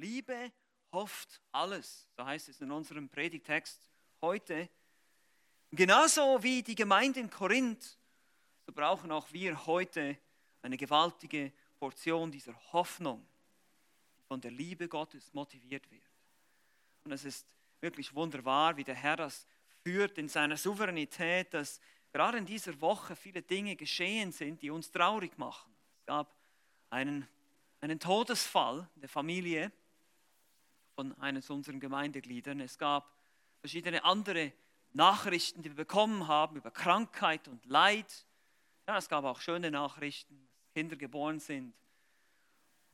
Liebe 0.00 0.50
hofft 0.92 1.40
alles. 1.52 2.08
So 2.16 2.24
heißt 2.24 2.48
es 2.48 2.60
in 2.60 2.72
unserem 2.72 3.08
Predigtext 3.08 3.78
heute. 4.22 4.68
Genauso 5.70 6.42
wie 6.42 6.62
die 6.62 6.74
Gemeinde 6.74 7.20
in 7.20 7.30
Korinth, 7.30 7.98
so 8.66 8.72
brauchen 8.72 9.12
auch 9.12 9.30
wir 9.32 9.66
heute 9.66 10.16
eine 10.62 10.76
gewaltige 10.76 11.52
Portion 11.78 12.30
dieser 12.30 12.54
Hoffnung, 12.72 13.26
die 14.18 14.22
von 14.22 14.40
der 14.40 14.50
Liebe 14.50 14.88
Gottes 14.88 15.32
motiviert 15.34 15.88
wird. 15.90 16.10
Und 17.04 17.12
es 17.12 17.24
ist 17.24 17.46
wirklich 17.80 18.14
wunderbar, 18.14 18.76
wie 18.76 18.84
der 18.84 18.94
Herr 18.94 19.16
das 19.16 19.46
führt 19.82 20.16
in 20.18 20.28
seiner 20.28 20.56
Souveränität, 20.56 21.52
dass 21.52 21.78
gerade 22.10 22.38
in 22.38 22.46
dieser 22.46 22.78
Woche 22.80 23.14
viele 23.16 23.42
Dinge 23.42 23.76
geschehen 23.76 24.32
sind, 24.32 24.62
die 24.62 24.70
uns 24.70 24.90
traurig 24.90 25.36
machen. 25.38 25.72
Es 25.98 26.06
gab 26.06 26.34
einen, 26.88 27.28
einen 27.80 28.00
Todesfall 28.00 28.88
der 28.96 29.08
Familie 29.08 29.70
von 30.94 31.16
eines 31.18 31.50
unserer 31.50 31.78
Gemeindegliedern. 31.78 32.60
Es 32.60 32.78
gab 32.78 33.10
verschiedene 33.60 34.04
andere 34.04 34.52
Nachrichten, 34.92 35.62
die 35.62 35.70
wir 35.70 35.76
bekommen 35.76 36.26
haben 36.26 36.56
über 36.56 36.70
Krankheit 36.70 37.48
und 37.48 37.64
Leid. 37.66 38.26
Ja, 38.86 38.98
es 38.98 39.08
gab 39.08 39.24
auch 39.24 39.40
schöne 39.40 39.70
Nachrichten, 39.70 40.48
dass 40.60 40.72
Kinder 40.72 40.96
geboren 40.96 41.40
sind. 41.40 41.74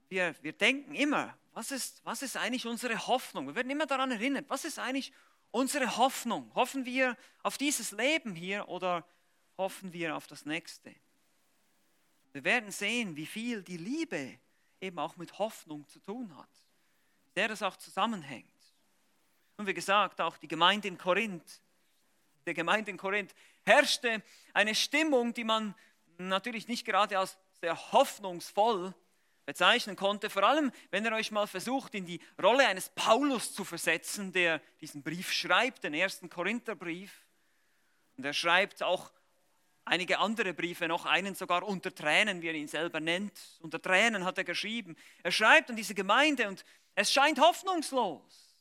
Wir, 0.08 0.34
wir 0.42 0.52
denken 0.52 0.94
immer, 0.94 1.36
was 1.52 1.70
ist, 1.70 2.04
was 2.04 2.22
ist 2.22 2.36
eigentlich 2.36 2.66
unsere 2.66 3.06
Hoffnung? 3.06 3.46
Wir 3.46 3.54
werden 3.54 3.70
immer 3.70 3.86
daran 3.86 4.10
erinnert, 4.10 4.48
was 4.48 4.64
ist 4.64 4.78
eigentlich 4.78 5.12
unsere 5.50 5.96
Hoffnung? 5.96 6.54
Hoffen 6.54 6.84
wir 6.84 7.16
auf 7.42 7.56
dieses 7.56 7.92
Leben 7.92 8.34
hier 8.34 8.68
oder 8.68 9.06
hoffen 9.56 9.92
wir 9.92 10.16
auf 10.16 10.26
das 10.26 10.44
nächste? 10.44 10.94
Wir 12.32 12.44
werden 12.44 12.70
sehen, 12.70 13.16
wie 13.16 13.26
viel 13.26 13.62
die 13.62 13.78
Liebe 13.78 14.38
eben 14.80 14.98
auch 14.98 15.16
mit 15.16 15.38
Hoffnung 15.38 15.88
zu 15.88 15.98
tun 16.00 16.36
hat, 16.36 16.50
der 17.36 17.48
das 17.48 17.62
auch 17.62 17.76
zusammenhängt. 17.76 18.50
Und 19.56 19.66
wie 19.66 19.74
gesagt, 19.74 20.20
auch 20.20 20.36
die 20.38 20.48
Gemeinde 20.48 20.88
in 20.88 20.98
Korinth, 20.98 21.60
der 22.46 22.54
Gemeinde 22.54 22.90
in 22.90 22.96
Korinth 22.96 23.34
herrschte 23.64 24.22
eine 24.54 24.74
Stimmung, 24.74 25.34
die 25.34 25.44
man 25.44 25.74
natürlich 26.18 26.68
nicht 26.68 26.84
gerade 26.84 27.18
als 27.18 27.36
sehr 27.60 27.92
hoffnungsvoll 27.92 28.94
bezeichnen 29.44 29.96
konnte. 29.96 30.28
Vor 30.28 30.42
allem, 30.42 30.72
wenn 30.90 31.04
ihr 31.04 31.12
euch 31.12 31.30
mal 31.30 31.46
versucht, 31.46 31.94
in 31.94 32.04
die 32.04 32.20
Rolle 32.42 32.66
eines 32.66 32.90
Paulus 32.90 33.54
zu 33.54 33.64
versetzen, 33.64 34.32
der 34.32 34.60
diesen 34.80 35.02
Brief 35.02 35.32
schreibt, 35.32 35.84
den 35.84 35.94
ersten 35.94 36.28
Korintherbrief. 36.28 37.26
Und 38.16 38.24
er 38.24 38.32
schreibt 38.32 38.82
auch 38.82 39.10
einige 39.84 40.18
andere 40.18 40.52
Briefe 40.52 40.88
noch, 40.88 41.06
einen 41.06 41.34
sogar 41.34 41.62
unter 41.62 41.94
Tränen, 41.94 42.42
wie 42.42 42.48
er 42.48 42.54
ihn 42.54 42.68
selber 42.68 43.00
nennt. 43.00 43.32
Unter 43.60 43.80
Tränen 43.80 44.24
hat 44.24 44.36
er 44.38 44.44
geschrieben. 44.44 44.96
Er 45.22 45.32
schreibt 45.32 45.70
an 45.70 45.76
diese 45.76 45.94
Gemeinde 45.94 46.48
und 46.48 46.64
es 46.96 47.12
scheint 47.12 47.38
hoffnungslos. 47.38 48.56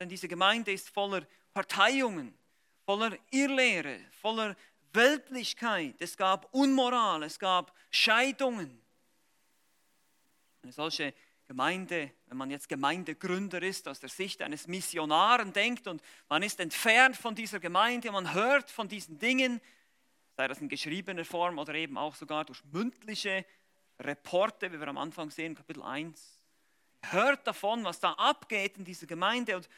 Denn 0.00 0.08
diese 0.08 0.26
Gemeinde 0.26 0.72
ist 0.72 0.88
voller 0.88 1.24
Parteiungen, 1.52 2.36
voller 2.84 3.16
Irrlehre, 3.30 4.00
voller 4.10 4.56
Weltlichkeit. 4.92 5.96
Es 6.00 6.16
gab 6.16 6.52
Unmoral, 6.52 7.22
es 7.22 7.38
gab 7.38 7.74
Scheidungen. 7.90 8.80
Eine 10.62 10.72
solche 10.72 11.12
Gemeinde, 11.46 12.10
wenn 12.26 12.38
man 12.38 12.50
jetzt 12.50 12.68
Gemeindegründer 12.68 13.62
ist, 13.62 13.86
aus 13.86 14.00
der 14.00 14.08
Sicht 14.08 14.40
eines 14.40 14.66
Missionaren 14.66 15.52
denkt 15.52 15.86
und 15.88 16.02
man 16.28 16.42
ist 16.42 16.60
entfernt 16.60 17.16
von 17.16 17.34
dieser 17.34 17.60
Gemeinde, 17.60 18.10
man 18.10 18.32
hört 18.32 18.70
von 18.70 18.88
diesen 18.88 19.18
Dingen, 19.18 19.60
sei 20.36 20.48
das 20.48 20.60
in 20.60 20.68
geschriebener 20.68 21.24
Form 21.24 21.58
oder 21.58 21.74
eben 21.74 21.98
auch 21.98 22.14
sogar 22.14 22.44
durch 22.44 22.64
mündliche 22.72 23.44
Reporte, 24.00 24.72
wie 24.72 24.80
wir 24.80 24.88
am 24.88 24.98
Anfang 24.98 25.30
sehen, 25.30 25.54
Kapitel 25.54 25.82
1, 25.82 26.37
hört 27.02 27.46
davon, 27.46 27.84
was 27.84 28.00
da 28.00 28.12
abgeht 28.12 28.78
in 28.78 28.84
dieser 28.84 29.06
Gemeinde 29.06 29.56
und 29.56 29.68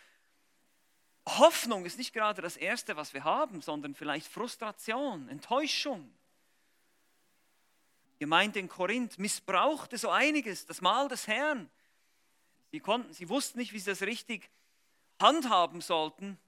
Hoffnung 1.26 1.84
ist 1.84 1.98
nicht 1.98 2.12
gerade 2.12 2.42
das 2.42 2.56
Erste, 2.56 2.96
was 2.96 3.14
wir 3.14 3.24
haben, 3.24 3.60
sondern 3.62 3.94
vielleicht 3.94 4.26
Frustration, 4.26 5.28
Enttäuschung. 5.28 6.12
Gemeinde 8.18 8.58
in 8.58 8.68
Korinth 8.68 9.18
missbrauchte 9.18 9.96
so 9.96 10.10
einiges, 10.10 10.66
das 10.66 10.80
Mahl 10.80 11.08
des 11.08 11.26
Herrn. 11.26 11.70
Sie, 12.72 12.80
konnten, 12.80 13.12
sie 13.12 13.28
wussten 13.28 13.58
nicht, 13.58 13.72
wie 13.72 13.78
sie 13.78 13.90
das 13.90 14.02
richtig 14.02 14.50
handhaben 15.20 15.80
sollten. 15.80 16.38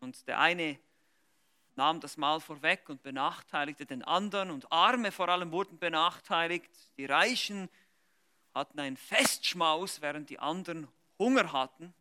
Und 0.00 0.26
der 0.26 0.38
eine 0.38 0.78
nahm 1.76 2.00
das 2.00 2.16
Mahl 2.16 2.40
vorweg 2.40 2.88
und 2.88 3.02
benachteiligte 3.02 3.86
den 3.86 4.02
anderen. 4.02 4.50
Und 4.50 4.70
Arme 4.70 5.12
vor 5.12 5.28
allem 5.28 5.52
wurden 5.52 5.78
benachteiligt. 5.78 6.70
Die 6.98 7.06
Reichen 7.06 7.68
hatten 8.54 8.80
einen 8.80 8.96
Festschmaus, 8.96 10.00
während 10.00 10.30
die 10.30 10.38
anderen 10.38 10.88
Hunger 11.18 11.52
hatten. 11.52 11.94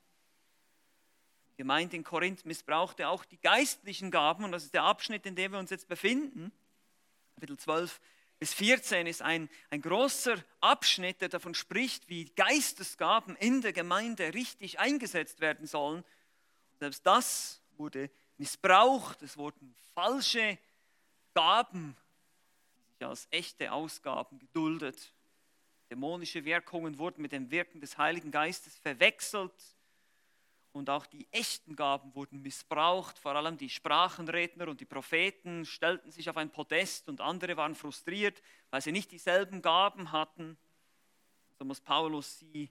Die 1.52 1.58
Gemeinde 1.58 1.98
in 1.98 2.04
Korinth 2.04 2.46
missbrauchte 2.46 3.08
auch 3.08 3.26
die 3.26 3.40
geistlichen 3.40 4.12
Gaben. 4.12 4.44
Und 4.44 4.52
das 4.52 4.64
ist 4.64 4.74
der 4.74 4.84
Abschnitt, 4.84 5.26
in 5.26 5.36
dem 5.36 5.52
wir 5.52 5.60
uns 5.60 5.70
jetzt 5.70 5.88
befinden. 5.88 6.52
Kapitel 7.36 7.58
12, 7.58 8.00
bis 8.40 8.54
14 8.54 9.06
ist 9.06 9.22
ein, 9.22 9.50
ein 9.70 9.82
großer 9.82 10.38
Abschnitt, 10.62 11.20
der 11.20 11.30
davon 11.30 11.54
spricht, 11.54 12.08
wie 12.08 12.26
Geistesgaben 12.36 13.36
in 13.36 13.62
der 13.62 13.74
Gemeinde 13.74 14.34
richtig 14.34 14.80
eingesetzt 14.80 15.42
werden 15.42 15.68
sollen. 15.68 16.06
Selbst 16.80 17.06
das 17.06 17.62
wurde 17.76 18.10
missbraucht, 18.38 19.22
es 19.22 19.38
wurden 19.38 19.76
falsche 19.94 20.58
Gaben, 21.34 21.98
die 22.78 22.94
sich 22.94 23.06
als 23.06 23.28
echte 23.31 23.72
Ausgaben 23.74 24.40
geduldet. 24.40 25.14
Dämonische 25.89 26.45
Wirkungen 26.45 26.97
wurden 26.97 27.22
mit 27.22 27.31
dem 27.31 27.50
Wirken 27.50 27.81
des 27.81 27.97
Heiligen 27.97 28.29
Geistes 28.31 28.77
verwechselt 28.77 29.53
und 30.72 30.89
auch 30.89 31.07
die 31.07 31.27
echten 31.31 31.75
Gaben 31.75 32.13
wurden 32.13 32.41
missbraucht. 32.41 33.17
Vor 33.17 33.35
allem 33.35 33.57
die 33.57 33.69
Sprachenredner 33.69 34.67
und 34.67 34.79
die 34.81 34.85
Propheten 34.85 35.66
stellten 35.66 36.11
sich 36.11 36.29
auf 36.29 36.38
ein 36.38 36.51
Podest 36.51 37.09
und 37.09 37.22
andere 37.22 37.57
waren 37.57 37.73
frustriert, 37.73 38.41
weil 38.69 38.81
sie 38.81 38.91
nicht 38.91 39.11
dieselben 39.11 39.63
Gaben 39.63 40.11
hatten. 40.11 40.57
So 41.57 41.66
muss 41.66 41.81
Paulus 41.81 42.39
sie 42.39 42.69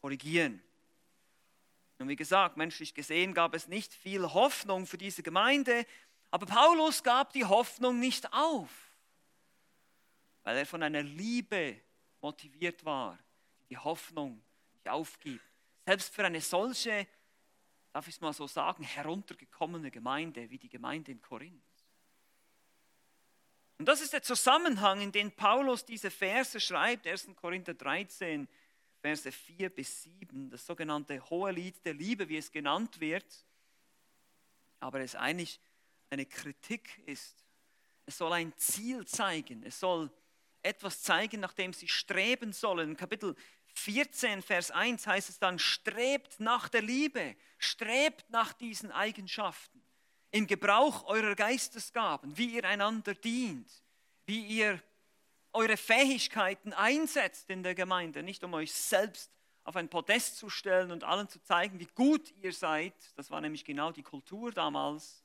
korrigieren. 0.00 0.60
Und 1.98 2.08
wie 2.08 2.16
gesagt, 2.16 2.56
menschlich 2.56 2.92
gesehen 2.92 3.34
gab 3.34 3.54
es 3.54 3.68
nicht 3.68 3.94
viel 3.94 4.24
Hoffnung 4.24 4.86
für 4.86 4.98
diese 4.98 5.22
Gemeinde, 5.22 5.86
aber 6.32 6.46
Paulus 6.46 7.04
gab 7.04 7.32
die 7.32 7.44
Hoffnung 7.44 8.00
nicht 8.00 8.32
auf, 8.32 8.70
weil 10.42 10.56
er 10.56 10.66
von 10.66 10.82
einer 10.82 11.02
Liebe 11.02 11.80
motiviert 12.22 12.84
war, 12.84 13.18
die 13.68 13.76
Hoffnung 13.76 14.42
nicht 14.72 14.88
aufgibt. 14.88 15.44
Selbst 15.84 16.14
für 16.14 16.24
eine 16.24 16.40
solche, 16.40 17.06
darf 17.92 18.08
ich 18.08 18.14
es 18.14 18.20
mal 18.20 18.32
so 18.32 18.46
sagen, 18.46 18.84
heruntergekommene 18.84 19.90
Gemeinde 19.90 20.48
wie 20.48 20.58
die 20.58 20.68
Gemeinde 20.68 21.12
in 21.12 21.20
Korinth. 21.20 21.62
Und 23.78 23.86
das 23.86 24.00
ist 24.00 24.12
der 24.12 24.22
Zusammenhang, 24.22 25.00
in 25.00 25.10
den 25.10 25.32
Paulus 25.32 25.84
diese 25.84 26.10
Verse 26.10 26.60
schreibt, 26.60 27.06
1. 27.06 27.30
Korinther 27.34 27.74
13, 27.74 28.46
Verse 29.00 29.32
4 29.32 29.70
bis 29.70 30.04
7, 30.04 30.50
das 30.50 30.64
sogenannte 30.64 31.28
Hohe 31.28 31.50
Lied 31.50 31.84
der 31.84 31.94
Liebe, 31.94 32.28
wie 32.28 32.36
es 32.36 32.52
genannt 32.52 33.00
wird, 33.00 33.26
aber 34.78 35.00
es 35.00 35.16
eigentlich 35.16 35.58
eine 36.10 36.26
Kritik 36.26 37.02
ist. 37.06 37.44
Es 38.06 38.18
soll 38.18 38.32
ein 38.34 38.56
Ziel 38.56 39.04
zeigen, 39.06 39.64
es 39.64 39.80
soll 39.80 40.10
etwas 40.62 41.02
zeigen, 41.02 41.40
nach 41.40 41.52
dem 41.52 41.72
sie 41.72 41.88
streben 41.88 42.52
sollen. 42.52 42.96
Kapitel 42.96 43.34
14, 43.74 44.42
Vers 44.42 44.70
1 44.70 45.06
heißt 45.06 45.28
es 45.28 45.38
dann, 45.38 45.58
strebt 45.58 46.40
nach 46.40 46.68
der 46.68 46.82
Liebe, 46.82 47.36
strebt 47.58 48.28
nach 48.30 48.52
diesen 48.52 48.92
Eigenschaften 48.92 49.82
im 50.30 50.46
Gebrauch 50.46 51.04
eurer 51.06 51.34
Geistesgaben, 51.34 52.36
wie 52.36 52.56
ihr 52.56 52.64
einander 52.64 53.14
dient, 53.14 53.70
wie 54.26 54.44
ihr 54.46 54.82
eure 55.52 55.76
Fähigkeiten 55.76 56.72
einsetzt 56.72 57.50
in 57.50 57.62
der 57.62 57.74
Gemeinde, 57.74 58.22
nicht 58.22 58.42
um 58.42 58.54
euch 58.54 58.72
selbst 58.72 59.30
auf 59.64 59.76
ein 59.76 59.88
Podest 59.88 60.38
zu 60.38 60.48
stellen 60.48 60.90
und 60.90 61.04
allen 61.04 61.28
zu 61.28 61.40
zeigen, 61.42 61.78
wie 61.78 61.88
gut 61.94 62.32
ihr 62.42 62.52
seid, 62.52 62.94
das 63.16 63.30
war 63.30 63.40
nämlich 63.40 63.64
genau 63.64 63.92
die 63.92 64.02
Kultur 64.02 64.50
damals, 64.50 65.21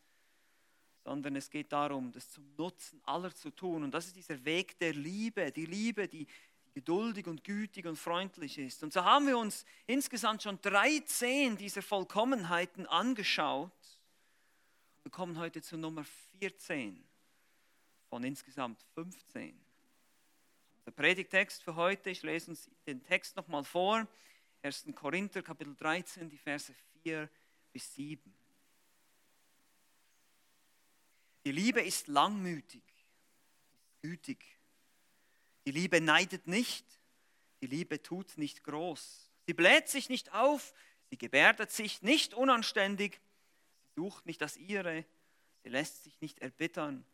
sondern 1.08 1.38
es 1.38 1.50
geht 1.50 1.72
darum, 1.72 2.12
das 2.12 2.30
zum 2.30 2.44
Nutzen 2.58 3.00
aller 3.06 3.34
zu 3.34 3.50
tun. 3.50 3.82
Und 3.86 3.92
das 3.92 4.08
ist 4.08 4.18
dieser 4.18 4.44
Weg 4.44 4.78
der 4.78 4.94
Liebe, 4.94 5.54
die 5.54 5.66
Liebe, 5.66 6.06
die 6.06 6.28
geduldig 6.74 7.28
und 7.28 7.46
gütig 7.46 7.86
und 7.86 7.96
freundlich 7.96 8.58
ist. 8.58 8.84
Und 8.84 8.92
so 8.92 9.06
haben 9.06 9.26
wir 9.26 9.38
uns 9.38 9.64
insgesamt 9.86 10.44
schon 10.44 10.60
13 10.62 11.56
dieser 11.56 11.82
Vollkommenheiten 11.82 12.86
angeschaut. 12.88 13.72
Wir 15.04 15.10
kommen 15.10 15.40
heute 15.40 15.62
zu 15.62 15.78
Nummer 15.78 16.04
14 16.40 17.02
von 18.10 18.26
insgesamt 18.26 18.84
15. 18.94 19.58
Der 20.86 20.92
Predigtext 20.92 21.64
für 21.64 21.78
heute, 21.78 22.10
ich 22.10 22.22
lese 22.22 22.52
uns 22.52 22.70
den 22.86 23.02
Text 23.02 23.38
nochmal 23.38 23.64
vor. 23.64 24.06
1. 24.62 24.88
Korinther, 24.94 25.42
Kapitel 25.42 25.74
13, 25.74 26.30
die 26.30 26.38
Verse 26.38 26.74
4 27.02 27.30
bis 27.72 27.96
7. 27.96 28.37
Die 31.48 31.54
Liebe 31.54 31.80
ist 31.80 32.10
langmütig, 32.10 32.84
gütig. 34.02 34.46
Die 35.66 35.72
Liebe 35.72 36.02
neidet 36.02 36.46
nicht, 36.46 36.86
die 37.62 37.68
Liebe 37.68 38.04
tut 38.04 38.38
nicht 38.38 38.66
groß, 38.66 39.32
Sie 39.46 39.54
bläht 39.54 39.88
sich 39.88 40.10
nicht 40.10 40.34
auf, 40.34 40.74
sie 41.10 41.18
gebärdet 41.18 41.72
sich 41.72 42.02
nicht 42.02 42.34
unanständig, 42.34 43.22
sie 43.86 44.02
sucht 44.02 44.26
nicht 44.26 44.42
das 44.42 44.58
ihre, 44.58 45.06
sie 45.64 45.70
lässt 45.70 46.04
sich 46.04 46.20
nicht 46.20 46.40
erbittern, 46.40 47.06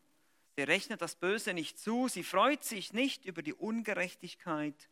sie 0.56 0.64
rechnet 0.64 1.04
das 1.04 1.16
Böse 1.16 1.54
nicht 1.54 1.78
zu, 1.78 2.08
sie 2.08 2.24
freut 2.24 2.64
sich 2.64 2.92
nicht 2.92 3.26
über 3.26 3.44
die 3.44 3.54
Ungerechtigkeit, 3.54 4.90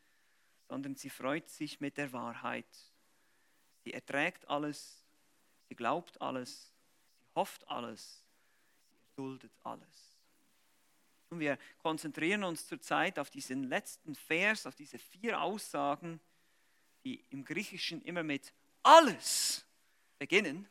sondern 0.69 0.95
sie 0.95 1.09
freut 1.09 1.49
sich 1.49 1.81
mit 1.81 1.97
der 1.97 2.13
Wahrheit. 2.13 2.67
Sie 3.85 3.91
erträgt 3.91 4.47
alles, 4.47 5.03
sie 5.67 5.75
glaubt 5.75 6.21
alles, 6.21 6.71
sie 7.17 7.25
hofft 7.33 7.67
alles, 7.67 8.23
sie 9.21 9.27
erduldet 9.27 9.51
alles. 9.63 10.18
Und 11.29 11.39
wir 11.39 11.57
konzentrieren 11.77 12.44
uns 12.44 12.68
zurzeit 12.68 13.18
auf 13.18 13.29
diesen 13.29 13.63
letzten 13.63 14.15
Vers, 14.15 14.65
auf 14.65 14.75
diese 14.75 15.00
vier 15.00 15.41
Aussagen, 15.41 16.19
die 17.03 17.23
im 17.29 17.45
Griechischen 17.45 18.01
immer 18.01 18.23
mit 18.23 18.53
alles 18.83 19.65
beginnen. 20.18 20.68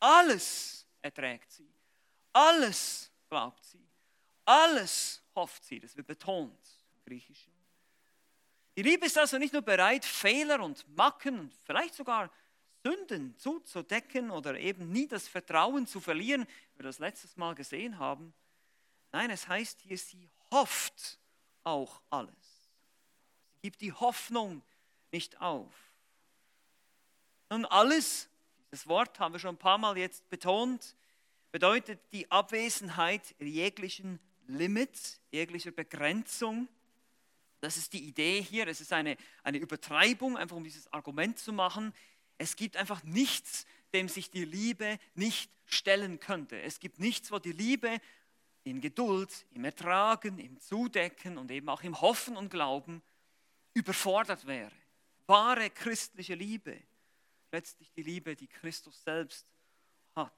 Alles 0.00 0.86
erträgt 1.02 1.50
sie. 1.52 1.68
Alles 2.32 3.10
glaubt 3.28 3.64
sie. 3.64 3.84
Alles 4.46 5.22
hofft 5.34 5.64
sie. 5.64 5.80
Das 5.80 5.96
wird 5.96 6.06
betont 6.06 6.58
im 6.94 7.04
Griechischen. 7.04 7.52
Die 8.76 8.82
Liebe 8.82 9.06
ist 9.06 9.18
also 9.18 9.38
nicht 9.38 9.52
nur 9.52 9.62
bereit, 9.62 10.04
Fehler 10.04 10.60
und 10.60 10.84
Macken 10.96 11.38
und 11.38 11.54
vielleicht 11.64 11.94
sogar 11.94 12.30
Sünden 12.82 13.36
zuzudecken 13.38 14.30
oder 14.30 14.58
eben 14.58 14.90
nie 14.90 15.06
das 15.06 15.28
Vertrauen 15.28 15.86
zu 15.86 16.00
verlieren, 16.00 16.46
wir 16.76 16.84
das 16.84 16.98
letztes 16.98 17.36
Mal 17.36 17.54
gesehen 17.54 17.98
haben. 17.98 18.34
Nein, 19.12 19.30
es 19.30 19.48
heißt 19.48 19.80
hier, 19.80 19.98
sie 19.98 20.30
hofft 20.50 21.18
auch 21.62 22.00
alles. 22.10 22.34
Sie 23.54 23.60
gibt 23.62 23.80
die 23.80 23.92
Hoffnung 23.92 24.62
nicht 25.12 25.40
auf. 25.40 25.72
Nun, 27.50 27.64
alles, 27.66 28.28
das 28.70 28.86
Wort 28.88 29.20
haben 29.20 29.34
wir 29.34 29.38
schon 29.38 29.54
ein 29.54 29.58
paar 29.58 29.78
Mal 29.78 29.96
jetzt 29.96 30.28
betont, 30.30 30.96
bedeutet 31.52 32.00
die 32.12 32.28
Abwesenheit 32.30 33.34
jeglichen 33.38 34.18
Limits, 34.48 35.20
jeglicher 35.30 35.70
Begrenzung. 35.70 36.68
Das 37.60 37.76
ist 37.76 37.92
die 37.92 38.04
Idee 38.04 38.42
hier. 38.42 38.66
Es 38.66 38.80
ist 38.80 38.92
eine, 38.92 39.16
eine 39.42 39.58
Übertreibung, 39.58 40.36
einfach 40.36 40.56
um 40.56 40.64
dieses 40.64 40.92
Argument 40.92 41.38
zu 41.38 41.52
machen. 41.52 41.94
Es 42.38 42.56
gibt 42.56 42.76
einfach 42.76 43.02
nichts, 43.04 43.66
dem 43.92 44.08
sich 44.08 44.30
die 44.30 44.44
Liebe 44.44 44.98
nicht 45.14 45.50
stellen 45.66 46.20
könnte. 46.20 46.60
Es 46.60 46.80
gibt 46.80 46.98
nichts, 46.98 47.30
wo 47.30 47.38
die 47.38 47.52
Liebe 47.52 48.00
in 48.64 48.80
Geduld, 48.80 49.46
im 49.52 49.64
Ertragen, 49.64 50.38
im 50.38 50.58
Zudecken 50.60 51.38
und 51.38 51.50
eben 51.50 51.68
auch 51.68 51.82
im 51.82 52.00
Hoffen 52.00 52.36
und 52.36 52.50
Glauben 52.50 53.02
überfordert 53.74 54.46
wäre. 54.46 54.72
Wahre 55.26 55.70
christliche 55.70 56.34
Liebe, 56.34 56.80
letztlich 57.52 57.92
die 57.92 58.02
Liebe, 58.02 58.36
die 58.36 58.46
Christus 58.46 59.02
selbst 59.04 59.46
hat. 60.14 60.32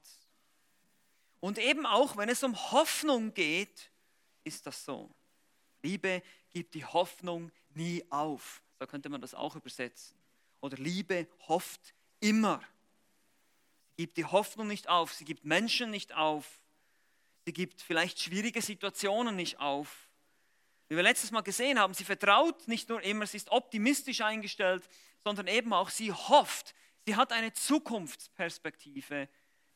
Und 1.39 1.57
eben 1.57 1.85
auch, 1.85 2.17
wenn 2.17 2.29
es 2.29 2.43
um 2.43 2.55
Hoffnung 2.71 3.33
geht, 3.33 3.91
ist 4.43 4.65
das 4.65 4.83
so. 4.83 5.09
Liebe 5.81 6.23
gibt 6.49 6.73
die 6.73 6.85
Hoffnung 6.85 7.51
nie 7.75 8.03
auf. 8.09 8.61
So 8.79 8.87
könnte 8.87 9.09
man 9.09 9.21
das 9.21 9.33
auch 9.33 9.55
übersetzen. 9.55 10.17
Oder 10.61 10.77
Liebe 10.77 11.27
hofft 11.47 11.93
immer. 12.19 12.61
Gibt 13.97 14.17
die 14.17 14.25
Hoffnung 14.25 14.67
nicht 14.67 14.87
auf. 14.87 15.13
Sie 15.13 15.25
gibt 15.25 15.43
Menschen 15.43 15.91
nicht 15.91 16.13
auf. 16.13 16.61
Sie 17.45 17.53
gibt 17.53 17.81
vielleicht 17.81 18.19
schwierige 18.21 18.61
Situationen 18.61 19.35
nicht 19.35 19.59
auf. 19.59 20.09
Wie 20.87 20.95
wir 20.95 21.03
letztes 21.03 21.31
Mal 21.31 21.41
gesehen 21.41 21.79
haben, 21.79 21.93
sie 21.93 22.05
vertraut 22.05 22.67
nicht 22.67 22.87
nur 22.89 23.01
immer, 23.01 23.27
sie 23.27 23.37
ist 23.37 23.49
optimistisch 23.51 24.21
eingestellt, 24.21 24.87
sondern 25.23 25.47
eben 25.47 25.73
auch 25.73 25.89
sie 25.89 26.11
hofft. 26.11 26.73
Sie 27.05 27.15
hat 27.15 27.33
eine 27.33 27.51
Zukunftsperspektive, 27.51 29.27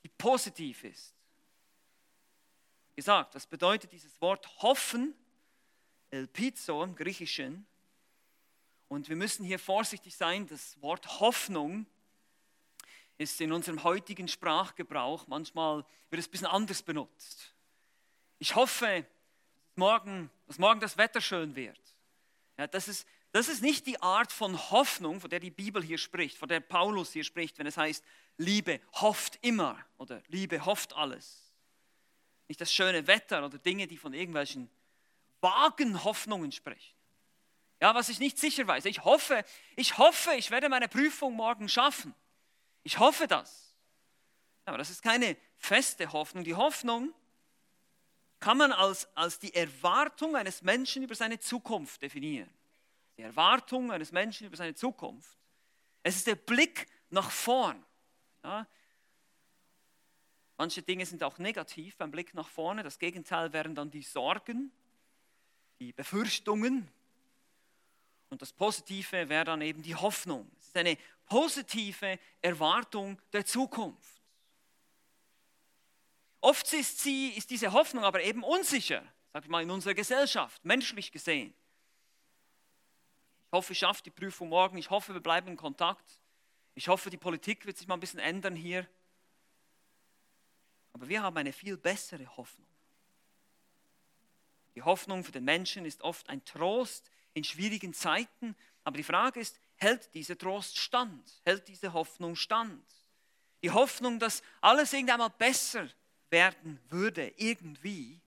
die 0.03 0.09
positiv 0.09 0.83
ist. 0.83 1.15
Gesagt, 2.95 3.35
das 3.35 3.47
bedeutet 3.47 3.91
dieses 3.91 4.21
Wort 4.21 4.47
hoffen 4.61 5.13
Elpizo 6.11 6.83
im 6.83 6.95
Griechischen. 6.95 7.65
Und 8.89 9.07
wir 9.07 9.15
müssen 9.15 9.45
hier 9.45 9.59
vorsichtig 9.59 10.15
sein, 10.15 10.45
das 10.47 10.79
Wort 10.81 11.21
Hoffnung 11.21 11.85
ist 13.21 13.39
in 13.39 13.51
unserem 13.51 13.83
heutigen 13.83 14.27
Sprachgebrauch 14.27 15.27
manchmal 15.27 15.85
wird 16.09 16.19
es 16.19 16.27
ein 16.27 16.31
bisschen 16.31 16.47
anders 16.47 16.81
benutzt. 16.81 17.53
Ich 18.39 18.55
hoffe, 18.55 19.05
dass 19.67 19.77
morgen, 19.77 20.29
dass 20.47 20.57
morgen 20.57 20.79
das 20.79 20.97
Wetter 20.97 21.21
schön 21.21 21.55
wird. 21.55 21.79
Ja, 22.57 22.65
das, 22.67 22.87
ist, 22.87 23.07
das 23.31 23.47
ist 23.47 23.61
nicht 23.61 23.85
die 23.85 24.01
Art 24.01 24.31
von 24.31 24.57
Hoffnung, 24.71 25.21
von 25.21 25.29
der 25.29 25.39
die 25.39 25.51
Bibel 25.51 25.83
hier 25.83 25.99
spricht, 25.99 26.37
von 26.37 26.49
der 26.49 26.59
Paulus 26.59 27.13
hier 27.13 27.23
spricht, 27.23 27.59
wenn 27.59 27.67
es 27.67 27.77
heißt, 27.77 28.03
Liebe 28.37 28.81
hofft 28.93 29.37
immer 29.43 29.77
oder 29.97 30.21
Liebe 30.27 30.65
hofft 30.65 30.93
alles. 30.93 31.53
Nicht 32.47 32.59
das 32.59 32.73
schöne 32.73 33.05
Wetter 33.05 33.45
oder 33.45 33.59
Dinge, 33.59 33.87
die 33.87 33.97
von 33.97 34.13
irgendwelchen 34.13 34.69
vagen 35.41 36.03
Hoffnungen 36.03 36.51
sprechen. 36.51 36.95
Ja, 37.79 37.93
was 37.95 38.09
ich 38.09 38.19
nicht 38.19 38.37
sicher 38.37 38.67
weiß. 38.67 38.85
Ich 38.85 39.03
hoffe, 39.03 39.43
ich 39.75 39.97
hoffe, 39.97 40.33
ich 40.33 40.51
werde 40.51 40.69
meine 40.69 40.87
Prüfung 40.87 41.35
morgen 41.35 41.69
schaffen. 41.69 42.13
Ich 42.83 42.99
hoffe 42.99 43.27
das. 43.27 43.75
Aber 44.65 44.77
das 44.77 44.89
ist 44.89 45.01
keine 45.01 45.37
feste 45.57 46.11
Hoffnung. 46.11 46.43
Die 46.43 46.55
Hoffnung 46.55 47.13
kann 48.39 48.57
man 48.57 48.71
als, 48.71 49.07
als 49.15 49.39
die 49.39 49.53
Erwartung 49.53 50.35
eines 50.35 50.61
Menschen 50.61 51.03
über 51.03 51.15
seine 51.15 51.39
Zukunft 51.39 52.01
definieren. 52.01 52.49
Die 53.17 53.21
Erwartung 53.21 53.91
eines 53.91 54.11
Menschen 54.11 54.47
über 54.47 54.57
seine 54.57 54.73
Zukunft. 54.73 55.37
Es 56.03 56.15
ist 56.15 56.27
der 56.27 56.35
Blick 56.35 56.87
nach 57.09 57.29
vorn. 57.29 57.83
Ja, 58.43 58.65
Manche 60.61 60.83
Dinge 60.83 61.07
sind 61.07 61.23
auch 61.23 61.39
negativ 61.39 61.97
beim 61.97 62.11
Blick 62.11 62.35
nach 62.35 62.47
vorne. 62.47 62.83
Das 62.83 62.99
Gegenteil 62.99 63.51
wären 63.51 63.73
dann 63.73 63.89
die 63.89 64.03
Sorgen, 64.03 64.71
die 65.79 65.91
Befürchtungen. 65.91 66.87
Und 68.29 68.43
das 68.43 68.53
Positive 68.53 69.27
wäre 69.27 69.43
dann 69.43 69.61
eben 69.61 69.81
die 69.81 69.95
Hoffnung. 69.95 70.47
Ist 70.71 70.77
eine 70.77 70.97
positive 71.25 72.17
Erwartung 72.41 73.21
der 73.33 73.45
Zukunft. 73.45 74.21
Oft 76.39 76.71
ist, 76.71 76.99
sie, 76.99 77.27
ist 77.31 77.49
diese 77.49 77.73
Hoffnung 77.73 78.05
aber 78.05 78.23
eben 78.23 78.41
unsicher, 78.41 79.03
sag 79.33 79.43
ich 79.43 79.49
mal, 79.49 79.61
in 79.61 79.69
unserer 79.69 79.93
Gesellschaft, 79.93 80.63
menschlich 80.63 81.11
gesehen. 81.11 81.53
Ich 83.47 83.51
hoffe, 83.51 83.73
ich 83.73 83.79
schaffe 83.79 84.01
die 84.03 84.11
Prüfung 84.11 84.47
morgen. 84.47 84.77
Ich 84.77 84.89
hoffe, 84.89 85.13
wir 85.13 85.19
bleiben 85.19 85.49
in 85.49 85.57
Kontakt. 85.57 86.21
Ich 86.73 86.87
hoffe, 86.87 87.09
die 87.09 87.17
Politik 87.17 87.65
wird 87.65 87.77
sich 87.77 87.85
mal 87.85 87.95
ein 87.95 87.99
bisschen 87.99 88.21
ändern 88.21 88.55
hier. 88.55 88.87
Aber 90.93 91.09
wir 91.09 91.21
haben 91.21 91.35
eine 91.35 91.51
viel 91.51 91.75
bessere 91.75 92.25
Hoffnung. 92.37 92.69
Die 94.75 94.83
Hoffnung 94.83 95.25
für 95.25 95.33
den 95.33 95.43
Menschen 95.43 95.83
ist 95.83 96.01
oft 96.01 96.29
ein 96.29 96.45
Trost 96.45 97.11
in 97.33 97.43
schwierigen 97.43 97.93
Zeiten. 97.93 98.55
Aber 98.85 98.95
die 98.95 99.03
Frage 99.03 99.41
ist, 99.41 99.59
hält 99.81 100.13
dieser 100.13 100.37
Trost 100.37 100.77
stand? 100.77 101.41
Hält 101.43 101.67
diese 101.67 101.93
Hoffnung 101.93 102.35
stand? 102.35 102.85
Die 103.63 103.71
Hoffnung, 103.71 104.19
dass 104.19 104.43
alles 104.61 104.93
irgendwann 104.93 105.19
mal 105.19 105.29
besser 105.29 105.89
werden 106.29 106.79
würde, 106.89 107.33
irgendwie. 107.37 108.21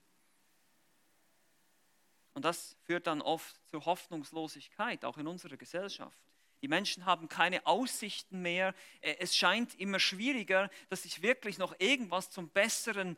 Und 2.33 2.43
das 2.43 2.75
führt 2.83 3.07
dann 3.07 3.21
oft 3.21 3.55
zur 3.69 3.85
Hoffnungslosigkeit, 3.85 5.05
auch 5.05 5.17
in 5.17 5.27
unserer 5.27 5.57
Gesellschaft. 5.57 6.19
Die 6.61 6.67
Menschen 6.67 7.05
haben 7.05 7.29
keine 7.29 7.65
Aussichten 7.65 8.41
mehr. 8.41 8.73
Es 9.01 9.35
scheint 9.35 9.75
immer 9.75 9.99
schwieriger, 9.99 10.69
dass 10.89 11.03
sich 11.03 11.21
wirklich 11.21 11.57
noch 11.57 11.79
irgendwas 11.79 12.29
zum 12.31 12.49
Besseren 12.49 13.17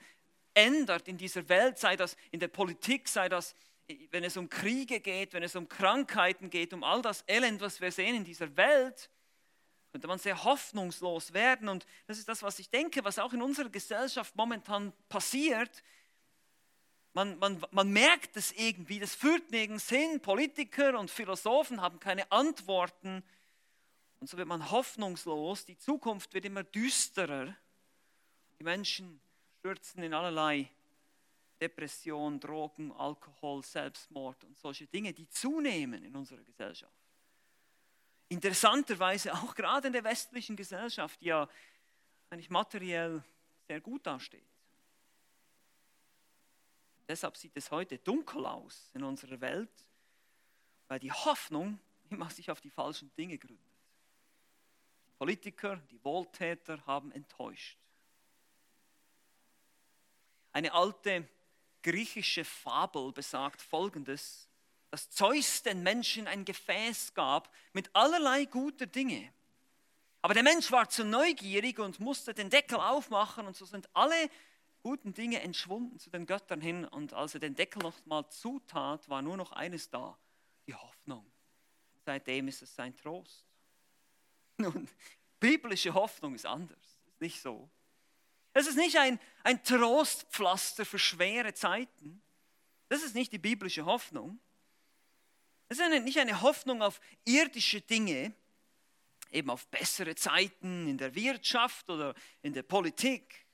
ändert 0.54 1.08
in 1.08 1.18
dieser 1.18 1.48
Welt, 1.50 1.78
sei 1.78 1.96
das 1.96 2.18
in 2.32 2.40
der 2.40 2.48
Politik, 2.48 3.08
sei 3.08 3.30
das, 3.30 3.56
wenn 4.12 4.24
es 4.24 4.36
um 4.38 4.50
Kriege 4.50 5.00
geht, 5.00 5.34
wenn 5.34 5.44
es 5.44 5.56
um 5.56 5.70
Krankheiten 5.70 6.50
geht, 6.50 6.74
um 6.74 6.84
all 6.84 7.02
das 7.02 7.24
Elend, 7.28 7.62
was 7.62 7.80
wir 7.80 7.92
sehen 7.92 8.16
in 8.16 8.24
dieser 8.24 8.56
Welt, 8.58 9.10
könnte 9.92 10.08
man 10.08 10.20
sehr 10.20 10.44
hoffnungslos 10.44 11.34
werden. 11.34 11.70
Und 11.70 11.86
das 12.06 12.18
ist 12.18 12.28
das, 12.28 12.44
was 12.44 12.60
ich 12.60 12.70
denke, 12.70 13.04
was 13.04 13.20
auch 13.20 13.34
in 13.34 13.42
unserer 13.42 13.70
Gesellschaft 13.70 14.36
momentan 14.36 14.94
passiert. 15.10 15.84
Man, 17.14 17.40
man, 17.40 17.64
man 17.72 17.90
merkt 17.90 18.36
es 18.36 18.52
irgendwie, 18.52 19.00
das 19.00 19.16
führt 19.16 19.50
nirgends 19.52 19.90
hin. 19.90 20.20
Politiker 20.20 21.00
und 21.00 21.10
Philosophen 21.10 21.82
haben 21.82 22.00
keine 22.00 22.32
Antworten. 22.32 23.24
Und 24.20 24.30
so 24.30 24.38
wird 24.38 24.48
man 24.48 24.70
hoffnungslos. 24.70 25.66
Die 25.66 25.78
Zukunft 25.78 26.34
wird 26.34 26.46
immer 26.46 26.64
düsterer. 26.64 27.56
Die 28.60 28.64
Menschen 28.64 29.20
stürzen 29.60 30.04
in 30.04 30.14
allerlei 30.14 30.70
Depression, 31.60 32.40
Drogen, 32.40 32.92
Alkohol, 32.92 33.64
Selbstmord 33.64 34.44
und 34.44 34.58
solche 34.58 34.88
Dinge, 34.88 35.14
die 35.14 35.28
zunehmen 35.30 36.04
in 36.04 36.16
unserer 36.16 36.44
Gesellschaft. 36.44 36.94
Interessanterweise 38.30 39.34
auch 39.34 39.56
gerade 39.56 39.88
in 39.88 39.94
der 39.94 40.04
westlichen 40.04 40.56
Gesellschaft, 40.56 41.20
die 41.22 41.28
ja 41.28 41.48
eigentlich 42.30 42.50
materiell 42.50 43.24
sehr 43.68 43.82
gut 43.82 44.06
dasteht. 44.06 44.44
Deshalb 47.08 47.38
sieht 47.38 47.56
es 47.56 47.72
heute 47.72 47.98
dunkel 48.00 48.46
aus 48.46 48.92
in 48.94 49.04
unserer 49.04 49.40
Welt, 49.40 49.72
weil 50.90 51.00
die 51.00 51.12
Hoffnung 51.12 51.80
immer 52.10 52.30
sich 52.30 52.52
auf 52.52 52.60
die 52.60 52.70
falschen 52.70 53.14
Dinge 53.16 53.38
gründet. 53.38 53.66
Politiker, 55.18 55.78
die 55.90 56.04
Wohltäter 56.04 56.86
haben 56.86 57.12
enttäuscht. 57.12 57.78
Eine 60.52 60.74
alte 60.74 61.28
griechische 61.88 62.44
Fabel 62.44 63.14
besagt 63.14 63.62
Folgendes, 63.62 64.50
dass 64.92 65.10
Zeus 65.10 65.64
den 65.64 65.84
Menschen 65.84 66.28
ein 66.28 66.44
Gefäß 66.44 67.14
gab 67.14 67.50
mit 67.72 67.90
allerlei 67.96 68.44
guter 68.44 68.86
Dinge. 68.86 69.32
Aber 70.22 70.34
der 70.34 70.44
Mensch 70.44 70.70
war 70.70 70.90
zu 70.90 71.06
neugierig 71.06 71.80
und 71.80 72.02
musste 72.02 72.34
den 72.34 72.50
Deckel 72.50 72.78
aufmachen 72.78 73.48
und 73.48 73.56
so 73.56 73.64
sind 73.64 73.88
alle 73.96 74.30
guten 74.84 75.14
Dinge 75.14 75.42
entschwunden 75.42 75.98
zu 75.98 76.10
den 76.10 76.26
Göttern 76.26 76.60
hin 76.60 76.84
und 76.84 77.14
als 77.14 77.36
er 77.36 77.40
den 77.40 77.56
Deckel 77.56 77.82
noch 77.82 78.06
mal 78.06 78.28
zutat, 78.30 79.08
war 79.08 79.22
nur 79.22 79.38
noch 79.38 79.54
eines 79.54 79.90
da, 79.90 80.18
die 80.68 80.76
Hoffnung. 80.76 81.26
Seitdem 82.06 82.50
ist 82.50 82.62
es 82.62 82.76
sein 82.76 82.98
Trost. 82.98 83.46
Nun, 84.58 84.90
biblische 85.40 85.94
Hoffnung 85.94 86.36
ist 86.36 86.46
anders, 86.46 87.00
ist 87.06 87.22
nicht 87.22 87.42
so. 87.42 87.70
Es 88.58 88.66
ist 88.66 88.76
nicht 88.76 88.98
ein, 88.98 89.20
ein 89.44 89.64
Trostpflaster 89.64 90.84
für 90.84 90.98
schwere 90.98 91.54
Zeiten. 91.54 92.24
Das 92.90 93.04
ist 93.04 93.14
nicht 93.14 93.32
die 93.32 93.38
biblische 93.38 93.86
Hoffnung. 93.86 94.40
Es 95.70 95.78
ist 95.78 95.84
eine, 95.84 96.00
nicht 96.00 96.18
eine 96.18 96.42
Hoffnung 96.42 96.82
auf 96.82 97.00
irdische 97.24 97.82
Dinge, 97.82 98.34
eben 99.30 99.52
auf 99.52 99.68
bessere 99.68 100.16
Zeiten 100.16 100.88
in 100.88 100.98
der 100.98 101.14
Wirtschaft 101.14 101.88
oder 101.92 102.16
in 102.42 102.54
der 102.54 102.64
Politik. 102.64 103.46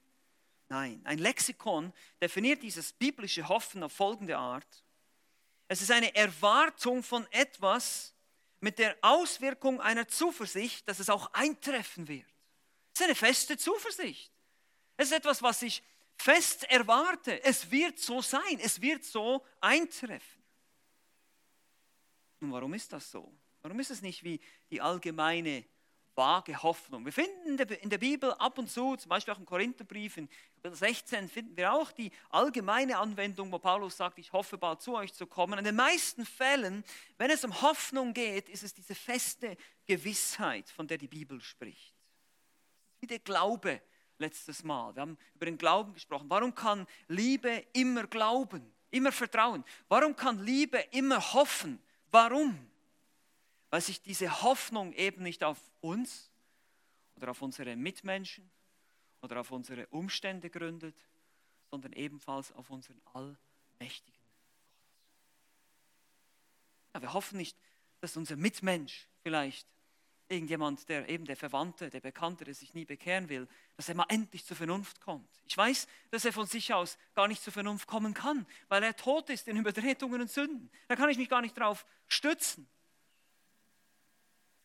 Nein, 0.69 1.01
ein 1.03 1.17
Lexikon 1.17 1.91
definiert 2.21 2.63
dieses 2.63 2.93
biblische 2.93 3.49
Hoffen 3.49 3.83
auf 3.83 3.91
folgende 3.91 4.37
Art. 4.37 4.85
Es 5.67 5.81
ist 5.81 5.91
eine 5.91 6.15
Erwartung 6.15 7.03
von 7.03 7.27
etwas 7.31 8.13
mit 8.61 8.79
der 8.79 8.95
Auswirkung 9.01 9.81
einer 9.81 10.07
Zuversicht, 10.07 10.87
dass 10.87 10.99
es 10.99 11.09
auch 11.09 11.33
eintreffen 11.33 12.07
wird. 12.07 12.25
Es 12.93 13.01
ist 13.01 13.05
eine 13.05 13.15
feste 13.15 13.57
Zuversicht. 13.57 14.32
Es 15.03 15.11
ist 15.11 15.17
etwas, 15.17 15.43
was 15.43 15.61
ich 15.63 15.83
fest 16.15 16.63
erwarte. 16.71 17.43
Es 17.43 17.69
wird 17.69 17.99
so 17.99 18.21
sein, 18.21 18.57
es 18.61 18.79
wird 18.79 19.03
so 19.03 19.45
eintreffen. 19.59 20.41
Nun, 22.39 22.53
warum 22.53 22.73
ist 22.73 22.93
das 22.93 23.11
so? 23.11 23.29
Warum 23.63 23.81
ist 23.81 23.91
es 23.91 24.01
nicht 24.01 24.23
wie 24.23 24.39
die 24.71 24.79
allgemeine 24.79 25.65
vage 26.15 26.63
Hoffnung? 26.63 27.03
Wir 27.03 27.11
finden 27.11 27.59
in 27.59 27.89
der 27.89 27.97
Bibel 27.97 28.31
ab 28.35 28.57
und 28.57 28.71
zu, 28.71 28.95
zum 28.95 29.09
Beispiel 29.09 29.33
auch 29.33 29.39
im 29.39 29.45
Korintherbrief 29.45 30.15
in 30.15 30.29
Kapitel 30.55 30.77
16, 30.77 31.27
finden 31.27 31.57
wir 31.57 31.73
auch 31.73 31.91
die 31.91 32.09
allgemeine 32.29 32.97
Anwendung, 32.97 33.51
wo 33.51 33.59
Paulus 33.59 33.97
sagt, 33.97 34.19
ich 34.19 34.31
hoffe 34.31 34.57
bald 34.57 34.81
zu 34.81 34.95
euch 34.95 35.13
zu 35.13 35.27
kommen. 35.27 35.59
In 35.59 35.65
den 35.65 35.75
meisten 35.75 36.25
Fällen, 36.25 36.85
wenn 37.17 37.29
es 37.29 37.43
um 37.43 37.61
Hoffnung 37.61 38.13
geht, 38.13 38.47
ist 38.47 38.63
es 38.63 38.73
diese 38.73 38.95
feste 38.95 39.57
Gewissheit, 39.85 40.69
von 40.69 40.87
der 40.87 40.97
die 40.97 41.09
Bibel 41.09 41.41
spricht. 41.41 41.93
Wie 43.01 43.07
der 43.07 43.19
Glaube, 43.19 43.81
letztes 44.17 44.63
Mal. 44.63 44.95
Wir 44.95 45.01
haben 45.01 45.17
über 45.35 45.45
den 45.45 45.57
Glauben 45.57 45.93
gesprochen. 45.93 46.29
Warum 46.29 46.53
kann 46.55 46.87
Liebe 47.07 47.65
immer 47.73 48.07
glauben, 48.07 48.73
immer 48.91 49.11
vertrauen? 49.11 49.63
Warum 49.87 50.15
kann 50.15 50.43
Liebe 50.43 50.77
immer 50.91 51.33
hoffen? 51.33 51.81
Warum? 52.11 52.57
Weil 53.69 53.81
sich 53.81 54.01
diese 54.01 54.41
Hoffnung 54.43 54.93
eben 54.93 55.23
nicht 55.23 55.43
auf 55.43 55.59
uns 55.81 56.31
oder 57.15 57.31
auf 57.31 57.41
unsere 57.41 57.75
Mitmenschen 57.75 58.49
oder 59.21 59.39
auf 59.39 59.51
unsere 59.51 59.87
Umstände 59.87 60.49
gründet, 60.49 60.95
sondern 61.71 61.93
ebenfalls 61.93 62.51
auf 62.51 62.69
unseren 62.69 63.01
allmächtigen 63.13 64.21
Gott. 64.21 64.43
Ja, 66.93 67.01
wir 67.01 67.13
hoffen 67.13 67.37
nicht, 67.37 67.57
dass 68.01 68.17
unser 68.17 68.35
Mitmensch 68.35 69.07
vielleicht 69.21 69.67
irgendjemand, 70.33 70.89
der 70.89 71.07
eben 71.07 71.25
der 71.25 71.37
Verwandte, 71.37 71.89
der 71.89 72.01
Bekannte, 72.01 72.43
der 72.43 72.53
sich 72.53 72.73
nie 72.73 72.85
bekehren 72.85 73.29
will, 73.29 73.47
dass 73.77 73.89
er 73.89 73.95
mal 73.95 74.05
endlich 74.09 74.45
zur 74.45 74.57
Vernunft 74.57 74.99
kommt. 74.99 75.29
Ich 75.45 75.55
weiß, 75.55 75.87
dass 76.11 76.25
er 76.25 76.33
von 76.33 76.45
sich 76.45 76.73
aus 76.73 76.97
gar 77.15 77.27
nicht 77.27 77.41
zur 77.41 77.53
Vernunft 77.53 77.87
kommen 77.87 78.13
kann, 78.13 78.45
weil 78.67 78.83
er 78.83 78.95
tot 78.95 79.29
ist 79.29 79.47
in 79.47 79.57
Übertretungen 79.57 80.21
und 80.21 80.29
Sünden. 80.29 80.69
Da 80.87 80.95
kann 80.95 81.09
ich 81.09 81.17
mich 81.17 81.29
gar 81.29 81.41
nicht 81.41 81.57
drauf 81.57 81.85
stützen. 82.07 82.67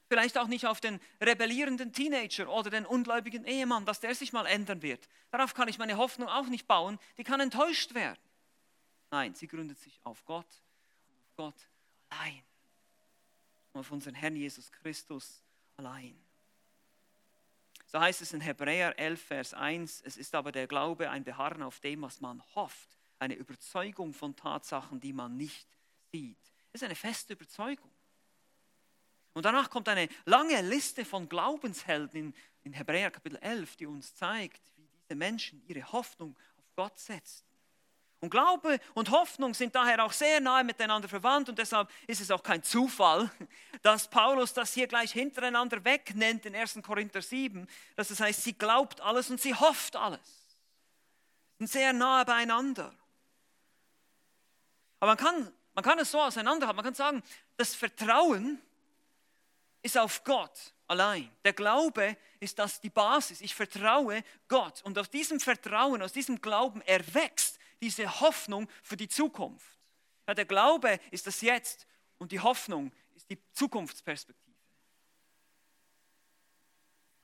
Vielleicht 0.08 0.38
auch 0.38 0.48
nicht 0.48 0.66
auf 0.66 0.80
den 0.80 1.00
rebellierenden 1.20 1.92
Teenager 1.92 2.48
oder 2.48 2.70
den 2.70 2.87
ungläubigen 2.87 3.44
Ehemann, 3.44 3.84
dass 3.84 4.00
der 4.00 4.14
sich 4.14 4.32
mal 4.32 4.46
ändern 4.46 4.80
wird. 4.80 5.06
Darauf 5.30 5.52
kann 5.52 5.68
ich 5.68 5.78
meine 5.78 5.98
Hoffnung 5.98 6.28
auch 6.28 6.46
nicht 6.46 6.66
bauen. 6.66 6.98
Die 7.18 7.25
kann 7.25 7.40
enttäuscht 7.40 7.94
werden. 7.94 8.18
Nein, 9.10 9.34
sie 9.34 9.46
gründet 9.46 9.78
sich 9.78 10.00
auf 10.04 10.25
Gott, 10.25 10.46
auf 10.46 11.37
Gott 11.37 11.68
allein. 12.08 12.42
auf 13.75 13.90
unseren 13.92 14.14
Herrn 14.14 14.34
Jesus 14.34 14.72
Christus 14.72 15.42
allein. 15.78 16.18
So 17.87 17.99
heißt 17.99 18.20
es 18.20 18.35
in 18.35 18.40
Hebräer 18.40 18.99
11, 18.99 19.23
Vers 19.23 19.54
1, 19.54 20.02
es 20.02 20.16
ist 20.18 20.35
aber 20.35 20.52
der 20.52 20.66
Glaube 20.66 21.08
ein 21.08 21.25
Beharren 21.25 21.62
auf 21.62 21.80
dem, 21.80 22.02
was 22.02 22.20
man 22.20 22.42
hofft, 22.54 22.99
eine 23.18 23.35
Überzeugung 23.35 24.12
von 24.12 24.37
Tatsachen, 24.37 25.00
die 25.00 25.12
man 25.12 25.37
nicht 25.37 25.66
sieht. 26.12 26.38
Das 26.73 26.82
ist 26.82 26.85
eine 26.85 26.94
feste 26.94 27.32
Überzeugung. 27.32 27.90
Und 29.32 29.44
danach 29.44 29.70
kommt 29.70 29.88
eine 29.88 30.08
lange 30.26 30.61
Liste 30.62 31.04
von 31.04 31.28
Glaubenshelden 31.28 32.20
in, 32.20 32.35
in 32.64 32.73
Hebräer 32.75 33.11
Kapitel 33.11 33.38
11, 33.38 33.76
die 33.76 33.87
uns 33.87 34.14
zeigt, 34.14 34.61
wie 34.76 34.87
diese 34.87 35.14
Menschen 35.14 35.62
ihre 35.66 35.90
Hoffnung 35.92 36.37
auf 36.58 36.64
Gott 36.75 36.99
setzen. 36.99 37.47
Und 38.20 38.30
Glaube 38.30 38.80
und 38.94 39.10
Hoffnung 39.10 39.54
sind 39.54 39.75
daher 39.75 40.04
auch 40.04 40.12
sehr 40.12 40.40
nahe 40.40 40.64
miteinander 40.64 41.08
verwandt 41.08 41.48
und 41.48 41.58
deshalb 41.58 41.88
ist 42.08 42.20
es 42.20 42.32
auch 42.32 42.42
kein 42.42 42.62
Zufall, 42.64 43.30
dass 43.82 44.08
Paulus 44.08 44.52
das 44.52 44.75
hier 44.75 44.88
gleich 44.88 45.12
hintereinander 45.12 45.84
weg 45.84 46.12
in 46.14 46.56
1. 46.56 46.80
Korinther 46.82 47.22
7, 47.22 47.68
dass 47.94 48.08
das 48.08 48.18
heißt, 48.18 48.42
sie 48.42 48.54
glaubt 48.54 49.00
alles 49.00 49.30
und 49.30 49.40
sie 49.40 49.54
hofft 49.54 49.94
alles. 49.94 50.58
Sind 51.58 51.70
sehr 51.70 51.92
nahe 51.92 52.25
beieinander. 52.25 52.92
Aber 54.98 55.12
man 55.12 55.16
kann, 55.16 55.52
man 55.75 55.84
kann 55.84 55.98
es 56.00 56.10
so 56.10 56.20
auseinanderhalten, 56.20 56.76
man 56.76 56.84
kann 56.84 56.94
sagen, 56.94 57.22
das 57.56 57.76
Vertrauen 57.76 58.60
ist 59.82 59.96
auf 59.96 60.25
Gott 60.25 60.72
allein. 60.88 61.30
Der 61.44 61.52
Glaube 61.52 62.16
ist 62.40 62.58
das 62.58 62.80
die 62.80 62.90
Basis. 62.90 63.40
Ich 63.40 63.54
vertraue 63.54 64.25
Gott 64.48 64.82
und 64.82 64.98
aus 64.98 65.08
diesem 65.08 65.38
Vertrauen, 65.38 66.02
aus 66.02 66.12
diesem 66.12 66.40
Glauben 66.40 66.82
erwächst 66.82 67.57
diese 67.80 68.20
Hoffnung 68.20 68.68
für 68.82 68.97
die 68.97 69.08
Zukunft. 69.08 69.78
Ja, 70.26 70.35
der 70.35 70.44
Glaube 70.44 71.00
ist 71.11 71.26
das 71.26 71.40
Jetzt 71.40 71.87
und 72.18 72.32
die 72.32 72.40
Hoffnung 72.40 72.92
ist 73.14 73.30
die 73.30 73.38
Zukunftsperspektive. 73.52 74.49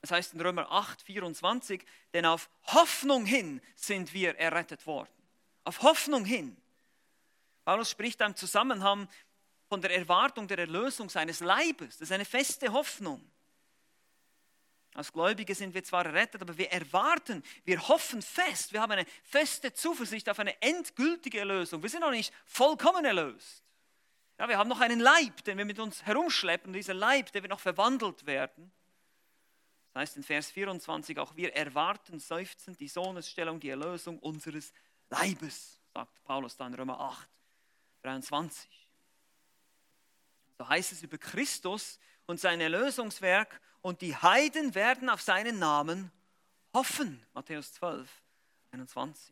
Das 0.01 0.11
heißt 0.11 0.33
in 0.33 0.41
Römer 0.41 0.71
8, 0.71 1.01
24, 1.01 1.83
denn 2.13 2.25
auf 2.25 2.49
Hoffnung 2.67 3.25
hin 3.25 3.61
sind 3.75 4.13
wir 4.13 4.37
errettet 4.37 4.85
worden. 4.85 5.09
Auf 5.63 5.81
Hoffnung 5.81 6.25
hin. 6.25 6.55
Paulus 7.63 7.89
spricht 7.89 8.21
im 8.21 8.35
Zusammenhang 8.35 9.07
von 9.67 9.81
der 9.81 9.95
Erwartung 9.95 10.47
der 10.47 10.59
Erlösung 10.59 11.09
seines 11.09 11.39
Leibes. 11.39 11.97
Das 11.97 12.09
ist 12.09 12.11
eine 12.11 12.25
feste 12.25 12.71
Hoffnung. 12.71 13.19
Als 14.95 15.11
Gläubige 15.11 15.53
sind 15.53 15.73
wir 15.73 15.83
zwar 15.83 16.05
errettet, 16.05 16.41
aber 16.41 16.57
wir 16.57 16.71
erwarten, 16.71 17.43
wir 17.65 17.85
hoffen 17.89 18.21
fest, 18.21 18.71
wir 18.71 18.81
haben 18.81 18.93
eine 18.93 19.05
feste 19.23 19.73
Zuversicht 19.73 20.29
auf 20.29 20.39
eine 20.39 20.59
endgültige 20.61 21.39
Erlösung. 21.39 21.83
Wir 21.83 21.89
sind 21.89 21.99
noch 21.99 22.11
nicht 22.11 22.33
vollkommen 22.45 23.03
erlöst. 23.03 23.65
Ja, 24.39 24.47
wir 24.47 24.57
haben 24.57 24.69
noch 24.69 24.79
einen 24.79 25.01
Leib, 25.01 25.43
den 25.43 25.57
wir 25.57 25.65
mit 25.65 25.79
uns 25.79 26.05
herumschleppen. 26.05 26.71
Dieser 26.71 26.93
Leib, 26.93 27.29
der 27.33 27.43
wird 27.43 27.51
noch 27.51 27.59
verwandelt 27.59 28.25
werden. 28.25 28.71
Das 29.93 30.01
heißt 30.01 30.17
in 30.17 30.23
Vers 30.23 30.49
24, 30.51 31.19
auch 31.19 31.35
wir 31.35 31.53
erwarten 31.53 32.19
seufzend 32.19 32.79
die 32.79 32.87
Sohnesstellung, 32.87 33.59
die 33.59 33.69
Erlösung 33.69 34.17
unseres 34.19 34.71
Leibes, 35.09 35.81
sagt 35.93 36.23
Paulus 36.23 36.55
dann 36.55 36.71
in 36.71 36.79
Römer 36.79 37.01
8, 37.01 37.29
23. 38.01 38.69
So 40.57 40.69
heißt 40.69 40.93
es 40.93 41.03
über 41.03 41.17
Christus 41.17 41.99
und 42.27 42.39
sein 42.39 42.61
Erlösungswerk 42.61 43.59
und 43.85 44.01
die 44.01 44.15
Heiden 44.15 44.73
werden 44.73 45.11
auf 45.11 45.21
seinen 45.21 45.59
Namen 45.59 46.11
hoffen. 46.73 47.23
Matthäus 47.35 47.71
12, 47.73 48.09
21. 48.71 49.31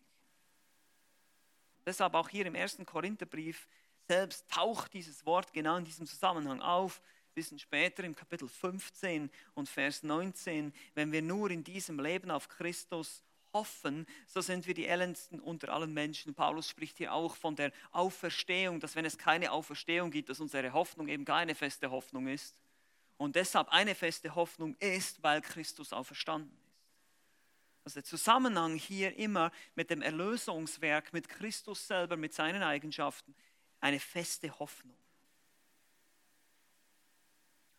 Deshalb 1.84 2.14
auch 2.14 2.30
hier 2.30 2.46
im 2.46 2.54
ersten 2.54 2.86
Korintherbrief 2.86 3.68
selbst 4.08 4.48
taucht 4.52 4.94
dieses 4.94 5.26
Wort 5.26 5.54
genau 5.54 5.78
in 5.78 5.86
diesem 5.86 6.06
Zusammenhang 6.06 6.62
auf. 6.62 7.02
Ein 7.02 7.34
bisschen 7.34 7.58
später 7.58 8.04
im 8.04 8.16
Kapitel 8.16 8.48
15 8.48 9.32
und 9.56 9.70
Vers 9.70 10.04
19, 10.04 10.72
wenn 10.94 11.12
wir 11.12 11.24
nur 11.24 11.50
in 11.50 11.64
diesem 11.64 12.00
Leben 12.00 12.30
auf 12.30 12.48
Christus 12.48 13.24
hoffen, 13.54 14.06
so 14.28 14.42
sind 14.42 14.68
wir 14.68 14.76
die 14.76 14.86
elendsten 14.86 15.40
unter 15.40 15.74
allen 15.74 15.96
Menschen. 15.96 16.36
Paulus 16.36 16.70
spricht 16.70 17.00
hier 17.00 17.12
auch 17.12 17.36
von 17.38 17.56
der 17.56 17.72
Auferstehung, 17.92 18.80
dass 18.80 18.96
wenn 18.96 19.06
es 19.06 19.18
keine 19.18 19.52
Auferstehung 19.52 20.12
gibt, 20.12 20.30
dass 20.30 20.40
unsere 20.40 20.74
Hoffnung 20.74 21.08
eben 21.08 21.26
keine 21.26 21.56
feste 21.56 21.90
Hoffnung 21.90 22.28
ist 22.28 22.56
und 23.18 23.36
deshalb 23.36 23.70
eine 23.70 23.96
feste 23.96 24.36
Hoffnung 24.36 24.76
ist, 24.80 25.22
weil 25.24 25.42
Christus 25.42 25.94
auferstanden 25.94 26.52
ist. 26.58 26.64
Also 27.86 27.96
der 27.96 28.04
Zusammenhang 28.06 28.76
hier 28.76 29.18
immer 29.18 29.52
mit 29.76 29.90
dem 29.90 30.02
Erlösungswerk, 30.02 31.12
mit 31.12 31.28
Christus 31.28 31.86
selber, 31.86 32.16
mit 32.16 32.34
seinen 32.34 32.64
Eigenschaften, 32.64 33.36
eine 33.82 34.00
feste 34.00 34.58
Hoffnung. 34.60 34.98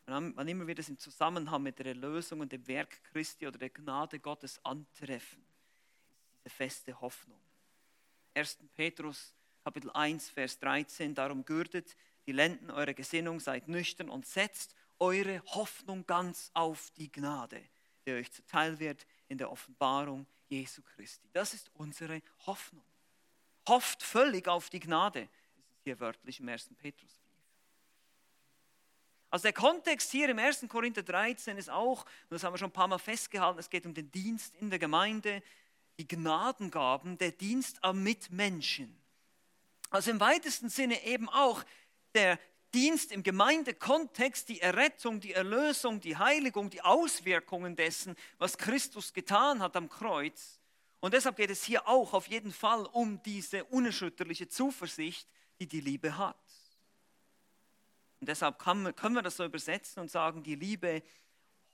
wann 0.07 0.49
immer 0.49 0.67
wir 0.67 0.75
das 0.75 0.91
im 0.91 0.99
Zusammenhang 0.99 1.62
mit 1.62 1.79
der 1.79 1.87
Erlösung 1.87 2.41
und 2.41 2.53
dem 2.53 2.67
Werk 2.67 3.03
Christi 3.05 3.47
oder 3.47 3.59
der 3.59 3.71
Gnade 3.71 4.19
Gottes 4.21 4.62
antreffen, 4.62 5.43
ist 6.35 6.45
diese 6.45 6.55
feste 6.55 7.00
Hoffnung. 7.00 7.41
1. 8.35 8.59
Petrus 8.75 9.33
Kapitel 9.64 9.91
1, 9.93 10.29
Vers 10.29 10.59
13, 10.59 11.14
darum 11.14 11.47
gürtet 11.47 11.97
die 12.26 12.33
Lenden 12.33 12.71
eurer 12.71 12.93
Gesinnung, 12.93 13.41
seid 13.41 13.67
nüchtern 13.67 14.11
und 14.11 14.26
setzt 14.26 14.75
eure 14.99 15.43
Hoffnung 15.47 16.07
ganz 16.07 16.51
auf 16.55 16.91
die 16.93 17.11
Gnade, 17.11 17.63
die 18.07 18.13
euch 18.13 18.33
zuteil 18.33 18.79
wird 18.79 19.07
in 19.29 19.39
der 19.39 19.51
Offenbarung 19.51 20.27
Jesu 20.49 20.83
Christi. 20.83 21.29
Das 21.33 21.55
ist 21.55 21.71
unsere 21.75 22.23
Hoffnung. 22.47 22.85
Hofft 23.69 24.03
völlig 24.03 24.47
auf 24.47 24.71
die 24.71 24.81
Gnade, 24.81 25.29
ist 25.71 25.83
hier 25.85 25.99
wörtlich 26.01 26.41
im 26.41 26.49
1. 26.49 26.71
Petrusbrief. 26.77 27.25
Also 29.31 29.45
der 29.45 29.53
Kontext 29.53 30.13
hier 30.13 30.29
im 30.29 30.39
1. 30.39 30.67
Korinther 30.69 31.03
13 31.03 31.59
ist 31.59 31.69
auch, 31.69 32.05
und 32.05 32.31
das 32.31 32.45
haben 32.45 32.53
wir 32.53 32.59
schon 32.59 32.69
ein 32.69 32.73
paar 32.73 32.87
Mal 32.87 32.99
festgehalten, 32.99 33.59
es 33.59 33.69
geht 33.69 33.85
um 33.85 33.93
den 33.93 34.11
Dienst 34.13 34.55
in 34.57 34.71
der 34.71 34.79
Gemeinde, 34.79 35.43
die 35.99 36.07
Gnadengaben, 36.07 37.19
der 37.19 37.33
Dienst 37.33 37.83
am 37.83 38.03
Mitmenschen. 38.03 38.97
Also 39.91 40.11
im 40.11 40.21
weitesten 40.21 40.69
Sinne 40.69 41.03
eben 41.05 41.29
auch 41.29 41.65
der 42.15 42.39
Dienst 42.75 43.12
im 43.12 43.23
Gemeindekontext, 43.23 44.49
die 44.49 44.61
Errettung, 44.61 45.21
die 45.21 45.33
Erlösung, 45.33 46.00
die 46.00 46.16
Heiligung, 46.16 46.69
die 46.69 46.83
Auswirkungen 46.83 47.76
dessen, 47.76 48.16
was 48.38 48.59
Christus 48.59 49.12
getan 49.12 49.61
hat 49.61 49.76
am 49.76 49.88
Kreuz. 49.88 50.61
Und 50.99 51.14
deshalb 51.14 51.37
geht 51.37 51.50
es 51.50 51.62
hier 51.62 51.87
auch 51.87 52.12
auf 52.12 52.26
jeden 52.26 52.52
Fall 52.52 52.85
um 52.87 53.23
diese 53.23 53.64
unerschütterliche 53.64 54.49
Zuversicht, 54.49 55.28
die 55.61 55.69
die 55.69 55.81
Liebe 55.81 56.19
hat. 56.19 56.37
Und 58.21 58.28
deshalb 58.28 58.59
können 58.59 59.14
wir 59.14 59.23
das 59.23 59.37
so 59.37 59.45
übersetzen 59.45 60.00
und 60.00 60.11
sagen, 60.11 60.43
die 60.43 60.57
Liebe 60.57 61.02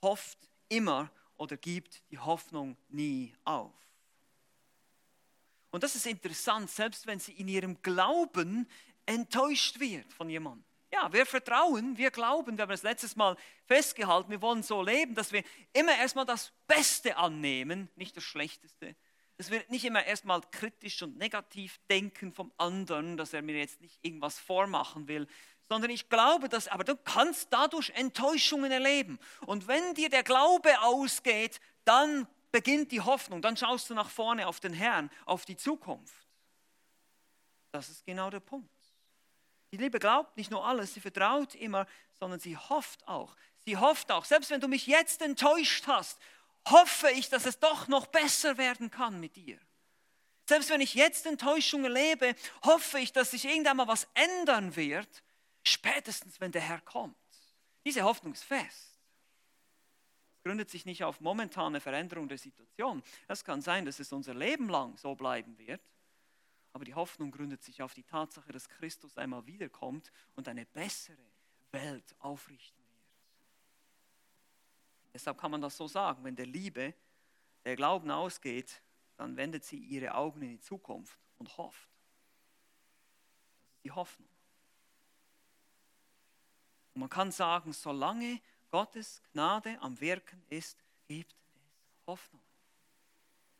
hofft 0.03 0.39
immer 0.69 1.11
oder 1.37 1.57
gibt 1.57 2.03
die 2.11 2.19
Hoffnung 2.19 2.77
nie 2.89 3.35
auf. 3.45 3.73
Und 5.71 5.83
das 5.83 5.95
ist 5.95 6.07
interessant, 6.07 6.71
selbst 6.71 7.07
wenn 7.07 7.21
sie 7.21 7.33
in 7.33 7.49
ihrem 7.49 7.81
Glauben 7.81 8.69
enttäuscht 9.07 9.81
wird 9.81 10.13
von 10.13 10.29
jemandem. 10.29 10.70
Ja, 10.93 11.13
wir 11.13 11.25
vertrauen, 11.25 11.97
wir 11.97 12.11
glauben, 12.11 12.57
wir 12.57 12.63
haben 12.63 12.71
das 12.71 12.83
letztes 12.83 13.15
Mal 13.15 13.37
festgehalten, 13.65 14.31
wir 14.31 14.43
wollen 14.43 14.63
so 14.63 14.83
leben, 14.83 15.15
dass 15.15 15.33
wir 15.33 15.45
immer 15.73 15.97
erstmal 15.97 16.27
das 16.27 16.53
Beste 16.67 17.17
annehmen, 17.17 17.89
nicht 17.95 18.17
das 18.17 18.25
Schlechteste. 18.25 18.97
Dass 19.37 19.51
wir 19.51 19.65
nicht 19.69 19.85
immer 19.85 20.05
erstmal 20.05 20.41
kritisch 20.51 21.01
und 21.03 21.17
negativ 21.17 21.79
denken 21.89 22.33
vom 22.33 22.53
anderen, 22.59 23.17
dass 23.17 23.33
er 23.33 23.43
mir 23.43 23.57
jetzt 23.57 23.81
nicht 23.81 23.99
irgendwas 24.03 24.39
vormachen 24.39 25.07
will, 25.07 25.29
sondern 25.69 25.91
ich 25.91 26.09
glaube, 26.09 26.49
dass, 26.49 26.67
aber 26.67 26.83
du 26.83 26.97
kannst 26.97 27.53
dadurch 27.53 27.91
Enttäuschungen 27.91 28.73
erleben. 28.73 29.21
Und 29.47 29.69
wenn 29.69 29.95
dir 29.95 30.09
der 30.11 30.25
Glaube 30.25 30.81
ausgeht, 30.81 31.61
dann 31.85 32.27
beginnt 32.51 32.91
die 32.91 33.01
Hoffnung, 33.01 33.41
dann 33.41 33.57
schaust 33.57 33.89
du 33.89 33.95
nach 33.95 34.11
vorne 34.11 34.49
auf 34.49 34.59
den 34.59 34.73
Herrn, 34.73 35.11
auf 35.25 35.45
die 35.45 35.57
Zukunft. 35.57 36.27
Das 37.71 37.89
ist 37.89 38.05
genau 38.05 38.31
der 38.31 38.41
Punkt. 38.41 38.80
Die 39.73 39.77
Liebe 39.77 39.99
glaubt 39.99 40.37
nicht 40.37 40.51
nur 40.51 40.65
alles, 40.67 40.95
sie 40.95 41.01
vertraut 41.01 41.55
immer, 41.55 41.87
sondern 42.19 42.41
sie 42.41 42.57
hofft 42.57 43.07
auch. 43.07 43.37
Sie 43.65 43.77
hofft 43.77 44.11
auch, 44.11 44.25
selbst 44.25 44.51
wenn 44.51 44.61
du 44.61 44.69
mich 44.69 44.87
jetzt 44.87 45.23
enttäuscht 45.23 45.87
hast, 45.87 46.19
hoffe 46.69 47.11
ich, 47.11 47.29
dass 47.29 47.47
es 47.47 47.59
doch 47.59 47.89
noch 47.89 48.07
besser 48.07 48.59
werden 48.59 48.91
kann 48.91 49.21
mit 49.21 49.37
dir. 49.37 49.59
Selbst 50.49 50.71
wenn 50.71 50.81
ich 50.81 50.95
jetzt 50.95 51.27
Enttäuschung 51.27 51.85
erlebe, 51.85 52.35
hoffe 52.65 52.99
ich, 52.99 53.13
dass 53.13 53.31
sich 53.31 53.45
irgendwann 53.45 53.77
mal 53.77 53.87
was 53.87 54.09
ändern 54.15 54.75
wird, 54.75 55.23
spätestens 55.63 56.41
wenn 56.41 56.51
der 56.51 56.63
Herr 56.63 56.81
kommt. 56.81 57.17
Diese 57.85 58.03
Hoffnung 58.03 58.33
ist 58.33 58.45
fest. 58.45 58.99
Es 60.37 60.43
gründet 60.43 60.71
sich 60.71 60.87
nicht 60.87 61.05
auf 61.05 61.21
momentane 61.21 61.81
Veränderung 61.81 62.29
der 62.29 62.39
Situation. 62.39 63.03
Es 63.29 63.45
kann 63.45 63.63
sein, 63.63 63.85
dass 63.85 64.01
es 64.01 64.13
unser 64.13 64.35
Leben 64.35 64.69
lang 64.69 64.97
so 64.97 65.15
bleiben 65.15 65.57
wird. 65.59 65.81
Aber 66.73 66.85
die 66.85 66.95
Hoffnung 66.95 67.31
gründet 67.31 67.63
sich 67.63 67.83
auf 67.83 67.95
die 67.95 68.05
Tatsache, 68.05 68.53
dass 68.53 68.69
Christus 68.69 69.19
einmal 69.19 69.47
wiederkommt 69.47 70.13
und 70.37 70.49
eine 70.49 70.67
bessere 70.67 71.17
Welt 71.73 72.15
aufrichten 72.21 72.79
wird. 72.79 72.91
Deshalb 75.13 75.39
kann 75.39 75.51
man 75.51 75.61
das 75.61 75.77
so 75.77 75.89
sagen, 75.89 76.23
wenn 76.25 76.37
der 76.37 76.47
Liebe, 76.47 76.95
der 77.65 77.77
Glauben 77.77 78.11
ausgeht, 78.11 78.83
dann 79.17 79.37
wendet 79.37 79.65
sie 79.65 79.79
ihre 79.79 80.15
Augen 80.15 80.43
in 80.43 80.51
die 80.51 80.61
Zukunft 80.61 81.19
und 81.39 81.57
hofft. 81.57 81.91
Das 83.67 83.77
ist 83.77 83.85
die 83.85 83.91
Hoffnung. 83.91 84.29
Und 86.95 87.01
man 87.01 87.11
kann 87.11 87.33
sagen, 87.33 87.73
solange 87.73 88.41
Gottes 88.71 89.23
Gnade 89.33 89.77
am 89.81 90.01
Wirken 90.01 90.43
ist, 90.49 90.79
gibt 91.07 91.33
es 91.33 92.07
Hoffnung. 92.07 92.43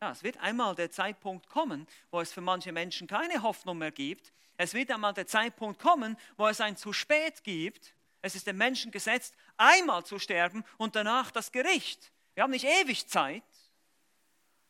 Ja, 0.03 0.13
es 0.13 0.23
wird 0.23 0.39
einmal 0.39 0.75
der 0.75 0.91
Zeitpunkt 0.91 1.47
kommen, 1.51 1.87
wo 2.11 2.21
es 2.23 2.33
für 2.33 2.41
manche 2.41 2.73
Menschen 2.73 3.07
keine 3.07 3.43
Hoffnung 3.43 3.77
mehr 3.77 3.91
gibt. 3.91 4.33
Es 4.57 4.73
wird 4.73 4.91
einmal 4.91 5.13
der 5.13 5.27
Zeitpunkt 5.27 5.79
kommen, 5.79 6.17
wo 6.39 6.47
es 6.49 6.63
ein 6.63 6.79
zu 6.79 6.95
spät 6.95 7.45
gibt. 7.45 7.95
Es 8.23 8.35
ist 8.35 8.47
dem 8.47 8.57
Menschen 8.57 8.93
gesetzt, 8.93 9.37
einmal 9.59 10.05
zu 10.07 10.19
sterben 10.19 10.65
und 10.79 10.97
danach 10.97 11.31
das 11.31 11.53
Gericht. 11.53 12.13
Wir 12.33 12.45
haben 12.45 12.51
nicht 12.51 12.65
ewig 12.65 13.09
Zeit, 13.09 13.43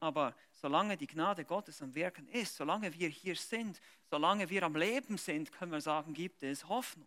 aber 0.00 0.34
solange 0.50 0.96
die 0.96 1.06
Gnade 1.06 1.44
Gottes 1.44 1.80
am 1.80 1.94
Wirken 1.94 2.26
ist, 2.28 2.56
solange 2.56 2.92
wir 2.98 3.08
hier 3.08 3.36
sind, 3.36 3.80
solange 4.10 4.50
wir 4.50 4.64
am 4.64 4.74
Leben 4.74 5.16
sind, 5.16 5.52
können 5.52 5.70
wir 5.70 5.80
sagen, 5.80 6.12
gibt 6.12 6.42
es 6.42 6.68
Hoffnung. 6.68 7.06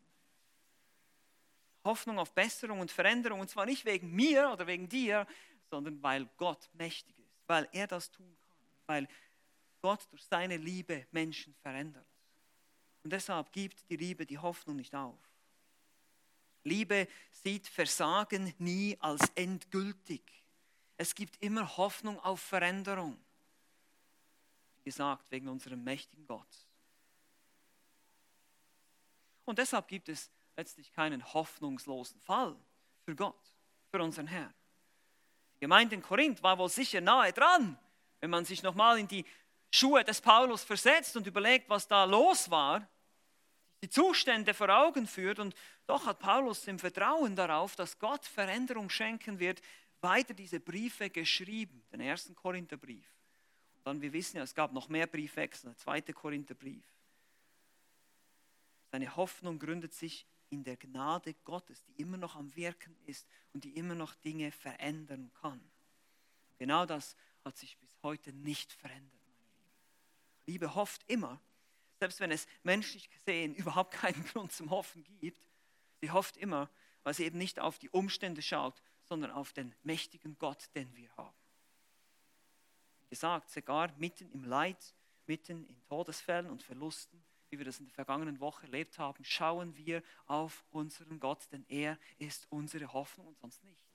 Hoffnung 1.83 2.19
auf 2.19 2.31
Besserung 2.31 2.79
und 2.79 2.89
Veränderung, 2.89 3.41
und 3.41 3.49
zwar 3.49 3.65
nicht 3.65 3.83
wegen 3.83 4.15
mir 4.15 4.49
oder 4.53 4.65
wegen 4.65 4.87
dir, 4.87 5.27
sondern 5.69 6.01
weil 6.01 6.29
Gott 6.37 6.69
mächtig 6.73 7.17
ist 7.17 7.22
weil 7.47 7.67
er 7.71 7.87
das 7.87 8.11
tun 8.11 8.35
kann, 8.39 8.57
weil 8.87 9.07
Gott 9.81 10.07
durch 10.11 10.23
seine 10.23 10.57
Liebe 10.57 11.05
Menschen 11.11 11.53
verändert. 11.55 12.07
Und 13.03 13.11
deshalb 13.11 13.51
gibt 13.51 13.89
die 13.89 13.97
Liebe 13.97 14.25
die 14.25 14.37
Hoffnung 14.37 14.77
nicht 14.77 14.95
auf. 14.95 15.19
Liebe 16.63 17.07
sieht 17.31 17.67
Versagen 17.67 18.53
nie 18.57 18.97
als 18.99 19.29
endgültig. 19.35 20.21
Es 20.95 21.13
gibt 21.13 21.43
immer 21.43 21.75
Hoffnung 21.75 22.19
auf 22.21 22.39
Veränderung. 22.39 23.19
Wie 24.77 24.83
gesagt, 24.85 25.29
wegen 25.31 25.49
unserem 25.49 25.83
mächtigen 25.83 26.25
Gott. 26.25 26.67
Und 29.45 29.59
deshalb 29.59 29.89
gibt 29.89 30.07
es 30.07 30.31
letztlich 30.55 30.91
keinen 30.93 31.33
hoffnungslosen 31.33 32.19
Fall 32.21 32.55
für 33.03 33.15
Gott, 33.15 33.53
für 33.91 34.01
unseren 34.01 34.27
Herrn. 34.27 34.53
Gemeinde 35.63 35.95
in 35.95 36.01
Korinth 36.01 36.43
war 36.43 36.57
wohl 36.57 36.67
sicher 36.67 36.99
nahe 36.99 37.31
dran, 37.31 37.77
wenn 38.19 38.29
man 38.29 38.43
sich 38.43 38.63
nochmal 38.63 38.99
in 38.99 39.07
die 39.07 39.23
Schuhe 39.71 40.03
des 40.03 40.19
Paulus 40.19 40.61
versetzt 40.61 41.15
und 41.15 41.25
überlegt, 41.25 41.69
was 41.69 41.87
da 41.87 42.03
los 42.03 42.51
war, 42.51 42.85
die 43.81 43.89
Zustände 43.89 44.53
vor 44.53 44.67
Augen 44.67 45.07
führt. 45.07 45.39
Und 45.39 45.55
doch 45.87 46.05
hat 46.05 46.19
Paulus 46.19 46.67
im 46.67 46.79
Vertrauen 46.79 47.37
darauf, 47.37 47.77
dass 47.77 47.97
Gott 47.97 48.25
Veränderung 48.25 48.89
schenken 48.89 49.39
wird, 49.39 49.61
weiter 50.01 50.33
diese 50.33 50.59
Briefe 50.59 51.09
geschrieben, 51.09 51.81
den 51.93 52.01
ersten 52.01 52.35
Korintherbrief. 52.35 53.07
Und 53.75 53.87
dann, 53.87 54.01
wir 54.01 54.11
wissen 54.11 54.35
ja, 54.35 54.43
es 54.43 54.53
gab 54.53 54.73
noch 54.73 54.89
mehr 54.89 55.07
Briefwechsel, 55.07 55.69
der 55.69 55.77
zweite 55.77 56.11
Korintherbrief. 56.11 56.83
Seine 58.91 59.15
Hoffnung 59.15 59.59
gründet 59.59 59.93
sich 59.93 60.25
in 60.53 60.63
der 60.63 60.77
Gnade 60.77 61.33
Gottes, 61.45 61.83
die 61.83 62.01
immer 62.01 62.17
noch 62.17 62.35
am 62.35 62.55
Wirken 62.55 62.95
ist 63.05 63.27
und 63.53 63.63
die 63.63 63.75
immer 63.75 63.95
noch 63.95 64.13
Dinge 64.15 64.51
verändern 64.51 65.31
kann. 65.41 65.59
Genau 66.57 66.85
das 66.85 67.15
hat 67.43 67.57
sich 67.57 67.77
bis 67.77 67.89
heute 68.03 68.31
nicht 68.31 68.71
verändert. 68.71 69.11
Liebe 70.45 70.75
hofft 70.75 71.03
immer, 71.07 71.41
selbst 71.99 72.19
wenn 72.19 72.31
es 72.31 72.47
menschlich 72.63 73.09
gesehen 73.09 73.55
überhaupt 73.55 73.93
keinen 73.93 74.23
Grund 74.25 74.51
zum 74.51 74.69
Hoffen 74.69 75.03
gibt, 75.19 75.47
sie 76.01 76.11
hofft 76.11 76.37
immer, 76.37 76.69
weil 77.03 77.13
sie 77.13 77.25
eben 77.25 77.37
nicht 77.37 77.59
auf 77.59 77.79
die 77.79 77.89
Umstände 77.89 78.41
schaut, 78.41 78.81
sondern 79.03 79.31
auf 79.31 79.53
den 79.53 79.73
mächtigen 79.83 80.37
Gott, 80.37 80.69
den 80.75 80.95
wir 80.95 81.15
haben. 81.17 81.35
Wie 83.01 83.09
gesagt, 83.09 83.49
sogar 83.49 83.91
mitten 83.97 84.31
im 84.31 84.43
Leid, 84.45 84.93
mitten 85.25 85.65
in 85.65 85.83
Todesfällen 85.85 86.49
und 86.49 86.63
Verlusten 86.63 87.23
wie 87.53 87.59
wir 87.59 87.65
das 87.65 87.77
in 87.77 87.85
der 87.85 87.93
vergangenen 87.93 88.39
Woche 88.39 88.63
erlebt 88.63 88.97
haben, 88.97 89.23
schauen 89.23 89.77
wir 89.77 90.01
auf 90.25 90.65
unseren 90.71 91.19
Gott, 91.19 91.47
denn 91.51 91.63
er 91.69 91.99
ist 92.17 92.47
unsere 92.49 92.91
Hoffnung 92.93 93.27
und 93.27 93.37
sonst 93.37 93.63
nichts. 93.63 93.93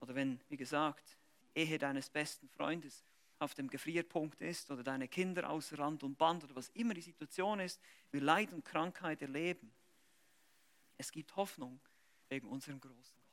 Oder 0.00 0.14
wenn, 0.14 0.40
wie 0.48 0.56
gesagt, 0.56 1.18
die 1.42 1.60
Ehe 1.60 1.76
deines 1.76 2.08
besten 2.08 2.48
Freundes 2.48 3.04
auf 3.38 3.52
dem 3.52 3.68
Gefrierpunkt 3.68 4.40
ist 4.40 4.70
oder 4.70 4.82
deine 4.82 5.06
Kinder 5.06 5.50
außer 5.50 5.78
Rand 5.78 6.02
und 6.02 6.16
Band 6.16 6.44
oder 6.44 6.56
was 6.56 6.70
immer 6.70 6.94
die 6.94 7.02
Situation 7.02 7.60
ist, 7.60 7.78
wir 8.10 8.22
Leid 8.22 8.54
und 8.54 8.64
Krankheit 8.64 9.20
erleben. 9.20 9.70
Es 10.96 11.12
gibt 11.12 11.36
Hoffnung 11.36 11.78
wegen 12.30 12.48
unserem 12.48 12.80
großen 12.80 13.25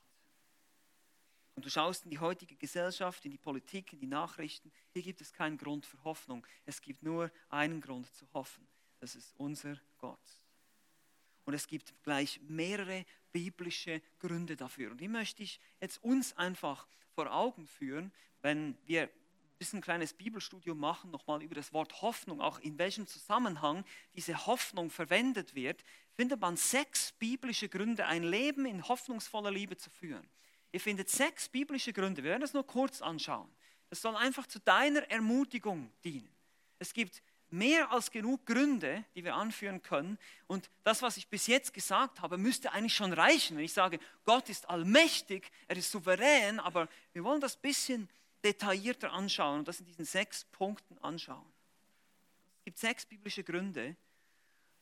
und 1.56 1.66
du 1.66 1.70
schaust 1.70 2.06
in 2.06 2.10
die 2.10 2.20
heutige 2.20 2.56
Gesellschaft, 2.56 3.24
in 3.26 3.32
die 3.32 3.38
Politik, 3.38 3.94
in 3.94 4.00
die 4.00 4.08
Nachrichten, 4.08 4.72
hier 4.92 5.04
gibt 5.04 5.22
es 5.22 5.34
keinen 5.34 5.58
Grund 5.58 5.86
für 5.86 6.04
Hoffnung. 6.04 6.46
Es 6.66 6.82
gibt 6.82 7.04
nur 7.04 7.32
einen 7.50 7.80
Grund 7.80 8.12
zu 8.16 8.26
hoffen. 8.34 8.68
Das 9.00 9.16
ist 9.16 9.34
unser 9.38 9.80
Gott. 9.98 10.20
Und 11.46 11.54
es 11.54 11.68
gibt 11.68 11.94
gleich 12.04 12.40
mehrere 12.48 13.06
biblische 13.32 14.02
Gründe 14.20 14.56
dafür. 14.56 14.92
Und 14.92 15.02
die 15.02 15.08
möchte 15.08 15.44
ich 15.44 15.60
jetzt 15.80 16.02
uns 16.04 16.36
einfach 16.38 16.88
vor 17.14 17.32
Augen 17.32 17.68
führen, 17.68 18.12
wenn 18.42 18.78
wir 18.86 19.04
ein 19.04 19.10
bisschen 19.60 19.80
ein 19.80 19.84
kleines 19.84 20.14
Bibelstudium 20.14 20.80
machen, 20.80 21.12
nochmal 21.12 21.44
über 21.44 21.56
das 21.56 21.72
Wort 21.74 22.02
Hoffnung, 22.02 22.42
auch 22.42 22.60
in 22.60 22.78
welchem 22.80 23.06
Zusammenhang 23.06 23.84
diese 24.16 24.48
Hoffnung 24.48 24.90
verwendet 24.90 25.54
wird, 25.54 25.84
findet 26.14 26.40
man 26.40 26.58
sechs 26.58 27.12
biblische 27.12 27.70
Gründe, 27.70 28.06
ein 28.06 28.24
Leben 28.24 28.66
in 28.66 28.88
hoffnungsvoller 28.88 29.52
Liebe 29.52 29.78
zu 29.78 29.90
führen. 29.90 30.28
Ihr 30.74 30.82
findet 30.82 31.08
sechs 31.08 31.48
biblische 31.48 31.94
Gründe. 31.94 32.24
Wir 32.24 32.32
werden 32.32 32.42
das 32.42 32.54
nur 32.54 32.66
kurz 32.66 33.02
anschauen. 33.02 33.48
Das 33.90 34.02
soll 34.02 34.16
einfach 34.16 34.48
zu 34.48 34.60
deiner 34.60 35.10
Ermutigung 35.10 35.92
dienen. 36.04 36.30
Es 36.80 36.94
gibt 36.94 37.22
mehr 37.52 37.92
als 37.92 38.10
genug 38.10 38.44
Gründe, 38.48 39.06
die 39.14 39.24
wir 39.24 39.36
anführen 39.36 39.84
können. 39.84 40.18
Und 40.48 40.72
das, 40.84 41.04
was 41.04 41.18
ich 41.18 41.28
bis 41.28 41.46
jetzt 41.46 41.76
gesagt 41.76 42.22
habe, 42.22 42.40
müsste 42.40 42.72
eigentlich 42.72 42.96
schon 42.96 43.14
reichen. 43.14 43.56
Wenn 43.56 43.66
ich 43.66 43.74
sage, 43.74 44.00
Gott 44.26 44.50
ist 44.50 44.68
allmächtig, 44.68 45.52
er 45.68 45.78
ist 45.78 45.92
souverän, 45.92 46.60
aber 46.60 46.90
wir 47.14 47.24
wollen 47.24 47.40
das 47.40 47.56
ein 47.56 47.62
bisschen 47.62 48.10
detaillierter 48.44 49.14
anschauen 49.14 49.60
und 49.60 49.68
das 49.68 49.80
in 49.80 49.86
diesen 49.86 50.06
sechs 50.06 50.46
Punkten 50.46 50.98
anschauen. 51.04 51.46
Es 52.58 52.66
gibt 52.66 52.80
sechs 52.80 53.06
biblische 53.06 53.44
Gründe, 53.44 53.96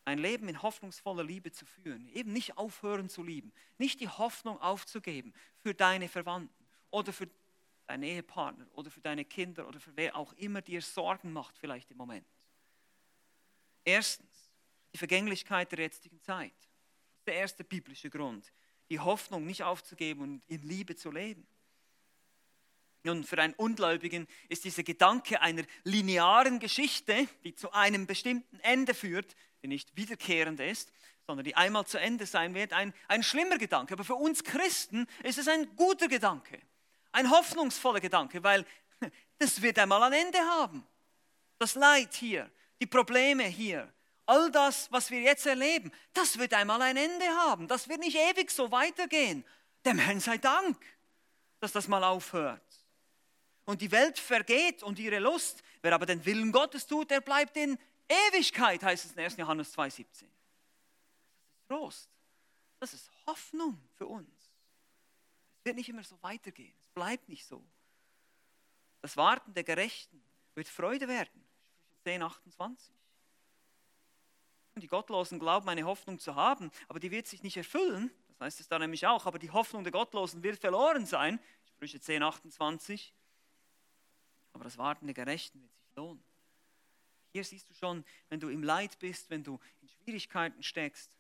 ein 0.06 0.18
Leben 0.18 0.48
in 0.50 0.62
hoffnungsvoller 0.62 1.24
Liebe 1.24 1.52
zu 1.52 1.66
führen. 1.66 2.10
Eben 2.14 2.34
nicht 2.34 2.58
aufhören 2.58 3.10
zu 3.10 3.24
lieben, 3.24 3.52
nicht 3.78 4.00
die 4.00 4.10
Hoffnung 4.10 4.60
aufzugeben 4.60 5.34
für 5.62 5.74
deine 5.74 6.08
Verwandten 6.10 6.66
oder 6.90 7.14
für 7.14 7.30
deinen 7.88 8.04
Ehepartner 8.04 8.68
oder 8.74 8.90
für 8.90 9.02
deine 9.02 9.26
Kinder 9.26 9.68
oder 9.68 9.80
für 9.80 9.96
wer 9.96 10.16
auch 10.16 10.34
immer 10.34 10.62
dir 10.62 10.82
Sorgen 10.82 11.34
macht 11.34 11.58
vielleicht 11.58 11.92
im 11.92 11.98
Moment. 11.98 12.26
Erstens, 13.84 14.52
die 14.94 14.98
Vergänglichkeit 14.98 15.72
der 15.72 15.80
jetzigen 15.80 16.22
Zeit. 16.22 16.54
Der 17.26 17.36
erste 17.36 17.64
biblische 17.64 18.10
Grund. 18.10 18.52
Die 18.90 19.00
Hoffnung 19.00 19.46
nicht 19.46 19.64
aufzugeben 19.64 20.22
und 20.22 20.46
in 20.46 20.62
Liebe 20.64 20.96
zu 20.96 21.12
leben. 21.12 21.48
Nun, 23.04 23.24
für 23.24 23.42
einen 23.42 23.56
Ungläubigen 23.56 24.28
ist 24.48 24.64
dieser 24.64 24.84
Gedanke 24.84 25.42
einer 25.42 25.64
linearen 25.84 26.60
Geschichte, 26.60 27.28
die 27.44 27.56
zu 27.56 27.72
einem 27.72 28.06
bestimmten 28.06 28.60
Ende 28.60 28.94
führt, 28.94 29.36
die 29.62 29.68
nicht 29.68 29.96
wiederkehrend 29.96 30.60
ist, 30.60 30.92
sondern 31.28 31.46
die 31.46 31.56
einmal 31.56 31.86
zu 31.86 32.00
Ende 32.00 32.26
sein 32.26 32.54
wird, 32.54 32.74
ein, 32.74 32.94
ein 33.08 33.24
schlimmer 33.24 33.58
Gedanke. 33.58 33.94
Aber 33.94 34.04
für 34.04 34.16
uns 34.16 34.44
Christen 34.44 35.08
ist 35.24 35.38
es 35.38 35.48
ein 35.48 35.76
guter 35.76 36.08
Gedanke, 36.08 36.60
ein 37.12 37.30
hoffnungsvoller 37.30 38.00
Gedanke, 38.00 38.44
weil 38.44 38.66
das 39.38 39.62
wird 39.62 39.78
einmal 39.80 40.02
ein 40.04 40.14
Ende 40.14 40.40
haben. 40.40 40.86
Das 41.60 41.76
Leid 41.76 42.14
hier, 42.14 42.50
die 42.80 42.88
Probleme 42.88 43.44
hier, 43.44 43.92
all 44.26 44.52
das, 44.52 44.92
was 44.92 45.12
wir 45.12 45.22
jetzt 45.22 45.46
erleben, 45.46 45.92
das 46.14 46.38
wird 46.40 46.54
einmal 46.54 46.82
ein 46.82 46.98
Ende 46.98 47.28
haben. 47.28 47.68
Das 47.68 47.88
wird 47.88 48.00
nicht 48.00 48.18
ewig 48.18 48.50
so 48.50 48.72
weitergehen. 48.72 49.46
Dem 49.86 50.00
Herrn 50.00 50.20
sei 50.20 50.38
Dank, 50.38 50.78
dass 51.60 51.72
das 51.72 51.88
mal 51.88 52.04
aufhört. 52.04 52.62
Und 53.66 53.82
die 53.82 53.92
Welt 53.92 54.18
vergeht 54.18 54.84
und 54.84 55.00
ihre 55.00 55.20
Lust. 55.20 55.64
Wer 55.82 55.94
aber 55.94 56.06
den 56.06 56.26
Willen 56.26 56.52
Gottes 56.52 56.88
tut, 56.88 57.12
der 57.12 57.22
bleibt 57.22 57.56
in 57.58 57.78
Ewigkeit, 58.12 58.84
heißt 58.84 59.06
es 59.06 59.12
in 59.14 59.20
1. 59.20 59.38
Johannes 59.38 59.76
2,17. 59.78 60.06
Das 60.06 60.22
ist 60.22 61.68
Trost. 61.68 62.10
Das 62.80 62.94
ist 62.94 63.12
Hoffnung 63.26 63.82
für 63.94 64.08
uns. 64.08 64.28
Es 65.60 65.66
wird 65.66 65.76
nicht 65.76 65.90
immer 65.90 66.04
so 66.04 66.22
weitergehen. 66.22 66.74
Es 66.82 66.88
bleibt 66.90 67.30
nicht 67.30 67.46
so. 67.46 67.64
Das 69.02 69.16
Warten 69.18 69.54
der 69.54 69.64
Gerechten 69.64 70.22
wird 70.56 70.68
Freude 70.68 71.08
werden. 71.08 71.46
10, 72.04 72.24
28. 72.24 72.94
Und 74.74 74.82
die 74.82 74.88
Gottlosen 74.88 75.40
glauben, 75.40 75.70
eine 75.70 75.84
Hoffnung 75.84 76.18
zu 76.18 76.36
haben, 76.36 76.72
aber 76.88 77.00
die 77.00 77.12
wird 77.12 77.28
sich 77.28 77.44
nicht 77.44 77.58
erfüllen. 77.58 78.12
Das 78.30 78.48
heißt 78.48 78.62
es 78.62 78.68
da 78.68 78.80
nämlich 78.80 79.06
auch, 79.06 79.26
aber 79.26 79.38
die 79.38 79.52
Hoffnung 79.52 79.84
der 79.84 79.92
Gottlosen 79.92 80.42
wird 80.44 80.60
verloren 80.60 81.06
sein. 81.06 81.40
Sprüche 81.66 82.00
10, 82.00 82.24
28. 82.24 83.14
Aber 84.54 84.64
das 84.64 84.78
Warten 84.78 85.06
der 85.06 85.14
Gerechten 85.14 85.62
wird 85.62 85.76
sich 85.76 85.96
lohnen. 85.96 86.31
Hier 87.32 87.44
siehst 87.44 87.70
du 87.70 87.74
schon, 87.74 88.04
wenn 88.30 88.40
du 88.40 88.50
im 88.50 88.64
Leid 88.64 88.98
bist, 89.00 89.30
wenn 89.30 89.44
du 89.44 89.60
in 89.82 89.90
Schwierigkeiten 89.90 90.64
steckst, 90.64 91.12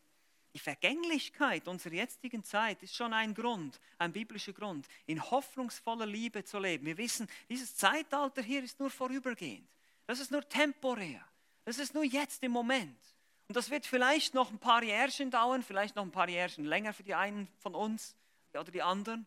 die 0.54 0.60
Vergänglichkeit 0.60 1.67
unserer 1.67 1.93
jetzigen 1.93 2.43
Zeit 2.43 2.84
ist 2.84 2.95
schon 2.95 3.13
ein 3.13 3.34
Grund, 3.34 3.80
ein 3.97 4.12
biblischer 4.12 4.52
Grund, 4.52 4.86
in 5.06 5.32
hoffnungsvoller 5.32 6.06
Liebe 6.06 6.43
zu 6.43 6.60
leben. 6.60 6.86
Wir 6.86 6.97
wissen, 6.97 7.30
dieses 7.47 7.76
Zeitalter 7.76 8.41
hier 8.41 8.62
ist 8.62 8.80
nur 8.80 8.89
vorübergehend. 8.89 9.67
Das 10.08 10.19
ist 10.19 10.32
nur 10.32 10.47
temporär. 10.47 11.26
Das 11.63 11.78
ist 11.78 11.93
nur 11.93 12.04
jetzt 12.04 12.43
im 12.43 12.52
Moment. 12.52 13.00
Und 13.47 13.56
das 13.56 13.69
wird 13.69 13.86
vielleicht 13.86 14.34
noch 14.34 14.52
ein 14.52 14.60
paar 14.60 14.84
Jährchen 14.84 15.32
dauern, 15.32 15.63
vielleicht 15.63 15.95
noch 15.95 16.04
ein 16.04 16.12
paar 16.12 16.28
Jährchen 16.28 16.65
länger 16.65 16.93
für 16.93 17.04
die 17.04 17.15
einen 17.15 17.47
von 17.60 17.76
uns 17.76 18.15
oder 18.54 18.71
die 18.71 18.82
anderen. 18.82 19.26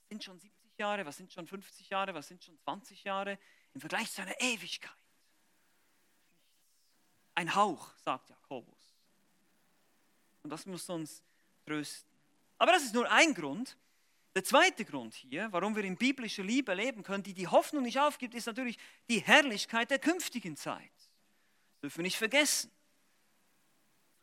Was 0.00 0.08
sind 0.08 0.24
schon 0.24 0.38
70 0.38 0.78
Jahre, 0.78 1.06
was 1.06 1.16
sind 1.16 1.32
schon 1.32 1.46
50 1.46 1.88
Jahre, 1.88 2.14
was 2.14 2.28
sind 2.28 2.44
schon 2.44 2.58
20 2.58 3.04
Jahre 3.04 3.38
im 3.72 3.80
Vergleich 3.80 4.10
zu 4.10 4.20
einer 4.20 4.38
Ewigkeit? 4.40 4.92
Ein 7.34 7.54
Hauch, 7.54 7.90
sagt 8.04 8.30
Jakobus. 8.30 8.74
Und 10.42 10.50
das 10.50 10.66
muss 10.66 10.88
uns 10.88 11.22
trösten. 11.66 12.08
Aber 12.58 12.72
das 12.72 12.84
ist 12.84 12.94
nur 12.94 13.10
ein 13.10 13.34
Grund. 13.34 13.76
Der 14.34 14.44
zweite 14.44 14.84
Grund 14.84 15.14
hier, 15.14 15.48
warum 15.52 15.76
wir 15.76 15.84
in 15.84 15.96
biblischer 15.96 16.42
Liebe 16.42 16.74
leben 16.74 17.02
können, 17.02 17.22
die 17.22 17.34
die 17.34 17.46
Hoffnung 17.46 17.84
nicht 17.84 18.00
aufgibt, 18.00 18.34
ist 18.34 18.46
natürlich 18.46 18.78
die 19.08 19.20
Herrlichkeit 19.20 19.90
der 19.90 20.00
künftigen 20.00 20.56
Zeit. 20.56 20.90
Das 20.96 21.80
dürfen 21.82 21.98
wir 21.98 22.02
nicht 22.04 22.18
vergessen. 22.18 22.70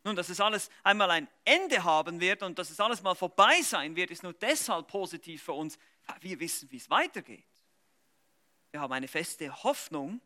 Nun, 0.03 0.15
dass 0.15 0.29
es 0.29 0.39
alles 0.39 0.69
einmal 0.83 1.11
ein 1.11 1.27
Ende 1.45 1.83
haben 1.83 2.19
wird 2.19 2.43
und 2.43 2.57
dass 2.57 2.71
es 2.71 2.79
alles 2.79 3.01
mal 3.03 3.15
vorbei 3.15 3.61
sein 3.61 3.95
wird, 3.95 4.11
ist 4.11 4.23
nur 4.23 4.33
deshalb 4.33 4.87
positiv 4.87 5.43
für 5.43 5.53
uns, 5.53 5.77
weil 6.07 6.17
wir 6.21 6.39
wissen, 6.39 6.69
wie 6.71 6.77
es 6.77 6.89
weitergeht. 6.89 7.45
Wir 8.71 8.81
haben 8.81 8.93
eine 8.93 9.07
feste 9.07 9.63
Hoffnung, 9.63 10.19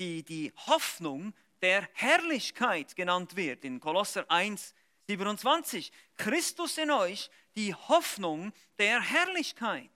die 0.00 0.22
die 0.22 0.52
Hoffnung 0.66 1.32
der 1.62 1.88
Herrlichkeit 1.92 2.94
genannt 2.96 3.36
wird. 3.36 3.64
In 3.64 3.80
Kolosser 3.80 4.24
1, 4.30 4.74
27. 5.08 5.92
Christus 6.16 6.78
in 6.78 6.90
euch, 6.90 7.30
die 7.56 7.74
Hoffnung 7.74 8.52
der 8.78 9.00
Herrlichkeit. 9.00 9.90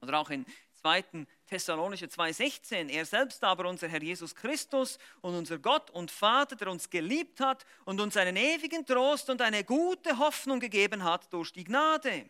Oder 0.00 0.18
auch 0.18 0.30
in 0.30 0.44
2. 0.80 1.26
Thessalonische 1.46 2.06
2,16. 2.06 2.90
Er 2.90 3.04
selbst 3.04 3.42
aber, 3.42 3.68
unser 3.68 3.88
Herr 3.88 4.02
Jesus 4.02 4.34
Christus 4.34 4.98
und 5.20 5.34
unser 5.34 5.58
Gott 5.58 5.90
und 5.90 6.10
Vater, 6.10 6.56
der 6.56 6.68
uns 6.68 6.90
geliebt 6.90 7.40
hat 7.40 7.64
und 7.84 8.00
uns 8.00 8.16
einen 8.16 8.36
ewigen 8.36 8.84
Trost 8.84 9.30
und 9.30 9.40
eine 9.40 9.64
gute 9.64 10.18
Hoffnung 10.18 10.60
gegeben 10.60 11.02
hat 11.02 11.32
durch 11.32 11.52
die 11.52 11.64
Gnade. 11.64 12.28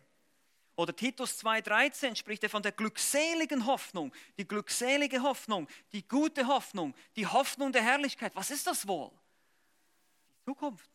Oder 0.77 0.95
Titus 0.95 1.43
2,13 1.43 2.15
spricht 2.15 2.43
er 2.43 2.49
von 2.49 2.63
der 2.63 2.71
glückseligen 2.71 3.65
Hoffnung, 3.65 4.13
die 4.37 4.47
glückselige 4.47 5.21
Hoffnung, 5.21 5.67
die 5.91 6.07
gute 6.07 6.47
Hoffnung, 6.47 6.95
die 7.17 7.27
Hoffnung 7.27 7.73
der 7.73 7.83
Herrlichkeit. 7.83 8.33
Was 8.35 8.51
ist 8.51 8.65
das 8.65 8.87
wohl? 8.87 9.11
Die 10.39 10.45
Zukunft 10.45 10.89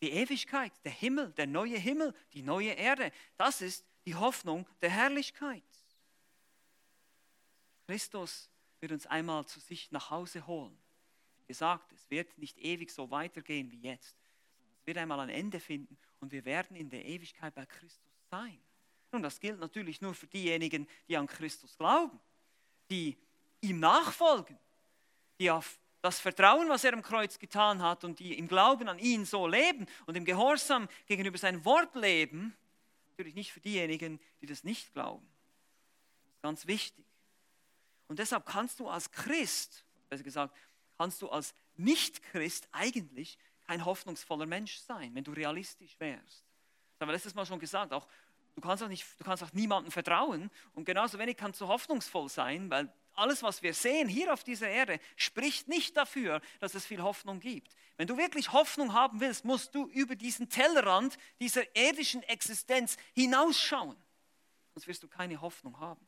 die 0.00 0.10
Ewigkeit, 0.10 0.72
der 0.84 0.92
Himmel, 0.92 1.32
der 1.32 1.46
neue 1.46 1.78
Himmel, 1.78 2.14
die 2.32 2.42
neue 2.42 2.72
Erde. 2.72 3.10
Das 3.36 3.60
ist 3.60 3.84
die 4.06 4.14
Hoffnung 4.14 4.66
der 4.80 4.90
Herrlichkeit. 4.90 5.62
Christus 7.86 8.50
wird 8.80 8.92
uns 8.92 9.06
einmal 9.06 9.46
zu 9.46 9.60
sich 9.60 9.90
nach 9.90 10.10
Hause 10.10 10.46
holen. 10.46 10.78
Wie 11.38 11.46
gesagt, 11.46 11.92
es 11.92 12.08
wird 12.10 12.36
nicht 12.38 12.58
ewig 12.58 12.90
so 12.90 13.10
weitergehen 13.10 13.70
wie 13.70 13.80
jetzt. 13.80 14.16
Es 14.80 14.86
wird 14.86 14.98
einmal 14.98 15.20
ein 15.20 15.30
Ende 15.30 15.58
finden 15.58 15.98
und 16.20 16.30
wir 16.30 16.44
werden 16.44 16.76
in 16.76 16.90
der 16.90 17.04
Ewigkeit 17.04 17.54
bei 17.54 17.66
Christus 17.66 18.12
sein. 18.30 18.60
Nun, 19.12 19.22
das 19.22 19.40
gilt 19.40 19.58
natürlich 19.58 20.00
nur 20.00 20.14
für 20.14 20.26
diejenigen, 20.26 20.86
die 21.08 21.16
an 21.16 21.26
Christus 21.26 21.76
glauben, 21.76 22.18
die 22.90 23.16
ihm 23.60 23.80
nachfolgen, 23.80 24.58
die 25.38 25.50
auf 25.50 25.78
das 26.02 26.20
Vertrauen, 26.20 26.68
was 26.68 26.84
er 26.84 26.92
am 26.92 27.02
Kreuz 27.02 27.38
getan 27.38 27.82
hat 27.82 28.04
und 28.04 28.18
die 28.18 28.38
im 28.38 28.46
Glauben 28.46 28.88
an 28.88 28.98
ihn 28.98 29.24
so 29.24 29.46
leben 29.46 29.86
und 30.06 30.16
im 30.16 30.24
Gehorsam 30.24 30.88
gegenüber 31.06 31.38
sein 31.38 31.64
Wort 31.64 31.94
leben, 31.94 32.56
natürlich 33.10 33.34
nicht 33.34 33.52
für 33.52 33.60
diejenigen, 33.60 34.20
die 34.40 34.46
das 34.46 34.62
nicht 34.62 34.92
glauben. 34.92 35.26
Das 36.26 36.34
ist 36.34 36.42
ganz 36.42 36.66
wichtig. 36.66 37.04
Und 38.06 38.18
deshalb 38.18 38.46
kannst 38.46 38.78
du 38.78 38.88
als 38.88 39.10
Christ, 39.10 39.84
besser 40.08 40.22
gesagt, 40.22 40.56
kannst 40.96 41.20
du 41.20 41.28
als 41.28 41.52
Nicht-Christ 41.76 42.68
eigentlich 42.72 43.38
kein 43.66 43.84
hoffnungsvoller 43.84 44.46
Mensch 44.46 44.78
sein, 44.78 45.14
wenn 45.14 45.24
du 45.24 45.32
realistisch 45.32 45.98
wärst. 45.98 46.44
Das 46.92 47.00
haben 47.00 47.08
wir 47.08 47.12
letztes 47.12 47.34
Mal 47.34 47.44
schon 47.44 47.60
gesagt, 47.60 47.92
auch 47.92 48.06
du 48.60 48.66
kannst 48.66 48.82
auch, 48.82 48.88
nicht, 48.88 49.06
du 49.18 49.24
kannst 49.24 49.42
auch 49.42 49.52
niemandem 49.52 49.92
vertrauen 49.92 50.50
und 50.74 50.84
genauso 50.84 51.18
wenig 51.18 51.36
kannst 51.36 51.60
du 51.60 51.68
hoffnungsvoll 51.68 52.28
sein, 52.28 52.70
weil 52.70 52.92
alles, 53.14 53.42
was 53.42 53.62
wir 53.62 53.74
sehen 53.74 54.08
hier 54.08 54.32
auf 54.32 54.44
dieser 54.44 54.68
Erde, 54.68 55.00
spricht 55.16 55.68
nicht 55.68 55.96
dafür, 55.96 56.40
dass 56.60 56.74
es 56.74 56.86
viel 56.86 57.02
Hoffnung 57.02 57.40
gibt. 57.40 57.74
Wenn 57.96 58.06
du 58.06 58.16
wirklich 58.16 58.52
Hoffnung 58.52 58.92
haben 58.92 59.20
willst, 59.20 59.44
musst 59.44 59.74
du 59.74 59.86
über 59.88 60.16
diesen 60.16 60.48
Tellerrand 60.48 61.18
dieser 61.40 61.62
irdischen 61.76 62.22
Existenz 62.24 62.96
hinausschauen. 63.14 63.96
Sonst 64.74 64.86
wirst 64.86 65.02
du 65.02 65.08
keine 65.08 65.40
Hoffnung 65.40 65.78
haben. 65.80 66.06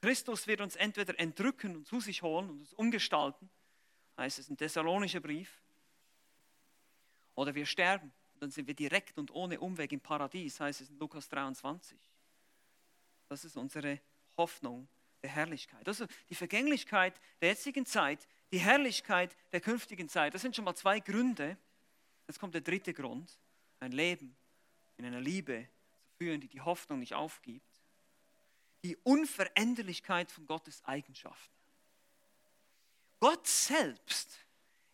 Christus 0.00 0.46
wird 0.46 0.60
uns 0.60 0.76
entweder 0.76 1.18
entrücken 1.18 1.76
und 1.76 1.86
zu 1.86 2.00
sich 2.00 2.22
holen 2.22 2.50
und 2.50 2.60
uns 2.60 2.72
umgestalten, 2.74 3.50
heißt 4.16 4.38
es 4.38 4.48
im 4.48 4.56
Thessalonischer 4.56 5.20
Brief, 5.20 5.62
Oder 7.34 7.54
wir 7.54 7.66
sterben, 7.66 8.12
dann 8.42 8.50
sind 8.50 8.66
wir 8.66 8.74
direkt 8.74 9.18
und 9.18 9.30
ohne 9.30 9.60
Umweg 9.60 9.92
im 9.92 10.00
Paradies, 10.00 10.60
heißt 10.60 10.80
es 10.80 10.90
in 10.90 10.98
Lukas 10.98 11.28
23. 11.28 11.98
Das 13.28 13.44
ist 13.44 13.56
unsere 13.56 14.00
Hoffnung 14.36 14.88
der 15.22 15.30
Herrlichkeit. 15.30 15.86
Also 15.86 16.06
die 16.28 16.34
Vergänglichkeit 16.34 17.20
der 17.40 17.50
jetzigen 17.50 17.84
Zeit, 17.84 18.26
die 18.50 18.58
Herrlichkeit 18.58 19.36
der 19.52 19.60
künftigen 19.60 20.08
Zeit, 20.08 20.34
das 20.34 20.42
sind 20.42 20.56
schon 20.56 20.64
mal 20.64 20.74
zwei 20.74 21.00
Gründe. 21.00 21.56
Jetzt 22.26 22.38
kommt 22.38 22.54
der 22.54 22.60
dritte 22.60 22.94
Grund, 22.94 23.38
ein 23.80 23.92
Leben 23.92 24.36
in 24.96 25.04
einer 25.04 25.20
Liebe 25.20 25.68
zu 26.02 26.24
führen, 26.24 26.40
die 26.40 26.48
die 26.48 26.60
Hoffnung 26.60 27.00
nicht 27.00 27.14
aufgibt. 27.14 27.64
Die 28.82 28.96
Unveränderlichkeit 28.98 30.30
von 30.30 30.46
Gottes 30.46 30.84
Eigenschaften. 30.84 31.54
Gott 33.20 33.46
selbst 33.46 34.38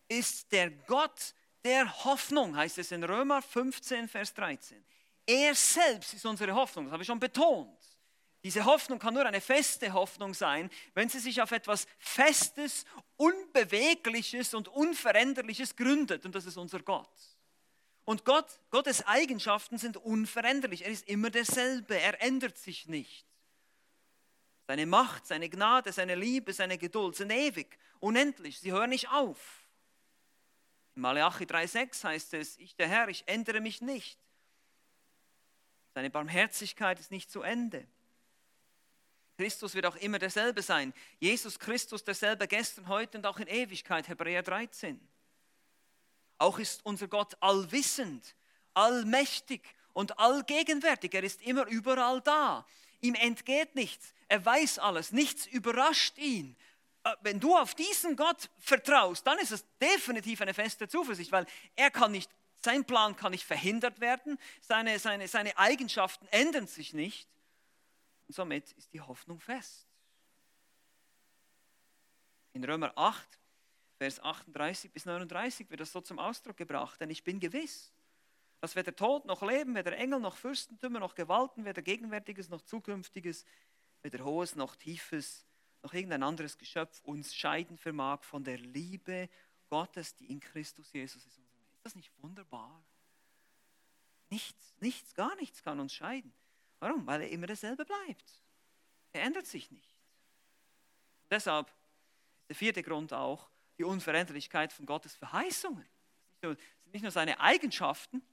ist 0.07 0.51
der 0.51 0.71
Gott 0.71 1.35
der 1.65 2.05
Hoffnung, 2.05 2.55
heißt 2.55 2.77
es 2.77 2.91
in 2.91 3.03
Römer 3.03 3.41
15, 3.41 4.07
Vers 4.07 4.33
13. 4.35 4.85
Er 5.25 5.55
selbst 5.55 6.13
ist 6.13 6.25
unsere 6.25 6.53
Hoffnung, 6.53 6.85
das 6.85 6.93
habe 6.93 7.03
ich 7.03 7.07
schon 7.07 7.19
betont. 7.19 7.79
Diese 8.43 8.63
Hoffnung 8.63 8.99
kann 8.99 9.15
nur 9.15 9.25
eine 9.25 9.41
feste 9.41 9.91
Hoffnung 9.91 10.35
sein, 10.35 10.69
wenn 10.93 11.09
sie 11.09 11.17
sich 11.17 11.41
auf 11.41 11.51
etwas 11.51 11.87
Festes, 11.97 12.85
Unbewegliches 13.17 14.53
und 14.53 14.67
Unveränderliches 14.67 15.75
gründet. 15.75 16.25
Und 16.25 16.35
das 16.35 16.45
ist 16.45 16.55
unser 16.55 16.79
Gott. 16.81 17.09
Und 18.03 18.23
Gott, 18.23 18.59
Gottes 18.69 19.07
Eigenschaften 19.07 19.79
sind 19.79 19.97
unveränderlich. 19.97 20.85
Er 20.85 20.91
ist 20.91 21.07
immer 21.09 21.31
derselbe. 21.31 21.99
Er 21.99 22.21
ändert 22.21 22.59
sich 22.59 22.87
nicht. 22.87 23.25
Seine 24.67 24.85
Macht, 24.85 25.25
seine 25.25 25.49
Gnade, 25.49 25.91
seine 25.91 26.13
Liebe, 26.13 26.53
seine 26.53 26.77
Geduld 26.77 27.15
sind 27.15 27.31
ewig, 27.31 27.79
unendlich. 27.99 28.59
Sie 28.59 28.71
hören 28.71 28.91
nicht 28.91 29.09
auf. 29.09 29.64
Malachi 30.95 31.43
3,6 31.43 32.03
heißt 32.03 32.33
es: 32.33 32.57
Ich, 32.57 32.75
der 32.75 32.87
Herr, 32.87 33.09
ich 33.09 33.27
ändere 33.27 33.59
mich 33.59 33.81
nicht. 33.81 34.17
Seine 35.93 36.09
Barmherzigkeit 36.09 36.99
ist 36.99 37.11
nicht 37.11 37.29
zu 37.29 37.41
Ende. 37.41 37.85
Christus 39.37 39.73
wird 39.75 39.85
auch 39.85 39.97
immer 39.97 40.19
derselbe 40.19 40.61
sein. 40.61 40.93
Jesus 41.19 41.59
Christus 41.59 42.03
derselbe 42.03 42.47
gestern, 42.47 42.87
heute 42.87 43.17
und 43.17 43.25
auch 43.25 43.39
in 43.39 43.47
Ewigkeit. 43.47 44.07
Hebräer 44.07 44.43
13. 44.43 44.99
Auch 46.37 46.59
ist 46.59 46.85
unser 46.85 47.07
Gott 47.07 47.35
allwissend, 47.41 48.35
allmächtig 48.73 49.61
und 49.93 50.17
allgegenwärtig. 50.19 51.13
Er 51.13 51.23
ist 51.23 51.41
immer 51.41 51.65
überall 51.67 52.21
da. 52.21 52.65
Ihm 53.01 53.15
entgeht 53.15 53.75
nichts. 53.75 54.13
Er 54.27 54.45
weiß 54.45 54.79
alles. 54.79 55.11
Nichts 55.11 55.45
überrascht 55.47 56.17
ihn. 56.17 56.55
Äh, 57.05 57.15
wenn 57.21 57.39
du 57.39 57.55
auf 57.55 57.75
diesen 57.75 58.15
Gott 58.15 58.49
vertraust, 58.57 59.25
dann 59.25 59.37
ist 59.39 59.51
es 59.51 59.63
definitiv 59.79 60.41
eine 60.41 60.53
feste 60.53 60.87
Zuversicht, 60.87 61.31
weil 61.31 61.45
er 61.75 61.91
kann 61.91 62.11
nicht, 62.11 62.29
sein 62.57 62.83
Plan 62.83 63.15
kann 63.15 63.31
nicht 63.31 63.45
verhindert 63.45 64.01
werden, 64.01 64.37
seine, 64.59 64.99
seine, 64.99 65.27
seine 65.27 65.57
Eigenschaften 65.57 66.27
ändern 66.31 66.67
sich 66.67 66.93
nicht. 66.93 67.29
Und 68.27 68.33
somit 68.33 68.71
ist 68.73 68.91
die 68.91 69.01
Hoffnung 69.01 69.39
fest. 69.39 69.87
In 72.53 72.63
Römer 72.63 72.91
8, 72.95 73.39
Vers 73.97 74.19
38 74.21 74.91
bis 74.91 75.05
39 75.05 75.69
wird 75.69 75.79
das 75.79 75.91
so 75.91 76.01
zum 76.01 76.19
Ausdruck 76.19 76.57
gebracht, 76.57 76.99
denn 76.99 77.09
ich 77.09 77.23
bin 77.23 77.39
gewiss, 77.39 77.93
dass 78.59 78.75
weder 78.75 78.95
Tod 78.95 79.25
noch 79.25 79.41
Leben, 79.41 79.75
weder 79.75 79.95
Engel 79.95 80.19
noch 80.19 80.35
Fürstentümer 80.35 80.99
noch 80.99 81.15
Gewalten, 81.15 81.65
weder 81.65 81.81
Gegenwärtiges 81.81 82.49
noch 82.49 82.61
Zukünftiges, 82.61 83.45
weder 84.01 84.25
Hohes 84.25 84.55
noch 84.55 84.75
Tiefes, 84.75 85.45
noch 85.85 85.93
irgendein 85.93 86.23
anderes 86.23 86.57
Geschöpf 86.57 86.99
uns 87.03 87.35
scheiden 87.35 87.77
vermag 87.77 88.23
von 88.23 88.43
der 88.43 88.57
Liebe 88.57 89.29
Gottes, 89.69 90.15
die 90.15 90.25
in 90.31 90.39
Christus 90.39 90.91
Jesus 90.91 91.23
ist. 91.27 91.37
Ist 91.37 91.83
das 91.83 91.95
nicht 91.95 92.11
wunderbar? 92.23 92.83
Nichts, 94.31 94.73
nichts, 94.79 95.13
gar 95.13 95.35
nichts 95.35 95.61
kann 95.61 95.79
uns 95.79 95.93
scheiden. 95.93 96.33
Warum? 96.79 97.05
Weil 97.05 97.21
er 97.21 97.29
immer 97.29 97.45
derselbe 97.45 97.85
bleibt. 97.85 98.41
Er 99.13 99.21
ändert 99.21 99.45
sich 99.45 99.69
nicht. 99.69 99.95
Deshalb 101.29 101.71
der 102.49 102.55
vierte 102.55 102.81
Grund 102.81 103.13
auch 103.13 103.47
die 103.77 103.83
Unveränderlichkeit 103.83 104.73
von 104.73 104.87
Gottes 104.87 105.15
Verheißungen. 105.15 105.87
Es 106.41 106.49
sind 106.49 106.93
nicht 106.93 107.03
nur 107.03 107.11
seine 107.11 107.39
Eigenschaften. 107.39 108.23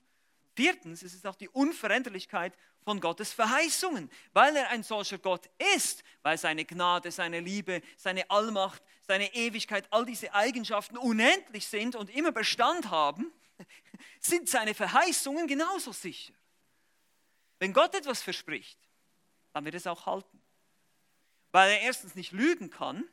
Viertens 0.55 1.03
ist 1.03 1.15
es 1.15 1.27
auch 1.27 1.37
die 1.37 1.51
Unveränderlichkeit 1.51 2.57
von 2.85 3.01
Gottes 3.01 3.33
Verheißungen, 3.33 4.11
weil 4.33 4.57
er 4.57 4.69
ein 4.71 4.83
solcher 4.83 5.19
Gott 5.19 5.49
ist, 5.75 6.03
weil 6.23 6.39
seine 6.39 6.65
Gnade, 6.65 7.11
seine 7.11 7.41
Liebe, 7.41 7.83
seine 7.97 8.29
Allmacht, 8.31 8.83
seine 9.03 9.35
Ewigkeit, 9.35 9.87
all 9.91 10.05
diese 10.05 10.35
Eigenschaften 10.35 10.97
unendlich 10.97 11.67
sind 11.67 11.97
und 11.97 12.11
immer 12.11 12.33
Bestand 12.33 12.91
haben, 12.91 13.33
sind 14.21 14.49
seine 14.49 14.75
Verheißungen 14.75 15.47
genauso 15.47 15.93
sicher. 15.93 16.35
Wenn 17.59 17.73
Gott 17.73 17.95
etwas 17.95 18.23
verspricht, 18.23 18.79
dann 19.53 19.65
wird 19.65 19.75
es 19.75 19.87
auch 19.87 20.07
halten. 20.07 20.43
Weil 21.53 21.71
er 21.71 21.81
erstens 21.83 22.15
nicht 22.15 22.33
lügen 22.33 22.71
kann, 22.71 23.09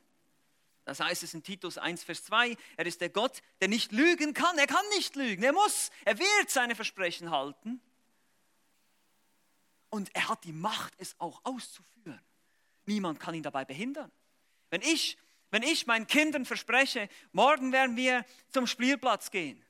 das 0.84 0.98
heißt 0.98 1.22
es 1.22 1.34
in 1.34 1.42
Titus 1.42 1.78
1, 1.78 2.02
Vers 2.02 2.24
2, 2.24 2.56
er 2.76 2.86
ist 2.86 3.00
der 3.00 3.10
Gott, 3.10 3.42
der 3.60 3.68
nicht 3.68 3.92
lügen 3.92 4.34
kann. 4.34 4.58
Er 4.58 4.66
kann 4.66 4.84
nicht 4.96 5.14
lügen, 5.14 5.44
er 5.44 5.52
muss, 5.52 5.90
er 6.04 6.18
wird 6.18 6.50
seine 6.50 6.74
Versprechen 6.74 7.30
halten. 7.30 7.80
Und 9.90 10.14
er 10.14 10.28
hat 10.28 10.44
die 10.44 10.52
Macht, 10.52 10.94
es 10.98 11.14
auch 11.18 11.40
auszuführen. 11.44 12.20
Niemand 12.86 13.20
kann 13.20 13.34
ihn 13.34 13.42
dabei 13.42 13.64
behindern. 13.64 14.10
Wenn 14.70 14.82
ich, 14.82 15.18
wenn 15.50 15.62
ich 15.62 15.86
meinen 15.86 16.06
Kindern 16.06 16.44
verspreche, 16.44 17.08
morgen 17.32 17.72
werden 17.72 17.96
wir 17.96 18.24
zum 18.50 18.66
Spielplatz 18.66 19.30
gehen, 19.30 19.62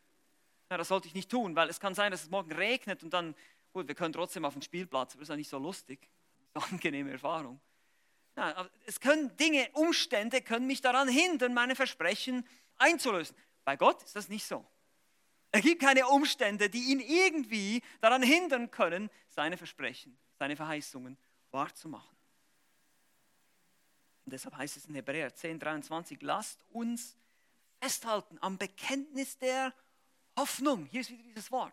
na, 0.69 0.77
das 0.77 0.89
sollte 0.89 1.09
ich 1.09 1.15
nicht 1.15 1.31
tun, 1.31 1.57
weil 1.57 1.69
es 1.69 1.81
kann 1.81 1.95
sein, 1.95 2.13
dass 2.13 2.23
es 2.23 2.31
morgen 2.31 2.53
regnet 2.53 3.03
und 3.03 3.13
dann 3.13 3.35
Gut, 3.73 3.87
wir 3.87 3.95
können 3.95 4.13
trotzdem 4.13 4.45
auf 4.45 4.55
den 4.55 4.63
Spielplatz, 4.63 5.13
aber 5.13 5.21
das 5.21 5.29
ist 5.29 5.31
ja 5.31 5.37
nicht 5.37 5.51
so 5.51 5.59
lustig. 5.59 6.09
Eine 6.55 6.65
angenehme 6.65 7.13
Erfahrung. 7.13 7.61
Ja, 8.37 8.69
es 8.87 8.99
können 8.99 9.37
Dinge, 9.37 9.69
Umstände 9.75 10.41
können 10.43 10.67
mich 10.67 10.81
daran 10.81 11.09
hindern, 11.09 11.55
meine 11.55 11.77
Versprechen 11.77 12.47
einzulösen. 12.79 13.37
Bei 13.65 13.77
Gott 13.77 14.03
ist 14.03 14.17
das 14.17 14.29
nicht 14.29 14.45
so. 14.45 14.67
Es 15.53 15.63
gibt 15.63 15.83
keine 15.83 16.07
Umstände, 16.07 16.71
die 16.71 16.93
ihn 16.93 17.01
irgendwie 17.01 17.83
daran 18.01 18.23
hindern 18.23 18.71
können, 18.71 19.11
seine 19.29 19.57
Versprechen, 19.57 20.17
seine 20.39 20.57
Verheißungen 20.57 21.17
wahrzumachen. 21.51 22.17
Und 24.25 24.33
deshalb 24.33 24.57
heißt 24.57 24.77
es 24.77 24.87
in 24.87 24.95
Hebräer 24.95 25.35
10, 25.35 25.59
23, 25.59 26.23
lasst 26.23 26.65
uns 26.71 27.17
festhalten 27.81 28.39
am 28.41 28.59
Bekenntnis 28.59 29.39
der 29.39 29.75
Hoffnung. 30.37 30.87
Hier 30.87 31.01
ist 31.01 31.11
wieder 31.11 31.23
dieses 31.25 31.51
Wort. 31.51 31.73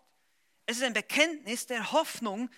Es 0.65 0.77
ist 0.77 0.83
ein 0.83 0.93
Bekenntnis 0.93 1.67
der 1.67 1.91
Hoffnung. 1.91 2.49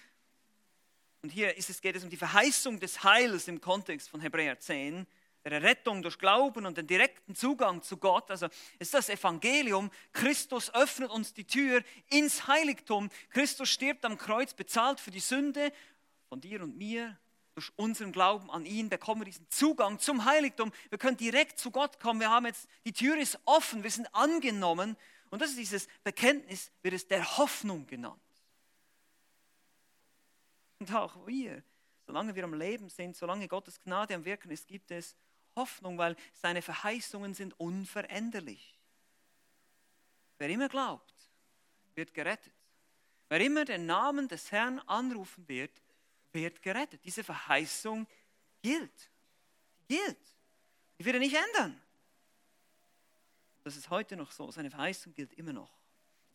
Und 1.22 1.32
hier 1.32 1.58
es, 1.58 1.82
geht 1.82 1.96
es 1.96 2.04
um 2.04 2.10
die 2.10 2.18
Verheißung 2.18 2.80
des 2.80 3.04
Heils 3.04 3.48
im 3.48 3.60
Kontext 3.60 4.10
von 4.10 4.22
Hebräer 4.22 4.60
10, 4.60 5.06
der 5.43 5.54
Errettung 5.54 6.02
durch 6.02 6.19
Glauben 6.19 6.65
und 6.65 6.78
den 6.78 6.88
direkten 6.88 7.36
Zugang 7.36 7.82
zu 7.82 7.97
Gott. 7.97 8.30
Also 8.30 8.47
ist 8.78 8.93
das 8.93 9.10
Evangelium. 9.10 9.89
Christus 10.12 10.73
öffnet 10.73 11.10
uns 11.12 11.34
die 11.34 11.45
Tür 11.45 11.82
ins 12.10 12.47
Heiligtum. 12.47 13.10
Christus 13.30 13.69
stirbt 13.69 14.06
am 14.06 14.17
Kreuz, 14.17 14.54
bezahlt 14.54 14.99
für 14.99 15.12
die 15.12 15.19
Sünde 15.19 15.71
von 16.28 16.41
dir 16.41 16.62
und 16.62 16.78
mir. 16.78 17.17
Durch 17.56 17.71
unseren 17.75 18.13
Glauben 18.13 18.49
an 18.52 18.65
ihn 18.65 18.88
bekommen 18.88 19.21
wir 19.21 19.25
diesen 19.25 19.49
Zugang 19.49 19.99
zum 19.99 20.23
Heiligtum. 20.23 20.71
Wir 20.89 20.97
können 20.97 21.17
direkt 21.17 21.60
zu 21.60 21.71
Gott 21.71 21.99
kommen. 21.99 22.21
Wir 22.21 22.30
haben 22.30 22.45
jetzt, 22.45 22.69
die 22.86 22.93
Tür 22.93 23.17
ist 23.17 23.38
offen, 23.43 23.84
wir 23.84 23.91
sind 23.91 24.13
angenommen 24.15 24.95
und 25.30 25.41
das 25.41 25.49
ist 25.49 25.60
dieses 25.60 25.88
Bekenntnis, 26.04 26.71
wird 26.82 26.93
es 26.93 27.08
der 27.08 27.38
Hoffnung 27.38 27.86
genannt. 27.86 28.21
Und 30.80 30.93
auch 30.93 31.28
wir, 31.28 31.62
solange 32.06 32.34
wir 32.34 32.45
am 32.45 32.54
Leben 32.54 32.89
sind, 32.89 33.17
solange 33.17 33.47
Gottes 33.47 33.80
Gnade 33.82 34.15
am 34.15 34.23
Wirken 34.23 34.52
ist, 34.52 34.67
gibt 34.67 34.91
es 34.91 35.15
Hoffnung, 35.60 35.98
weil 35.98 36.15
seine 36.34 36.62
Verheißungen 36.62 37.34
sind 37.34 37.60
unveränderlich. 37.60 38.80
Wer 40.39 40.50
immer 40.50 40.69
glaubt, 40.69 41.13
wird 41.95 42.13
gerettet. 42.13 42.54
Wer 43.28 43.41
immer 43.41 43.65
den 43.65 43.86
Namen 43.86 44.28
des 44.28 44.52
Herrn 44.52 44.80
anrufen 44.80 45.48
wird, 45.48 45.82
wird 46.32 46.62
gerettet. 46.62 47.02
Diese 47.04 47.24
Verheißung 47.24 48.08
gilt. 48.62 49.12
Gilt. 49.88 50.17
Die 50.98 51.06
wird 51.06 51.15
er 51.15 51.19
nicht 51.19 51.36
ändern. 51.36 51.80
Das 53.63 53.76
ist 53.76 53.89
heute 53.89 54.15
noch 54.15 54.32
so. 54.32 54.50
Seine 54.50 54.72
Verheißung 54.72 55.13
gilt 55.13 55.34
immer 55.34 55.54
noch. 55.54 55.72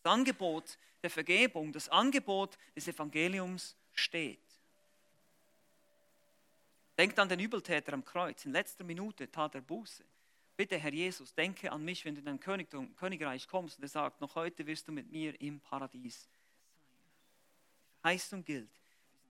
Das 0.03 0.13
Angebot 0.13 0.79
der 1.03 1.11
Vergebung, 1.11 1.73
das 1.73 1.89
Angebot 1.89 2.57
des 2.77 2.87
Evangeliums 2.87 3.77
steht. 3.93 4.54
Denkt 6.97 7.19
an 7.19 7.29
den 7.29 7.41
Übeltäter 7.41 7.93
am 7.93 8.05
Kreuz. 8.05 8.45
In 8.45 8.53
letzter 8.53 8.85
Minute 8.85 9.31
tat 9.31 9.55
er 9.55 9.61
Buße. 9.61 10.05
Bitte, 10.57 10.79
Herr 10.79 10.93
Jesus, 10.93 11.35
denke 11.35 11.73
an 11.73 11.85
mich, 11.85 12.05
wenn 12.05 12.15
du 12.15 12.21
in 12.21 12.27
dein 12.27 12.39
Königtum, 12.39 12.95
Königreich 12.95 13.49
kommst. 13.49 13.79
Und 13.79 13.83
er 13.83 13.89
sagt, 13.89 14.21
noch 14.21 14.37
heute 14.37 14.65
wirst 14.67 14.87
du 14.87 14.93
mit 14.93 15.11
mir 15.11 15.41
im 15.41 15.59
Paradies 15.61 16.23
sein. 16.23 16.33
Verheißung 18.03 18.45
gilt. 18.45 18.71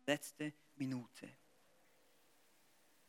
Letzte 0.07 0.53
Minute. 0.77 1.31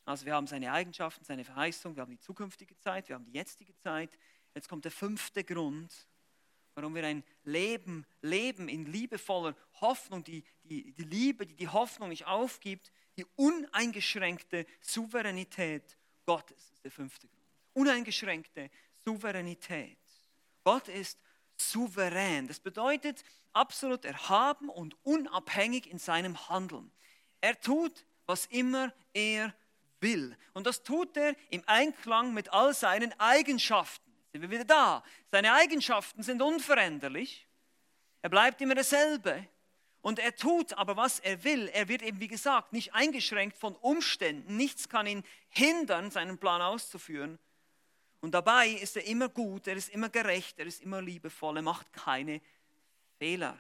Also 0.06 0.26
wir 0.26 0.36
haben 0.36 0.48
seine 0.48 0.72
Eigenschaften, 0.72 1.26
seine 1.26 1.44
Verheißung, 1.44 1.96
wir 1.96 2.02
haben 2.02 2.12
die 2.12 2.20
zukünftige 2.20 2.78
Zeit, 2.78 3.10
wir 3.10 3.16
haben 3.16 3.26
die 3.26 3.34
jetzige 3.34 3.76
Zeit. 3.76 4.12
Jetzt 4.54 4.70
kommt 4.70 4.86
der 4.86 4.92
fünfte 4.92 5.44
Grund, 5.44 5.92
warum 6.76 6.94
wir 6.94 7.04
ein 7.04 7.24
Leben 7.44 8.06
leben 8.22 8.70
in 8.70 8.86
liebevoller 8.86 9.56
Hoffnung, 9.82 10.24
die, 10.24 10.44
die, 10.64 10.94
die 10.94 11.04
Liebe, 11.04 11.48
die 11.48 11.56
die 11.56 11.68
Hoffnung 11.68 12.10
nicht 12.10 12.28
aufgibt, 12.28 12.92
die 13.18 13.26
uneingeschränkte 13.36 14.66
Souveränität 14.82 15.98
Gottes 16.26 16.72
ist 16.74 16.84
der 16.84 16.92
fünfte 16.92 17.28
Grund. 17.28 17.42
Uneingeschränkte 17.74 18.70
Souveränität. 19.04 19.98
Gott 20.64 20.88
ist 20.88 21.20
souverän. 21.58 22.48
Das 22.48 22.60
bedeutet 22.60 23.24
absolut 23.54 24.06
erhaben 24.06 24.70
und 24.70 24.96
unabhängig 25.04 25.90
in 25.90 26.00
seinem 26.00 26.50
Handeln. 26.50 26.92
Er 27.42 27.60
tut, 27.60 28.06
was 28.26 28.48
immer 28.48 28.92
er 29.14 29.54
will. 30.00 30.36
Und 30.54 30.68
das 30.68 30.84
tut 30.84 31.16
er 31.16 31.36
im 31.50 31.64
Einklang 31.68 32.34
mit 32.34 32.52
all 32.52 32.74
seinen 32.74 33.18
Eigenschaften. 33.20 34.12
Sind 34.32 34.42
wir 34.42 34.50
wieder 34.50 34.66
da. 34.66 35.04
Seine 35.32 35.54
Eigenschaften 35.54 36.24
sind 36.24 36.42
unveränderlich. 36.42 37.48
Er 38.22 38.30
bleibt 38.30 38.60
immer 38.62 38.76
derselbe. 38.76 39.48
Und 40.06 40.20
er 40.20 40.36
tut 40.36 40.74
aber, 40.74 40.98
was 40.98 41.20
er 41.20 41.44
will. 41.44 41.68
Er 41.70 41.88
wird 41.88 42.04
eben, 42.04 42.20
wie 42.20 42.28
gesagt, 42.28 42.74
nicht 42.74 42.94
eingeschränkt 42.94 43.58
von 43.58 43.76
Umständen. 43.78 44.56
Nichts 44.56 44.88
kann 44.88 45.08
ihn 45.08 45.24
hindern, 45.50 46.12
seinen 46.12 46.38
Plan 46.38 46.62
auszuführen. 46.62 47.40
Und 48.22 48.34
dabei 48.36 48.70
ist 48.70 48.98
er 48.98 49.06
immer 49.08 49.30
gut, 49.30 49.66
er 49.66 49.76
ist 49.76 49.90
immer 49.90 50.10
gerecht, 50.10 50.60
er 50.60 50.68
ist 50.68 50.84
immer 50.84 51.02
liebevoll, 51.02 51.58
er 51.58 51.64
macht 51.64 51.92
keine 51.92 52.40
Fehler. 53.18 53.58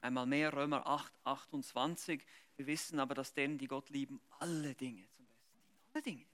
Einmal 0.00 0.26
mehr 0.26 0.52
Römer 0.52 0.88
8, 0.88 1.12
28. 1.22 2.20
Wir 2.56 2.66
wissen 2.66 2.98
aber, 2.98 3.14
dass 3.14 3.34
denen, 3.34 3.58
die 3.58 3.68
Gott 3.68 3.90
lieben, 3.90 4.20
alle 4.40 4.74
Dinge 4.74 5.06
zum 5.14 5.24
Besten 5.24 5.52
dienen. 5.54 5.92
Alle 5.92 6.02
Dinge. 6.02 6.24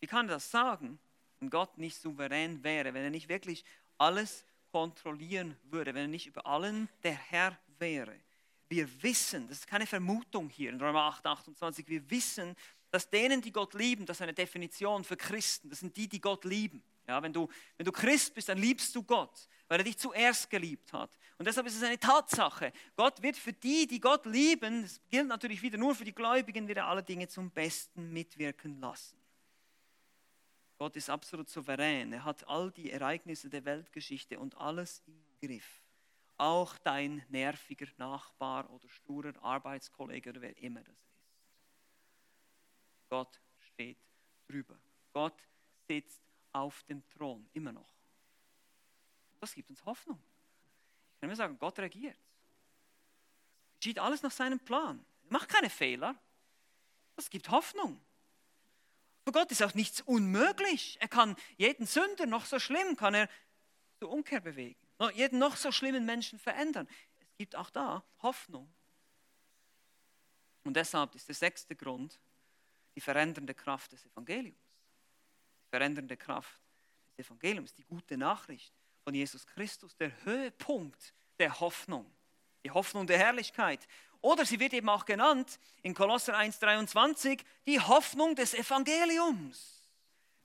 Wie 0.00 0.08
kann 0.08 0.28
er 0.28 0.34
das 0.34 0.50
sagen, 0.50 0.98
wenn 1.38 1.48
Gott 1.48 1.78
nicht 1.78 1.96
souverän 1.96 2.64
wäre, 2.64 2.92
wenn 2.92 3.04
er 3.04 3.10
nicht 3.10 3.28
wirklich 3.28 3.64
alles 3.98 4.44
kontrollieren 4.74 5.56
würde, 5.70 5.94
wenn 5.94 6.02
er 6.02 6.08
nicht 6.08 6.26
über 6.26 6.44
allen 6.46 6.88
der 7.04 7.12
Herr 7.14 7.56
wäre? 7.78 8.18
Wir 8.68 8.88
wissen, 9.04 9.46
das 9.46 9.58
ist 9.58 9.68
keine 9.68 9.86
Vermutung 9.86 10.50
hier 10.50 10.70
in 10.70 10.80
Römer 10.80 11.02
8, 11.02 11.24
28, 11.24 11.86
wir 11.86 12.10
wissen, 12.10 12.56
dass 12.90 13.08
denen, 13.08 13.40
die 13.40 13.52
Gott 13.52 13.74
lieben, 13.74 14.04
das 14.04 14.16
ist 14.16 14.22
eine 14.22 14.34
Definition 14.34 15.04
für 15.04 15.16
Christen, 15.16 15.70
das 15.70 15.78
sind 15.78 15.96
die, 15.96 16.08
die 16.08 16.20
Gott 16.20 16.44
lieben. 16.44 16.82
Ja, 17.06 17.22
wenn, 17.22 17.32
du, 17.32 17.48
wenn 17.76 17.86
du 17.86 17.92
Christ 17.92 18.34
bist, 18.34 18.48
dann 18.48 18.58
liebst 18.58 18.92
du 18.96 19.04
Gott, 19.04 19.46
weil 19.68 19.78
er 19.78 19.84
dich 19.84 19.96
zuerst 19.96 20.50
geliebt 20.50 20.92
hat. 20.92 21.16
Und 21.38 21.46
deshalb 21.46 21.68
ist 21.68 21.76
es 21.76 21.82
eine 21.84 22.00
Tatsache. 22.00 22.72
Gott 22.96 23.22
wird 23.22 23.36
für 23.36 23.52
die, 23.52 23.86
die 23.86 24.00
Gott 24.00 24.26
lieben, 24.26 24.82
das 24.82 25.00
gilt 25.08 25.28
natürlich 25.28 25.62
wieder 25.62 25.78
nur 25.78 25.94
für 25.94 26.04
die 26.04 26.14
Gläubigen, 26.14 26.66
wird 26.66 26.78
er 26.78 26.88
alle 26.88 27.04
Dinge 27.04 27.28
zum 27.28 27.48
Besten 27.48 28.12
mitwirken 28.12 28.80
lassen. 28.80 29.23
Gott 30.84 30.96
ist 30.96 31.08
absolut 31.08 31.48
souverän. 31.48 32.12
Er 32.12 32.24
hat 32.26 32.46
all 32.46 32.70
die 32.70 32.90
Ereignisse 32.90 33.48
der 33.48 33.64
Weltgeschichte 33.64 34.38
und 34.38 34.54
alles 34.58 35.02
im 35.06 35.24
Griff. 35.40 35.82
Auch 36.36 36.76
dein 36.76 37.24
nerviger 37.30 37.86
Nachbar 37.96 38.68
oder 38.68 38.86
sturer 38.90 39.32
Arbeitskollege 39.42 40.28
oder 40.28 40.42
wer 40.42 40.54
immer 40.58 40.84
das 40.84 40.94
ist. 40.94 41.24
Gott 43.08 43.40
steht 43.60 43.96
drüber. 44.46 44.78
Gott 45.14 45.48
sitzt 45.88 46.20
auf 46.52 46.82
dem 46.82 47.02
Thron, 47.08 47.48
immer 47.54 47.72
noch. 47.72 47.94
Das 49.40 49.54
gibt 49.54 49.70
uns 49.70 49.82
Hoffnung. 49.86 50.22
Ich 51.14 51.20
kann 51.20 51.30
mir 51.30 51.36
sagen, 51.36 51.58
Gott 51.58 51.78
regiert. 51.78 52.18
Geschieht 53.80 53.98
alles 53.98 54.22
nach 54.22 54.32
seinem 54.32 54.60
Plan. 54.60 55.02
Er 55.30 55.32
macht 55.32 55.48
keine 55.48 55.70
Fehler. 55.70 56.14
Das 57.16 57.30
gibt 57.30 57.48
Hoffnung. 57.50 57.98
Für 59.24 59.32
Gott 59.32 59.50
ist 59.50 59.62
auch 59.62 59.74
nichts 59.74 60.02
unmöglich. 60.02 60.98
Er 61.00 61.08
kann 61.08 61.34
jeden 61.56 61.86
Sünder, 61.86 62.26
noch 62.26 62.44
so 62.44 62.58
schlimm, 62.58 62.96
kann 62.96 63.14
er 63.14 63.28
zur 63.98 64.10
Umkehr 64.10 64.40
bewegen. 64.40 64.78
Jeden 65.14 65.38
noch 65.38 65.56
so 65.56 65.72
schlimmen 65.72 66.04
Menschen 66.04 66.38
verändern. 66.38 66.88
Es 67.20 67.36
gibt 67.38 67.56
auch 67.56 67.70
da 67.70 68.04
Hoffnung. 68.22 68.72
Und 70.62 70.74
deshalb 70.74 71.14
ist 71.14 71.28
der 71.28 71.34
sechste 71.34 71.74
Grund, 71.74 72.18
die 72.94 73.00
verändernde 73.00 73.54
Kraft 73.54 73.92
des 73.92 74.04
Evangeliums. 74.06 74.56
Die 75.64 75.70
verändernde 75.70 76.16
Kraft 76.16 76.60
des 77.18 77.26
Evangeliums, 77.26 77.74
die 77.74 77.84
gute 77.84 78.16
Nachricht 78.16 78.72
von 79.02 79.14
Jesus 79.14 79.46
Christus, 79.46 79.96
der 79.96 80.24
Höhepunkt 80.24 81.12
der 81.38 81.60
Hoffnung, 81.60 82.10
die 82.62 82.70
Hoffnung 82.70 83.06
der 83.06 83.18
Herrlichkeit. 83.18 83.86
Oder 84.24 84.46
sie 84.46 84.58
wird 84.58 84.72
eben 84.72 84.88
auch 84.88 85.04
genannt 85.04 85.58
in 85.82 85.92
Kolosser 85.92 86.34
1,23 86.34 87.40
die 87.66 87.78
Hoffnung 87.78 88.34
des 88.34 88.54
Evangeliums. 88.54 89.82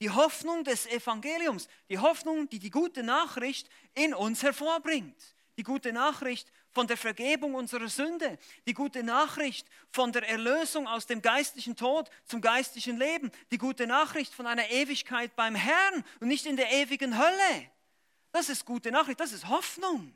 Die 0.02 0.10
Hoffnung 0.10 0.66
des 0.66 0.86
Evangeliums, 0.86 1.70
die 1.88 1.98
Hoffnung, 1.98 2.50
die 2.50 2.60
die 2.60 2.72
gute 2.72 3.04
Nachricht 3.04 3.70
in 3.94 4.14
uns 4.14 4.44
hervorbringt. 4.44 5.16
Die 5.56 5.64
gute 5.64 5.94
Nachricht 5.94 6.52
von 6.72 6.88
der 6.88 6.98
Vergebung 6.98 7.56
unserer 7.56 7.88
Sünde, 7.88 8.38
die 8.68 8.74
gute 8.74 9.02
Nachricht 9.02 9.66
von 9.92 10.12
der 10.12 10.28
Erlösung 10.28 10.86
aus 10.86 11.06
dem 11.06 11.22
geistlichen 11.22 11.78
Tod 11.78 12.10
zum 12.26 12.42
geistlichen 12.42 12.98
Leben, 12.98 13.32
die 13.50 13.58
gute 13.58 13.88
Nachricht 13.88 14.34
von 14.34 14.46
einer 14.46 14.70
Ewigkeit 14.72 15.38
beim 15.38 15.56
Herrn 15.56 16.04
und 16.20 16.28
nicht 16.28 16.46
in 16.46 16.58
der 16.58 16.70
ewigen 16.70 17.18
Hölle. 17.18 17.72
Das 18.34 18.50
ist 18.50 18.66
gute 18.66 18.92
Nachricht, 18.92 19.22
das 19.22 19.32
ist 19.32 19.48
Hoffnung. 19.48 20.14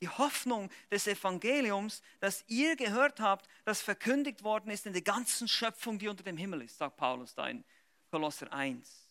Die 0.00 0.08
Hoffnung 0.08 0.70
des 0.90 1.06
Evangeliums, 1.06 2.02
das 2.20 2.44
ihr 2.48 2.76
gehört 2.76 3.18
habt, 3.18 3.48
das 3.64 3.80
verkündigt 3.80 4.42
worden 4.42 4.70
ist 4.70 4.86
in 4.86 4.92
der 4.92 5.02
ganzen 5.02 5.48
Schöpfung, 5.48 5.98
die 5.98 6.08
unter 6.08 6.22
dem 6.22 6.36
Himmel 6.36 6.62
ist, 6.62 6.76
sagt 6.76 6.96
Paulus 6.96 7.34
da 7.34 7.48
in 7.48 7.64
Kolosser 8.10 8.52
1. 8.52 9.06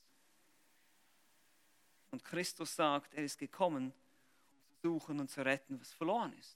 Und 2.11 2.23
Christus 2.23 2.75
sagt, 2.75 3.13
er 3.13 3.23
ist 3.25 3.39
gekommen, 3.39 3.93
suchen 4.81 5.19
und 5.19 5.29
zu 5.31 5.43
retten, 5.43 5.79
was 5.81 5.91
verloren 5.91 6.31
ist. 6.39 6.55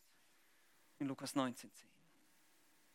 In 0.99 1.07
Lukas 1.07 1.33
19, 1.33 1.73
10. 1.73 1.89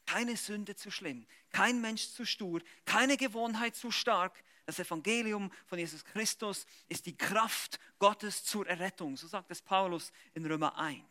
Keine 0.06 0.36
Sünde 0.36 0.76
zu 0.76 0.90
schlimm, 0.90 1.26
kein 1.50 1.80
Mensch 1.80 2.08
zu 2.10 2.24
stur, 2.24 2.62
keine 2.84 3.16
Gewohnheit 3.16 3.74
zu 3.74 3.90
stark. 3.90 4.44
Das 4.66 4.78
Evangelium 4.78 5.50
von 5.66 5.78
Jesus 5.78 6.04
Christus 6.04 6.66
ist 6.88 7.06
die 7.06 7.16
Kraft 7.16 7.80
Gottes 7.98 8.44
zur 8.44 8.66
Errettung. 8.66 9.16
So 9.16 9.26
sagt 9.26 9.50
es 9.50 9.60
Paulus 9.60 10.12
in 10.34 10.46
Römer 10.46 10.76
1. 10.78 11.04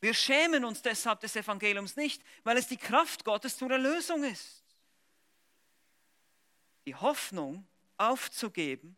Wir 0.00 0.14
schämen 0.14 0.64
uns 0.64 0.82
deshalb 0.82 1.20
des 1.20 1.36
Evangeliums 1.36 1.96
nicht, 1.96 2.22
weil 2.42 2.56
es 2.56 2.68
die 2.68 2.76
Kraft 2.76 3.24
Gottes 3.24 3.56
zur 3.56 3.70
Erlösung 3.70 4.24
ist. 4.24 4.64
Die 6.86 6.94
Hoffnung 6.94 7.66
aufzugeben 7.98 8.96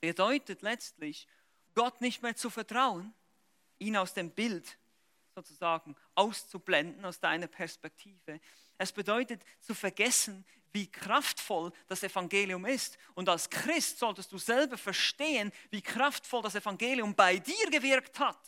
bedeutet 0.00 0.62
letztlich, 0.62 1.28
Gott 1.74 2.00
nicht 2.00 2.22
mehr 2.22 2.34
zu 2.34 2.50
vertrauen 2.50 3.14
ihn 3.78 3.96
aus 3.96 4.14
dem 4.14 4.30
Bild 4.30 4.78
sozusagen 5.34 5.94
auszublenden, 6.14 7.04
aus 7.04 7.20
deiner 7.20 7.46
Perspektive. 7.46 8.40
Es 8.78 8.92
bedeutet 8.92 9.42
zu 9.60 9.74
vergessen, 9.74 10.44
wie 10.72 10.90
kraftvoll 10.90 11.72
das 11.86 12.02
Evangelium 12.02 12.64
ist. 12.66 12.98
Und 13.14 13.28
als 13.28 13.48
Christ 13.48 13.98
solltest 13.98 14.32
du 14.32 14.38
selber 14.38 14.78
verstehen, 14.78 15.52
wie 15.70 15.82
kraftvoll 15.82 16.42
das 16.42 16.54
Evangelium 16.54 17.14
bei 17.14 17.38
dir 17.38 17.70
gewirkt 17.70 18.18
hat. 18.18 18.38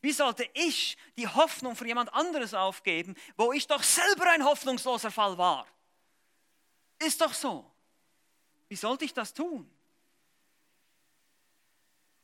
Wie 0.00 0.12
sollte 0.12 0.48
ich 0.54 0.96
die 1.16 1.26
Hoffnung 1.26 1.74
für 1.74 1.86
jemand 1.86 2.12
anderes 2.14 2.54
aufgeben, 2.54 3.16
wo 3.36 3.52
ich 3.52 3.66
doch 3.66 3.82
selber 3.82 4.30
ein 4.30 4.44
hoffnungsloser 4.44 5.10
Fall 5.10 5.36
war? 5.38 5.66
Ist 6.98 7.20
doch 7.20 7.34
so. 7.34 7.68
Wie 8.68 8.76
sollte 8.76 9.04
ich 9.04 9.12
das 9.12 9.34
tun? 9.34 9.68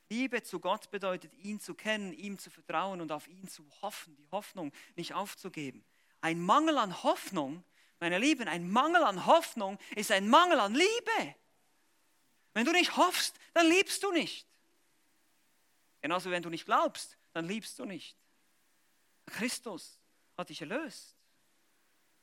Liebe 0.09 0.43
zu 0.43 0.61
Gott 0.61 0.91
bedeutet, 0.91 1.33
ihn 1.35 1.59
zu 1.59 1.75
kennen, 1.75 2.13
ihm 2.13 2.39
zu 2.39 2.51
vertrauen 2.51 3.01
und 3.01 3.11
auf 3.11 3.27
ihn 3.27 3.49
zu 3.49 3.65
hoffen, 3.83 4.15
die 4.17 4.29
Hoffnung 4.31 4.71
nicht 4.95 5.15
aufzugeben. 5.15 5.85
Ein 6.21 6.41
Mangel 6.41 6.79
an 6.79 7.03
Hoffnung, 7.03 7.65
meine 7.99 8.19
Lieben, 8.19 8.47
ein 8.47 8.71
Mangel 8.71 9.03
an 9.03 9.27
Hoffnung 9.27 9.79
ist 9.97 10.13
ein 10.13 10.29
Mangel 10.29 10.61
an 10.61 10.75
Liebe. 10.75 11.35
Wenn 12.53 12.65
du 12.65 12.73
nicht 12.73 12.97
hoffst, 12.97 13.37
dann 13.55 13.67
liebst 13.67 14.03
du 14.03 14.13
nicht. 14.13 14.47
Genauso, 16.03 16.31
wenn 16.31 16.43
du 16.43 16.51
nicht 16.51 16.67
glaubst, 16.67 17.17
dann 17.35 17.47
liebst 17.47 17.79
du 17.79 17.85
nicht. 17.85 18.17
Christus 19.27 19.99
hat 20.37 20.49
dich 20.49 20.61
erlöst. 20.61 21.17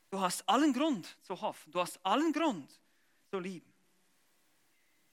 Du 0.10 0.20
hast 0.20 0.48
allen 0.48 0.74
Grund 0.74 1.18
zu 1.22 1.40
hoffen. 1.40 1.72
Du 1.72 1.80
hast 1.80 2.04
allen 2.06 2.34
Grund 2.34 2.72
zu 3.30 3.40
lieben. 3.40 3.72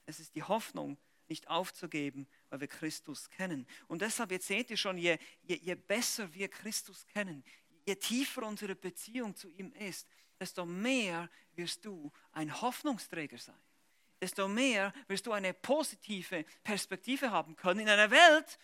Es 0.07 0.21
ist 0.21 0.35
die 0.35 0.43
Hoffnung, 0.43 0.97
nicht 1.29 1.49
aufzugeben, 1.49 2.27
weil 2.49 2.61
wir 2.61 2.69
Christus 2.69 3.29
kennen. 3.29 3.67
Und 3.87 4.01
deshalb, 4.01 4.31
jetzt 4.31 4.47
seht 4.47 4.71
ihr 4.71 4.77
schon, 4.77 4.97
je, 4.97 5.19
je, 5.43 5.57
je 5.57 5.75
besser 5.75 6.33
wir 6.33 6.49
Christus 6.49 7.07
kennen, 7.07 7.45
je 7.87 7.95
tiefer 7.97 8.47
unsere 8.47 8.75
Beziehung 8.75 9.35
zu 9.37 9.51
ihm 9.51 9.73
ist, 9.73 10.09
desto 10.41 10.65
mehr 10.65 11.29
wirst 11.55 11.85
du 11.85 12.11
ein 12.33 12.61
Hoffnungsträger 12.61 13.39
sein. 13.39 13.61
Desto 14.21 14.49
mehr 14.49 14.93
wirst 15.07 15.27
du 15.27 15.33
eine 15.33 15.53
positive 15.53 16.45
Perspektive 16.63 17.31
haben 17.31 17.55
können 17.55 17.81
in 17.81 17.89
einer 17.89 18.11
Welt 18.11 18.59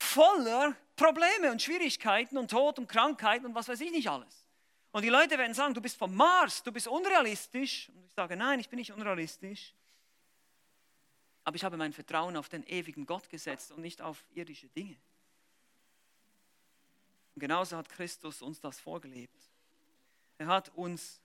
voller 0.00 0.74
Probleme 0.96 1.50
und 1.50 1.62
Schwierigkeiten 1.62 2.36
und 2.38 2.50
Tod 2.50 2.78
und 2.78 2.88
Krankheiten 2.88 3.46
und 3.46 3.54
was 3.54 3.68
weiß 3.68 3.80
ich 3.80 3.90
nicht 3.90 4.08
alles. 4.08 4.46
Und 4.92 5.02
die 5.02 5.08
Leute 5.08 5.38
werden 5.38 5.54
sagen, 5.54 5.72
du 5.72 5.80
bist 5.80 5.96
vom 5.96 6.14
Mars, 6.14 6.62
du 6.62 6.72
bist 6.72 6.88
unrealistisch. 6.88 7.90
Und 7.90 8.04
ich 8.04 8.12
sage, 8.12 8.36
nein, 8.36 8.58
ich 8.58 8.68
bin 8.68 8.78
nicht 8.78 8.92
unrealistisch. 8.92 9.74
Aber 11.44 11.56
ich 11.56 11.64
habe 11.64 11.76
mein 11.76 11.92
Vertrauen 11.92 12.36
auf 12.36 12.48
den 12.48 12.64
ewigen 12.66 13.06
Gott 13.06 13.28
gesetzt 13.28 13.70
und 13.72 13.82
nicht 13.82 14.02
auf 14.02 14.24
irdische 14.34 14.68
Dinge. 14.68 14.96
Und 17.34 17.40
genauso 17.40 17.76
hat 17.76 17.88
Christus 17.88 18.42
uns 18.42 18.60
das 18.60 18.80
vorgelebt. 18.80 19.48
Er 20.38 20.48
hat 20.48 20.70
uns 20.70 21.20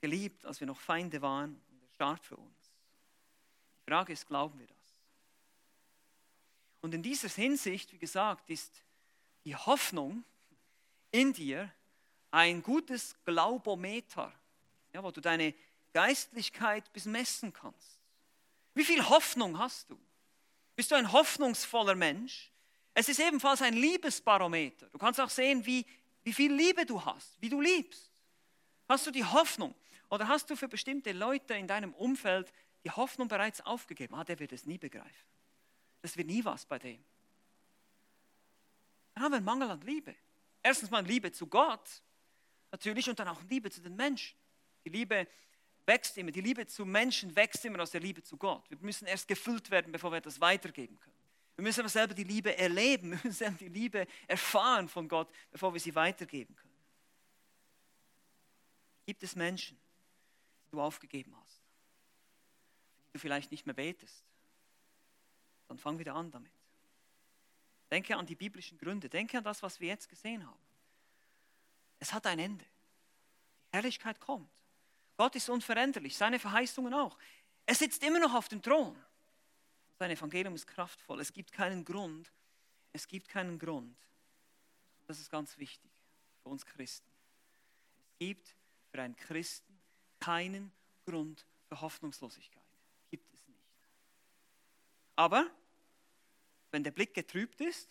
geliebt, 0.00 0.44
als 0.44 0.60
wir 0.60 0.66
noch 0.66 0.78
Feinde 0.78 1.20
waren 1.20 1.60
und 1.70 1.82
er 1.82 1.88
starb 1.94 2.24
für 2.24 2.36
uns. 2.36 2.72
Die 3.80 3.90
Frage 3.90 4.12
ist, 4.12 4.26
glauben 4.26 4.58
wir 4.58 4.66
das? 4.66 4.77
Und 6.80 6.94
in 6.94 7.02
dieser 7.02 7.28
Hinsicht, 7.28 7.92
wie 7.92 7.98
gesagt, 7.98 8.48
ist 8.50 8.84
die 9.44 9.56
Hoffnung 9.56 10.24
in 11.10 11.32
dir 11.32 11.72
ein 12.30 12.62
gutes 12.62 13.16
Glaubometer, 13.24 14.32
ja, 14.92 15.02
wo 15.02 15.10
du 15.10 15.20
deine 15.20 15.54
Geistlichkeit 15.92 16.92
bemessen 16.92 17.52
kannst. 17.52 17.98
Wie 18.74 18.84
viel 18.84 19.08
Hoffnung 19.08 19.58
hast 19.58 19.90
du? 19.90 19.98
Bist 20.76 20.90
du 20.90 20.94
ein 20.94 21.10
hoffnungsvoller 21.10 21.94
Mensch? 21.94 22.52
Es 22.94 23.08
ist 23.08 23.20
ebenfalls 23.20 23.62
ein 23.62 23.74
Liebesbarometer. 23.74 24.88
Du 24.90 24.98
kannst 24.98 25.20
auch 25.20 25.30
sehen, 25.30 25.64
wie, 25.66 25.84
wie 26.22 26.32
viel 26.32 26.52
Liebe 26.52 26.84
du 26.84 27.04
hast, 27.04 27.40
wie 27.40 27.48
du 27.48 27.60
liebst. 27.60 28.12
Hast 28.88 29.06
du 29.06 29.10
die 29.10 29.24
Hoffnung 29.24 29.74
oder 30.08 30.28
hast 30.28 30.50
du 30.50 30.56
für 30.56 30.68
bestimmte 30.68 31.12
Leute 31.12 31.54
in 31.54 31.66
deinem 31.66 31.94
Umfeld 31.94 32.52
die 32.84 32.90
Hoffnung 32.90 33.28
bereits 33.28 33.60
aufgegeben? 33.62 34.14
Ah, 34.14 34.24
der 34.24 34.38
wird 34.38 34.52
es 34.52 34.66
nie 34.66 34.78
begreifen. 34.78 35.26
Das 36.02 36.16
wird 36.16 36.28
nie 36.28 36.44
was 36.44 36.64
bei 36.64 36.78
dem. 36.78 37.02
Dann 39.14 39.24
haben 39.24 39.32
wir 39.32 39.36
einen 39.36 39.44
Mangel 39.44 39.70
an 39.70 39.80
Liebe. 39.80 40.14
Erstens 40.62 40.90
mal 40.90 41.04
Liebe 41.04 41.32
zu 41.32 41.46
Gott, 41.46 42.02
natürlich, 42.70 43.08
und 43.08 43.18
dann 43.18 43.28
auch 43.28 43.42
Liebe 43.44 43.70
zu 43.70 43.80
den 43.80 43.96
Menschen. 43.96 44.36
Die 44.84 44.90
Liebe 44.90 45.26
wächst 45.86 46.16
immer, 46.18 46.30
die 46.30 46.40
Liebe 46.40 46.66
zu 46.66 46.84
Menschen 46.84 47.34
wächst 47.34 47.64
immer 47.64 47.80
aus 47.80 47.90
der 47.90 48.00
Liebe 48.00 48.22
zu 48.22 48.36
Gott. 48.36 48.68
Wir 48.70 48.78
müssen 48.80 49.06
erst 49.06 49.26
gefüllt 49.26 49.70
werden, 49.70 49.90
bevor 49.90 50.12
wir 50.12 50.20
das 50.20 50.40
weitergeben 50.40 51.00
können. 51.00 51.16
Wir 51.56 51.64
müssen 51.64 51.80
aber 51.80 51.88
selber 51.88 52.14
die 52.14 52.24
Liebe 52.24 52.56
erleben, 52.56 53.10
wir 53.10 53.16
müssen 53.16 53.32
selber 53.32 53.58
die 53.58 53.68
Liebe 53.68 54.06
erfahren 54.28 54.88
von 54.88 55.08
Gott, 55.08 55.28
bevor 55.50 55.72
wir 55.72 55.80
sie 55.80 55.94
weitergeben 55.94 56.54
können. 56.54 56.68
Gibt 59.06 59.22
es 59.22 59.34
Menschen, 59.34 59.76
die 60.66 60.70
du 60.70 60.80
aufgegeben 60.80 61.34
hast, 61.42 61.62
die 63.08 63.12
du 63.14 63.18
vielleicht 63.18 63.50
nicht 63.50 63.66
mehr 63.66 63.74
betest? 63.74 64.27
Dann 65.68 65.78
fang 65.78 65.98
wieder 65.98 66.14
an 66.14 66.30
damit. 66.30 66.52
Denke 67.90 68.16
an 68.16 68.26
die 68.26 68.34
biblischen 68.34 68.76
Gründe, 68.78 69.08
denke 69.08 69.38
an 69.38 69.44
das, 69.44 69.62
was 69.62 69.80
wir 69.80 69.88
jetzt 69.88 70.08
gesehen 70.08 70.46
haben. 70.46 70.60
Es 71.98 72.12
hat 72.12 72.26
ein 72.26 72.38
Ende. 72.38 72.64
Die 72.64 73.76
Herrlichkeit 73.76 74.20
kommt. 74.20 74.50
Gott 75.16 75.34
ist 75.36 75.48
unveränderlich, 75.48 76.16
seine 76.16 76.38
Verheißungen 76.38 76.94
auch. 76.94 77.18
Er 77.66 77.74
sitzt 77.74 78.02
immer 78.02 78.18
noch 78.18 78.34
auf 78.34 78.48
dem 78.48 78.62
Thron. 78.62 78.96
Sein 79.98 80.10
Evangelium 80.10 80.54
ist 80.54 80.66
kraftvoll. 80.66 81.20
Es 81.20 81.32
gibt 81.32 81.52
keinen 81.52 81.84
Grund. 81.84 82.30
Es 82.92 83.06
gibt 83.06 83.28
keinen 83.28 83.58
Grund. 83.58 83.96
Das 85.06 85.18
ist 85.18 85.30
ganz 85.30 85.58
wichtig 85.58 85.90
für 86.42 86.50
uns 86.50 86.64
Christen. 86.64 87.10
Es 87.98 88.18
gibt 88.18 88.54
für 88.90 89.02
einen 89.02 89.16
Christen 89.16 89.78
keinen 90.20 90.72
Grund 91.04 91.44
für 91.68 91.80
Hoffnungslosigkeit. 91.80 92.62
Gibt 93.10 93.32
es 93.34 93.46
nicht. 93.48 93.60
Aber 95.16 95.50
wenn 96.70 96.84
der 96.84 96.90
Blick 96.90 97.14
getrübt 97.14 97.60
ist, 97.60 97.88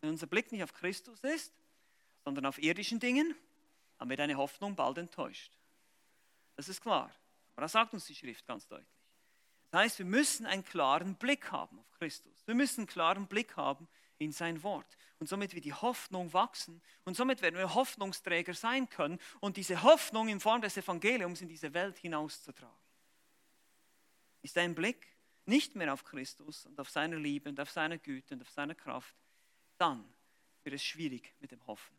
wenn 0.00 0.10
unser 0.10 0.26
Blick 0.26 0.52
nicht 0.52 0.62
auf 0.62 0.72
Christus 0.72 1.20
ist, 1.24 1.52
sondern 2.24 2.46
auf 2.46 2.58
irdischen 2.58 3.00
Dingen, 3.00 3.34
dann 3.98 4.08
wird 4.08 4.20
eine 4.20 4.36
Hoffnung 4.36 4.76
bald 4.76 4.98
enttäuscht. 4.98 5.52
Das 6.56 6.68
ist 6.68 6.80
klar. 6.80 7.12
Aber 7.54 7.62
das 7.62 7.72
sagt 7.72 7.92
uns 7.92 8.06
die 8.06 8.14
Schrift 8.14 8.46
ganz 8.46 8.68
deutlich. 8.68 8.86
Das 9.70 9.80
heißt, 9.80 9.98
wir 9.98 10.06
müssen 10.06 10.46
einen 10.46 10.64
klaren 10.64 11.16
Blick 11.16 11.50
haben 11.50 11.78
auf 11.78 11.90
Christus. 11.98 12.46
Wir 12.46 12.54
müssen 12.54 12.82
einen 12.82 12.86
klaren 12.86 13.26
Blick 13.26 13.56
haben 13.56 13.88
in 14.18 14.32
sein 14.32 14.62
Wort. 14.62 14.96
Und 15.18 15.28
somit 15.28 15.54
wird 15.54 15.64
die 15.64 15.74
Hoffnung 15.74 16.32
wachsen 16.32 16.80
und 17.04 17.16
somit 17.16 17.42
werden 17.42 17.56
wir 17.56 17.74
Hoffnungsträger 17.74 18.54
sein 18.54 18.88
können 18.88 19.18
und 19.40 19.56
diese 19.56 19.82
Hoffnung 19.82 20.28
in 20.28 20.40
Form 20.40 20.62
des 20.62 20.76
Evangeliums 20.76 21.40
in 21.40 21.48
diese 21.48 21.74
Welt 21.74 21.98
hinauszutragen. 21.98 22.74
Ist 24.42 24.56
dein 24.56 24.74
Blick 24.74 25.06
nicht 25.48 25.74
mehr 25.74 25.92
auf 25.92 26.04
Christus 26.04 26.66
und 26.66 26.78
auf 26.78 26.90
seine 26.90 27.16
Liebe 27.16 27.48
und 27.48 27.58
auf 27.58 27.70
seine 27.70 27.98
Güte 27.98 28.34
und 28.34 28.42
auf 28.42 28.50
seine 28.50 28.74
Kraft, 28.74 29.16
dann 29.78 30.04
wird 30.62 30.74
es 30.74 30.84
schwierig 30.84 31.34
mit 31.40 31.50
dem 31.50 31.66
Hoffen. 31.66 31.96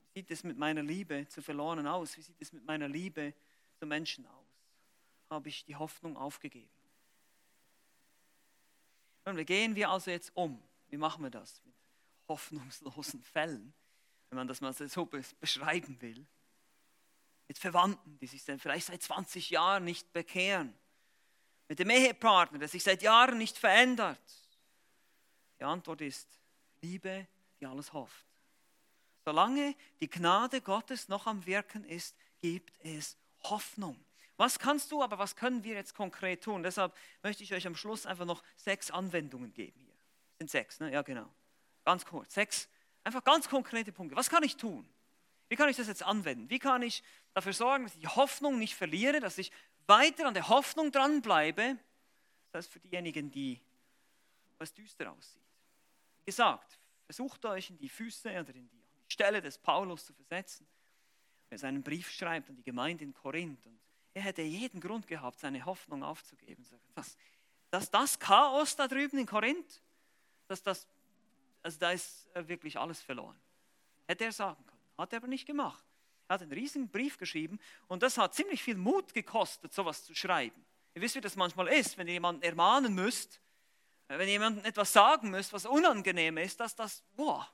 Wie 0.00 0.20
sieht 0.20 0.30
es 0.30 0.42
mit 0.42 0.58
meiner 0.58 0.82
Liebe 0.82 1.28
zu 1.28 1.40
Verlorenen 1.40 1.86
aus? 1.86 2.16
Wie 2.16 2.22
sieht 2.22 2.40
es 2.40 2.52
mit 2.52 2.64
meiner 2.64 2.88
Liebe 2.88 3.32
zu 3.78 3.86
Menschen 3.86 4.26
aus? 4.26 4.46
Habe 5.30 5.48
ich 5.48 5.64
die 5.64 5.76
Hoffnung 5.76 6.16
aufgegeben? 6.16 6.68
Und 9.24 9.36
wie 9.36 9.44
gehen 9.44 9.76
wir 9.76 9.90
also 9.90 10.10
jetzt 10.10 10.32
um? 10.34 10.60
Wie 10.88 10.96
machen 10.96 11.22
wir 11.22 11.30
das 11.30 11.62
mit 11.64 11.74
hoffnungslosen 12.26 13.22
Fällen, 13.22 13.72
wenn 14.28 14.36
man 14.36 14.48
das 14.48 14.60
mal 14.60 14.72
so 14.72 15.06
beschreiben 15.06 16.00
will? 16.00 16.26
Mit 17.46 17.58
Verwandten, 17.58 18.18
die 18.18 18.26
sich 18.26 18.42
vielleicht 18.42 18.86
seit 18.88 19.02
20 19.02 19.50
Jahren 19.50 19.84
nicht 19.84 20.12
bekehren 20.12 20.74
mit 21.70 21.78
dem 21.78 21.88
Ehepartner, 21.88 22.58
der 22.58 22.66
sich 22.66 22.82
seit 22.82 23.00
Jahren 23.00 23.38
nicht 23.38 23.56
verändert? 23.56 24.18
Die 25.60 25.62
Antwort 25.62 26.00
ist 26.00 26.26
Liebe, 26.82 27.28
die 27.60 27.66
alles 27.66 27.92
hofft. 27.92 28.26
Solange 29.24 29.76
die 30.00 30.10
Gnade 30.10 30.62
Gottes 30.62 31.06
noch 31.06 31.28
am 31.28 31.46
Wirken 31.46 31.84
ist, 31.84 32.16
gibt 32.40 32.72
es 32.80 33.16
Hoffnung. 33.44 34.04
Was 34.36 34.58
kannst 34.58 34.90
du, 34.90 35.00
aber 35.00 35.18
was 35.18 35.36
können 35.36 35.62
wir 35.62 35.74
jetzt 35.74 35.94
konkret 35.94 36.42
tun? 36.42 36.64
Deshalb 36.64 36.92
möchte 37.22 37.44
ich 37.44 37.54
euch 37.54 37.68
am 37.68 37.76
Schluss 37.76 38.04
einfach 38.04 38.24
noch 38.24 38.42
sechs 38.56 38.90
Anwendungen 38.90 39.52
geben 39.52 39.78
hier. 39.78 39.94
Sind 40.38 40.50
sechs, 40.50 40.80
ne? 40.80 40.90
Ja, 40.90 41.02
genau. 41.02 41.32
Ganz 41.84 42.04
kurz. 42.04 42.34
Sechs, 42.34 42.68
einfach 43.04 43.22
ganz 43.22 43.48
konkrete 43.48 43.92
Punkte. 43.92 44.16
Was 44.16 44.28
kann 44.28 44.42
ich 44.42 44.56
tun? 44.56 44.88
Wie 45.48 45.54
kann 45.54 45.68
ich 45.68 45.76
das 45.76 45.86
jetzt 45.86 46.02
anwenden? 46.02 46.50
Wie 46.50 46.58
kann 46.58 46.82
ich 46.82 47.04
dafür 47.32 47.52
sorgen, 47.52 47.84
dass 47.84 47.94
ich 47.94 48.00
die 48.00 48.08
Hoffnung 48.08 48.58
nicht 48.58 48.74
verliere, 48.74 49.20
dass 49.20 49.38
ich 49.38 49.52
weiter 49.90 50.26
an 50.26 50.34
der 50.34 50.48
Hoffnung 50.48 50.90
dranbleibe, 50.90 51.76
das 52.52 52.64
heißt 52.64 52.72
für 52.72 52.80
diejenigen, 52.80 53.30
die 53.30 53.60
was 54.56 54.72
düster 54.72 55.12
aussieht. 55.12 55.42
Wie 56.20 56.26
gesagt, 56.26 56.78
versucht 57.04 57.44
euch 57.44 57.70
in 57.70 57.76
die 57.76 57.88
Füße 57.88 58.28
oder 58.30 58.54
in 58.54 58.68
die 58.68 58.82
Stelle 59.08 59.42
des 59.42 59.58
Paulus 59.58 60.06
zu 60.06 60.14
versetzen. 60.14 60.66
Er 61.50 61.58
seinen 61.58 61.82
Brief 61.82 62.10
schreibt 62.10 62.48
an 62.48 62.56
die 62.56 62.62
Gemeinde 62.62 63.04
in 63.04 63.12
Korinth 63.12 63.66
und 63.66 63.78
er 64.14 64.22
hätte 64.22 64.42
jeden 64.42 64.80
Grund 64.80 65.06
gehabt, 65.06 65.40
seine 65.40 65.64
Hoffnung 65.64 66.02
aufzugeben. 66.02 66.64
Dass, 66.94 67.16
dass 67.70 67.90
das 67.90 68.18
Chaos 68.18 68.76
da 68.76 68.86
drüben 68.86 69.18
in 69.18 69.26
Korinth, 69.26 69.82
dass 70.46 70.62
das, 70.62 70.86
also 71.62 71.78
da 71.78 71.90
ist 71.90 72.28
wirklich 72.34 72.78
alles 72.78 73.00
verloren. 73.00 73.38
Hätte 74.06 74.24
er 74.24 74.32
sagen 74.32 74.64
können, 74.66 74.80
hat 74.98 75.12
er 75.12 75.18
aber 75.18 75.28
nicht 75.28 75.46
gemacht. 75.46 75.84
Er 76.30 76.34
hat 76.34 76.42
einen 76.42 76.52
riesigen 76.52 76.88
Brief 76.88 77.18
geschrieben 77.18 77.58
und 77.88 78.04
das 78.04 78.16
hat 78.16 78.34
ziemlich 78.34 78.62
viel 78.62 78.76
Mut 78.76 79.12
gekostet, 79.14 79.74
sowas 79.74 80.04
zu 80.04 80.14
schreiben. 80.14 80.64
Ihr 80.94 81.02
wisst, 81.02 81.16
wie 81.16 81.20
das 81.20 81.34
manchmal 81.34 81.66
ist, 81.66 81.98
wenn 81.98 82.06
ihr 82.06 82.12
jemanden 82.12 82.42
ermahnen 82.42 82.94
müsst, 82.94 83.40
äh, 84.06 84.16
wenn 84.16 84.28
ihr 84.28 84.34
jemandem 84.34 84.64
etwas 84.64 84.92
sagen 84.92 85.30
müsst, 85.30 85.52
was 85.52 85.66
unangenehm 85.66 86.38
ist, 86.38 86.60
dass 86.60 86.76
das, 86.76 87.02
boah, 87.16 87.52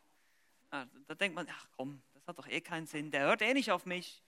da 0.70 1.14
denkt 1.14 1.34
man, 1.34 1.48
ach 1.50 1.68
komm, 1.74 2.02
das 2.12 2.26
hat 2.26 2.36
doch 2.36 2.46
eh 2.48 2.60
keinen 2.60 2.86
Sinn, 2.86 3.10
der 3.10 3.22
hört 3.22 3.40
eh 3.40 3.54
nicht 3.54 3.72
auf 3.72 3.86
mich. 3.86 4.22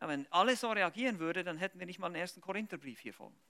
Ja, 0.00 0.08
wenn 0.08 0.26
alle 0.32 0.56
so 0.56 0.72
reagieren 0.72 1.18
würde, 1.18 1.44
dann 1.44 1.58
hätten 1.58 1.78
wir 1.78 1.84
nicht 1.84 1.98
mal 1.98 2.06
einen 2.06 2.16
ersten 2.16 2.40
Korintherbrief 2.40 3.00
hier 3.00 3.12
vor 3.12 3.26
uns. 3.26 3.44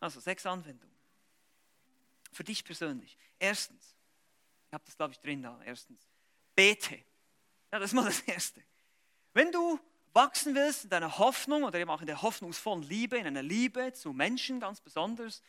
Also 0.00 0.20
sechs 0.20 0.46
Anwendungen. 0.46 0.96
Für 2.32 2.44
dich 2.44 2.64
persönlich. 2.64 3.18
Erstens, 3.38 3.94
ich 4.68 4.72
habe 4.72 4.84
das 4.86 4.96
glaube 4.96 5.12
ich 5.12 5.20
drin 5.20 5.42
da, 5.42 5.60
erstens, 5.66 6.08
bete. 6.54 7.04
Ja, 7.74 7.80
das 7.80 7.90
ist 7.90 7.94
mal 7.94 8.04
das 8.04 8.20
Erste. 8.20 8.62
Wenn 9.32 9.50
du 9.50 9.80
wachsen 10.12 10.54
willst 10.54 10.84
in 10.84 10.90
deiner 10.90 11.18
Hoffnung 11.18 11.64
oder 11.64 11.80
eben 11.80 11.90
auch 11.90 12.00
in 12.02 12.06
der 12.06 12.22
hoffnungsvollen 12.22 12.84
Liebe, 12.84 13.18
in 13.18 13.26
einer 13.26 13.42
Liebe 13.42 13.92
zu 13.92 14.12
Menschen 14.12 14.60
ganz 14.60 14.80
besonders, 14.80 15.42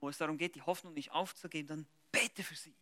wo 0.00 0.08
es 0.08 0.18
darum 0.18 0.36
geht, 0.36 0.56
die 0.56 0.62
Hoffnung 0.62 0.92
nicht 0.92 1.12
aufzugeben, 1.12 1.68
dann 1.68 1.86
bete 2.10 2.42
für 2.42 2.56
sie. 2.56 2.74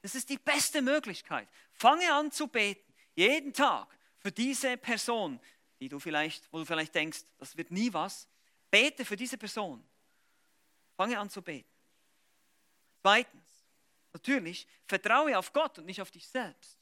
Das 0.00 0.14
ist 0.14 0.30
die 0.30 0.38
beste 0.38 0.80
Möglichkeit. 0.80 1.46
Fange 1.70 2.10
an 2.14 2.32
zu 2.32 2.48
beten, 2.48 2.94
jeden 3.14 3.52
Tag 3.52 3.94
für 4.20 4.32
diese 4.32 4.78
Person, 4.78 5.38
die 5.78 5.90
du 5.90 5.98
vielleicht, 5.98 6.50
wo 6.50 6.60
du 6.60 6.64
vielleicht 6.64 6.94
denkst, 6.94 7.26
das 7.36 7.58
wird 7.58 7.70
nie 7.70 7.92
was. 7.92 8.26
Bete 8.70 9.04
für 9.04 9.16
diese 9.16 9.36
Person. 9.36 9.86
Fange 10.96 11.18
an 11.18 11.28
zu 11.28 11.42
beten. 11.42 11.68
Zweitens, 13.02 13.66
natürlich, 14.14 14.66
vertraue 14.86 15.36
auf 15.36 15.52
Gott 15.52 15.78
und 15.78 15.84
nicht 15.84 16.00
auf 16.00 16.10
dich 16.10 16.26
selbst. 16.26 16.78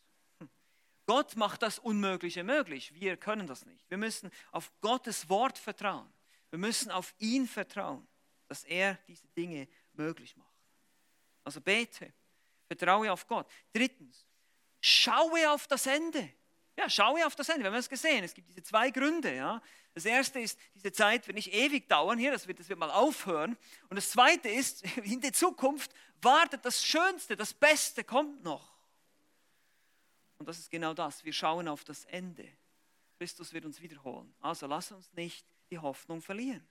Gott 1.11 1.35
macht 1.35 1.63
das 1.63 1.81
Unmögliche 1.81 2.45
möglich. 2.45 2.95
Wir 2.95 3.17
können 3.17 3.49
das 3.49 3.67
nicht. 3.67 3.85
Wir 3.91 3.99
müssen 3.99 4.31
auf 4.53 4.71
Gottes 4.81 5.29
Wort 5.29 5.59
vertrauen. 5.59 6.09
Wir 6.51 6.59
müssen 6.61 6.89
auf 6.93 7.13
ihn 7.19 7.49
vertrauen, 7.49 8.07
dass 8.47 8.63
er 8.63 8.97
diese 9.09 9.27
Dinge 9.27 9.67
möglich 9.95 10.37
macht. 10.37 10.55
Also 11.43 11.61
bete, 11.61 12.13
vertraue 12.69 13.11
auf 13.11 13.27
Gott. 13.27 13.51
Drittens, 13.73 14.25
schaue 14.81 15.51
auf 15.51 15.67
das 15.67 15.85
Ende. 15.87 16.33
Ja, 16.77 16.89
schaue 16.89 17.27
auf 17.27 17.35
das 17.35 17.49
Ende. 17.49 17.65
Wir 17.65 17.73
haben 17.73 17.79
es 17.79 17.89
gesehen. 17.89 18.23
Es 18.23 18.33
gibt 18.33 18.49
diese 18.49 18.63
zwei 18.63 18.93
Gründe. 18.93 19.35
Ja. 19.35 19.61
Das 19.95 20.05
erste 20.05 20.39
ist, 20.39 20.57
diese 20.77 20.93
Zeit 20.93 21.27
wird 21.27 21.35
nicht 21.35 21.53
ewig 21.53 21.89
dauern 21.89 22.21
hier, 22.21 22.31
das 22.31 22.47
wird, 22.47 22.61
das 22.61 22.69
wird 22.69 22.79
mal 22.79 22.93
aufhören. 22.93 23.57
Und 23.89 23.97
das 23.97 24.11
zweite 24.11 24.49
ist, 24.49 24.85
in 24.99 25.21
der 25.21 25.33
Zukunft 25.33 25.93
wartet 26.23 26.65
das 26.65 26.85
Schönste, 26.85 27.37
das 27.37 27.53
Beste 27.53 28.05
kommt 28.05 28.45
noch. 28.45 28.70
Und 30.41 30.49
das 30.49 30.59
ist 30.59 30.71
genau 30.71 30.95
das. 30.95 31.23
Wir 31.23 31.35
schauen 31.35 31.69
auf 31.69 31.85
das 31.85 32.07
Ende. 32.07 32.49
Christus 33.19 33.53
wird 33.53 33.67
uns 33.67 33.79
wiederholen. 33.83 34.35
Also 34.41 34.67
lass 34.67 34.91
uns 34.91 35.13
nicht 35.13 35.47
die 35.71 35.79
Hoffnung 35.79 36.23
verlieren. 36.23 36.67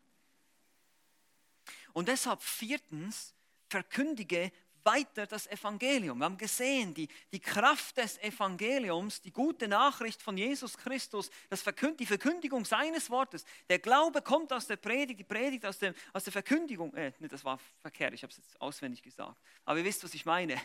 Und 1.93 2.07
deshalb 2.07 2.41
viertens, 2.41 3.35
verkündige 3.69 4.51
weiter 4.83 5.27
das 5.27 5.45
Evangelium. 5.45 6.17
Wir 6.17 6.25
haben 6.25 6.37
gesehen, 6.39 6.95
die, 6.95 7.07
die 7.31 7.39
Kraft 7.39 7.97
des 7.97 8.17
Evangeliums, 8.17 9.21
die 9.21 9.31
gute 9.31 9.67
Nachricht 9.67 10.19
von 10.19 10.35
Jesus 10.35 10.75
Christus, 10.75 11.29
das 11.51 11.61
Verkünd, 11.61 11.99
die 11.99 12.07
Verkündigung 12.07 12.65
seines 12.65 13.11
Wortes. 13.11 13.45
Der 13.69 13.77
Glaube 13.77 14.23
kommt 14.23 14.51
aus 14.51 14.65
der 14.65 14.77
Predigt, 14.77 15.19
die 15.19 15.23
Predigt 15.23 15.63
aus, 15.63 15.77
dem, 15.77 15.93
aus 16.11 16.23
der 16.23 16.33
Verkündigung. 16.33 16.91
Äh, 16.95 17.13
nee, 17.19 17.27
das 17.27 17.43
war 17.43 17.59
verkehrt, 17.77 18.15
ich 18.15 18.23
habe 18.23 18.31
es 18.31 18.37
jetzt 18.37 18.59
auswendig 18.59 19.03
gesagt. 19.03 19.39
Aber 19.63 19.77
ihr 19.77 19.85
wisst, 19.85 20.03
was 20.03 20.15
ich 20.15 20.25
meine. 20.25 20.59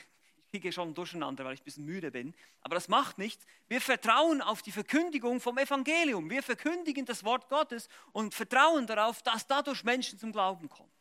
Ich 0.54 0.60
kriege 0.60 0.72
schon 0.72 0.94
durcheinander, 0.94 1.44
weil 1.44 1.54
ich 1.54 1.62
ein 1.62 1.64
bisschen 1.64 1.84
müde 1.84 2.12
bin. 2.12 2.32
Aber 2.60 2.76
das 2.76 2.86
macht 2.86 3.18
nichts. 3.18 3.44
Wir 3.66 3.80
vertrauen 3.80 4.40
auf 4.40 4.62
die 4.62 4.70
Verkündigung 4.70 5.40
vom 5.40 5.58
Evangelium. 5.58 6.30
Wir 6.30 6.44
verkündigen 6.44 7.04
das 7.04 7.24
Wort 7.24 7.48
Gottes 7.48 7.88
und 8.12 8.36
vertrauen 8.36 8.86
darauf, 8.86 9.20
dass 9.22 9.48
dadurch 9.48 9.82
Menschen 9.82 10.16
zum 10.16 10.30
Glauben 10.30 10.68
kommen. 10.68 10.92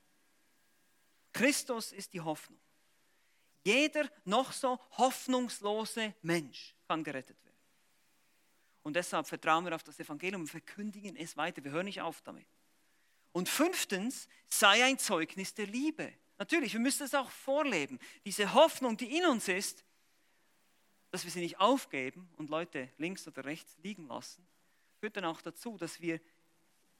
Christus 1.33 1.91
ist 1.91 2.13
die 2.13 2.21
Hoffnung. 2.21 2.59
Jeder 3.63 4.09
noch 4.25 4.51
so 4.51 4.79
hoffnungslose 4.97 6.15
Mensch 6.23 6.73
kann 6.87 7.03
gerettet 7.03 7.37
werden. 7.43 7.57
Und 8.81 8.95
deshalb 8.95 9.27
vertrauen 9.27 9.65
wir 9.65 9.75
auf 9.75 9.83
das 9.83 9.99
Evangelium 9.99 10.41
und 10.41 10.47
verkündigen 10.47 11.15
es 11.15 11.37
weiter. 11.37 11.63
Wir 11.63 11.69
hören 11.69 11.85
nicht 11.85 12.01
auf 12.01 12.23
damit. 12.23 12.47
Und 13.33 13.47
fünftens, 13.47 14.27
sei 14.49 14.83
ein 14.83 14.97
Zeugnis 14.97 15.53
der 15.53 15.67
Liebe. 15.67 16.11
Natürlich, 16.37 16.73
wir 16.73 16.79
müssen 16.79 17.03
es 17.03 17.13
auch 17.13 17.29
vorleben. 17.29 17.99
Diese 18.25 18.53
Hoffnung, 18.53 18.97
die 18.97 19.17
in 19.17 19.25
uns 19.25 19.47
ist, 19.47 19.83
dass 21.11 21.23
wir 21.23 21.31
sie 21.31 21.41
nicht 21.41 21.59
aufgeben 21.59 22.29
und 22.37 22.49
Leute 22.49 22.89
links 22.97 23.27
oder 23.27 23.45
rechts 23.45 23.77
liegen 23.83 24.07
lassen, 24.07 24.47
führt 24.99 25.15
dann 25.15 25.25
auch 25.25 25.41
dazu, 25.41 25.77
dass 25.77 26.01
wir 26.01 26.19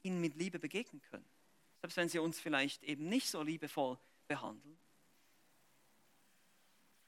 ihnen 0.04 0.22
mit 0.22 0.36
Liebe 0.36 0.60
begegnen 0.60 1.02
können. 1.02 1.26
Selbst 1.82 1.98
wenn 1.98 2.10
sie 2.10 2.20
uns 2.20 2.40
vielleicht 2.40 2.84
eben 2.84 3.10
nicht 3.10 3.28
so 3.28 3.42
liebevoll 3.42 3.98
behandeln. 4.28 4.78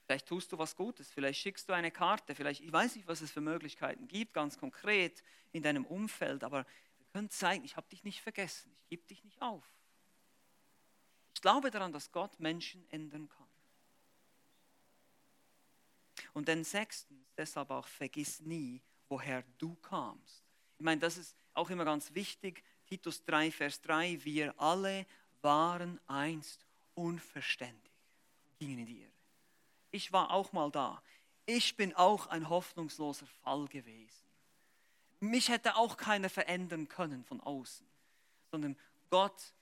Vielleicht 0.06 0.28
tust 0.28 0.52
du 0.52 0.58
was 0.58 0.76
Gutes, 0.76 1.12
vielleicht 1.12 1.42
schickst 1.42 1.68
du 1.68 1.74
eine 1.74 1.92
Karte, 1.92 2.36
vielleicht, 2.36 2.62
ich 2.62 2.72
weiß 2.72 2.96
nicht, 2.96 3.08
was 3.08 3.22
es 3.22 3.32
für 3.32 3.42
Möglichkeiten 3.42 4.08
gibt, 4.08 4.34
ganz 4.34 4.58
konkret 4.58 5.24
in 5.52 5.64
deinem 5.64 5.86
Umfeld, 5.86 6.44
aber 6.44 6.66
wir 6.98 7.06
können 7.12 7.30
zeigen, 7.30 7.66
ich 7.66 7.76
habe 7.76 7.88
dich 7.90 8.04
nicht 8.04 8.22
vergessen, 8.22 8.76
ich 8.82 8.88
gebe 8.88 9.04
dich 9.08 9.24
nicht 9.24 9.42
auf. 9.42 9.64
Glaube 11.46 11.70
daran, 11.70 11.94
dass 11.94 12.12
Gott 12.12 12.40
Menschen 12.40 12.84
ändern 12.90 13.30
kann. 13.30 13.46
Und 16.34 16.48
dann 16.48 16.64
sechstens, 16.64 17.24
deshalb 17.38 17.70
auch 17.70 17.86
vergiss 17.86 18.40
nie, 18.40 18.82
woher 19.10 19.44
du 19.60 19.76
kamst. 19.76 20.44
Ich 20.80 20.84
meine, 20.84 21.02
das 21.02 21.18
ist 21.18 21.36
auch 21.54 21.70
immer 21.70 21.86
ganz 21.86 22.12
wichtig. 22.16 22.64
Titus 22.88 23.24
3, 23.26 23.52
Vers 23.52 23.80
3, 23.82 24.26
wir 24.26 24.60
alle 24.60 25.06
waren 25.44 26.00
einst 26.08 26.66
unverständig, 26.96 27.94
gingen 28.58 28.80
in 28.80 28.86
die 28.88 29.02
Irre. 29.02 29.12
Ich 29.92 30.12
war 30.12 30.32
auch 30.32 30.52
mal 30.52 30.72
da. 30.72 31.00
Ich 31.46 31.78
bin 31.78 31.94
auch 31.94 32.26
ein 32.26 32.50
hoffnungsloser 32.50 33.28
Fall 33.44 33.68
gewesen. 33.68 34.26
Mich 35.20 35.50
hätte 35.50 35.76
auch 35.76 35.96
keiner 35.96 36.32
verändern 36.32 36.88
können 36.88 37.24
von 37.24 37.40
außen, 37.40 37.86
sondern 38.50 38.76
Gott, 39.12 39.54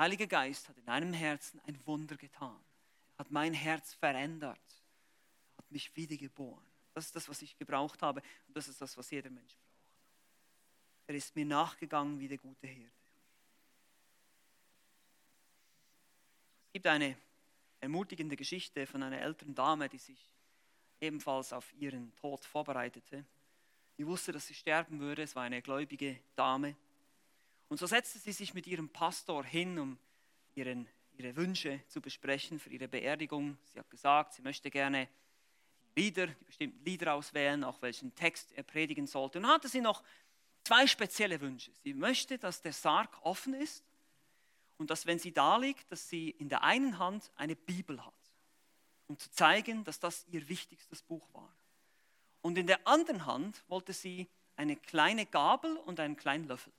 der 0.00 0.04
Heilige 0.04 0.28
Geist, 0.28 0.66
hat 0.66 0.78
in 0.78 0.84
meinem 0.86 1.12
Herzen 1.12 1.60
ein 1.66 1.78
Wunder 1.84 2.16
getan. 2.16 2.58
Er 3.16 3.18
hat 3.18 3.30
mein 3.30 3.52
Herz 3.52 3.92
verändert, 3.92 4.58
er 5.52 5.58
hat 5.58 5.70
mich 5.70 5.94
wiedergeboren. 5.94 6.64
Das 6.94 7.04
ist 7.04 7.16
das, 7.16 7.28
was 7.28 7.42
ich 7.42 7.54
gebraucht 7.58 8.00
habe 8.00 8.22
und 8.48 8.56
das 8.56 8.66
ist 8.66 8.80
das, 8.80 8.96
was 8.96 9.10
jeder 9.10 9.28
Mensch 9.28 9.54
braucht. 9.54 9.68
Er 11.06 11.16
ist 11.16 11.36
mir 11.36 11.44
nachgegangen 11.44 12.18
wie 12.18 12.28
der 12.28 12.38
gute 12.38 12.66
Hirte. 12.66 12.94
Es 16.68 16.72
gibt 16.72 16.86
eine 16.86 17.14
ermutigende 17.80 18.36
Geschichte 18.36 18.86
von 18.86 19.02
einer 19.02 19.20
älteren 19.20 19.54
Dame, 19.54 19.90
die 19.90 19.98
sich 19.98 20.34
ebenfalls 21.02 21.52
auf 21.52 21.74
ihren 21.74 22.16
Tod 22.16 22.42
vorbereitete. 22.42 23.22
Die 23.98 24.06
wusste, 24.06 24.32
dass 24.32 24.46
sie 24.46 24.54
sterben 24.54 24.98
würde. 24.98 25.24
Es 25.24 25.36
war 25.36 25.42
eine 25.42 25.60
gläubige 25.60 26.18
Dame. 26.36 26.74
Und 27.70 27.78
so 27.78 27.86
setzte 27.86 28.18
sie 28.18 28.32
sich 28.32 28.52
mit 28.52 28.66
ihrem 28.66 28.88
Pastor 28.88 29.44
hin, 29.44 29.78
um 29.78 29.96
ihren, 30.56 30.88
ihre 31.16 31.36
Wünsche 31.36 31.80
zu 31.86 32.00
besprechen 32.00 32.58
für 32.58 32.68
ihre 32.68 32.88
Beerdigung. 32.88 33.56
Sie 33.72 33.78
hat 33.78 33.88
gesagt, 33.88 34.34
sie 34.34 34.42
möchte 34.42 34.72
gerne 34.72 35.08
Lieder, 35.94 36.26
die 36.26 36.44
bestimmten 36.44 36.84
Lieder 36.84 37.14
auswählen, 37.14 37.62
auch 37.62 37.80
welchen 37.80 38.12
Text 38.16 38.50
er 38.56 38.64
predigen 38.64 39.06
sollte. 39.06 39.38
Und 39.38 39.46
hatte 39.46 39.68
sie 39.68 39.80
noch 39.80 40.02
zwei 40.64 40.88
spezielle 40.88 41.40
Wünsche. 41.40 41.70
Sie 41.84 41.94
möchte, 41.94 42.38
dass 42.38 42.60
der 42.60 42.72
Sarg 42.72 43.08
offen 43.22 43.54
ist 43.54 43.84
und 44.76 44.90
dass, 44.90 45.06
wenn 45.06 45.20
sie 45.20 45.30
da 45.30 45.56
liegt, 45.56 45.92
dass 45.92 46.08
sie 46.08 46.30
in 46.30 46.48
der 46.48 46.64
einen 46.64 46.98
Hand 46.98 47.30
eine 47.36 47.54
Bibel 47.54 48.04
hat, 48.04 48.14
um 49.06 49.16
zu 49.16 49.30
zeigen, 49.30 49.84
dass 49.84 50.00
das 50.00 50.26
ihr 50.28 50.48
wichtigstes 50.48 51.02
Buch 51.02 51.28
war. 51.32 51.54
Und 52.42 52.58
in 52.58 52.66
der 52.66 52.84
anderen 52.88 53.26
Hand 53.26 53.62
wollte 53.68 53.92
sie 53.92 54.26
eine 54.56 54.74
kleine 54.74 55.24
Gabel 55.24 55.76
und 55.76 56.00
einen 56.00 56.16
kleinen 56.16 56.48
Löffel. 56.48 56.72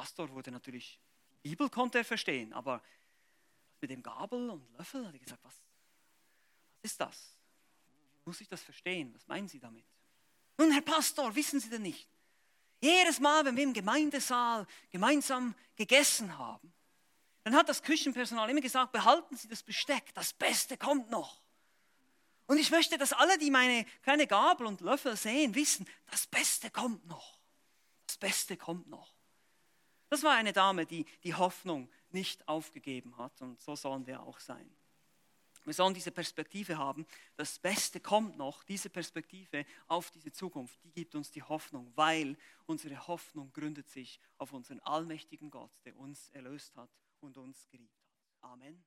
Pastor 0.00 0.30
wurde 0.30 0.50
natürlich, 0.50 0.98
Bibel 1.42 1.68
konnte 1.68 1.98
er 1.98 2.06
verstehen, 2.06 2.54
aber 2.54 2.82
mit 3.82 3.90
dem 3.90 4.02
Gabel 4.02 4.48
und 4.48 4.66
Löffel 4.78 5.06
hat 5.06 5.12
er 5.12 5.18
gesagt, 5.18 5.44
was, 5.44 5.52
was 5.52 6.90
ist 6.90 6.98
das? 6.98 7.36
Muss 8.24 8.40
ich 8.40 8.48
das 8.48 8.62
verstehen? 8.62 9.12
Was 9.14 9.26
meinen 9.26 9.46
Sie 9.46 9.60
damit? 9.60 9.84
Nun, 10.56 10.72
Herr 10.72 10.80
Pastor, 10.80 11.34
wissen 11.34 11.60
Sie 11.60 11.68
denn 11.68 11.82
nicht? 11.82 12.08
Jedes 12.80 13.20
Mal, 13.20 13.44
wenn 13.44 13.54
wir 13.56 13.62
im 13.62 13.74
Gemeindesaal 13.74 14.66
gemeinsam 14.88 15.54
gegessen 15.76 16.38
haben, 16.38 16.72
dann 17.44 17.54
hat 17.54 17.68
das 17.68 17.82
Küchenpersonal 17.82 18.48
immer 18.48 18.62
gesagt, 18.62 18.92
behalten 18.92 19.36
Sie 19.36 19.48
das 19.48 19.62
Besteck, 19.62 20.14
das 20.14 20.32
Beste 20.32 20.78
kommt 20.78 21.10
noch. 21.10 21.42
Und 22.46 22.56
ich 22.56 22.70
möchte, 22.70 22.96
dass 22.96 23.12
alle, 23.12 23.36
die 23.36 23.50
meine 23.50 23.84
kleine 24.02 24.26
Gabel 24.26 24.66
und 24.66 24.80
Löffel 24.80 25.14
sehen, 25.18 25.54
wissen, 25.54 25.86
das 26.06 26.26
Beste 26.26 26.70
kommt 26.70 27.06
noch. 27.06 27.38
Das 28.06 28.16
Beste 28.16 28.56
kommt 28.56 28.88
noch. 28.88 29.19
Das 30.10 30.24
war 30.24 30.34
eine 30.34 30.52
Dame, 30.52 30.86
die 30.86 31.06
die 31.22 31.34
Hoffnung 31.34 31.88
nicht 32.10 32.46
aufgegeben 32.48 33.16
hat 33.16 33.40
und 33.40 33.60
so 33.60 33.76
sollen 33.76 34.06
wir 34.06 34.22
auch 34.22 34.40
sein. 34.40 34.68
Wir 35.64 35.74
sollen 35.74 35.94
diese 35.94 36.10
Perspektive 36.10 36.78
haben. 36.78 37.06
Das 37.36 37.58
Beste 37.58 38.00
kommt 38.00 38.36
noch. 38.36 38.64
Diese 38.64 38.90
Perspektive 38.90 39.66
auf 39.86 40.10
diese 40.10 40.32
Zukunft, 40.32 40.82
die 40.82 40.90
gibt 40.90 41.14
uns 41.14 41.30
die 41.30 41.42
Hoffnung, 41.42 41.92
weil 41.94 42.36
unsere 42.66 43.06
Hoffnung 43.06 43.52
gründet 43.52 43.88
sich 43.88 44.18
auf 44.38 44.52
unseren 44.52 44.80
allmächtigen 44.80 45.50
Gott, 45.50 45.70
der 45.84 45.96
uns 45.96 46.30
erlöst 46.30 46.74
hat 46.76 46.90
und 47.20 47.36
uns 47.36 47.68
geliebt 47.68 47.94
hat. 48.02 48.50
Amen. 48.50 48.82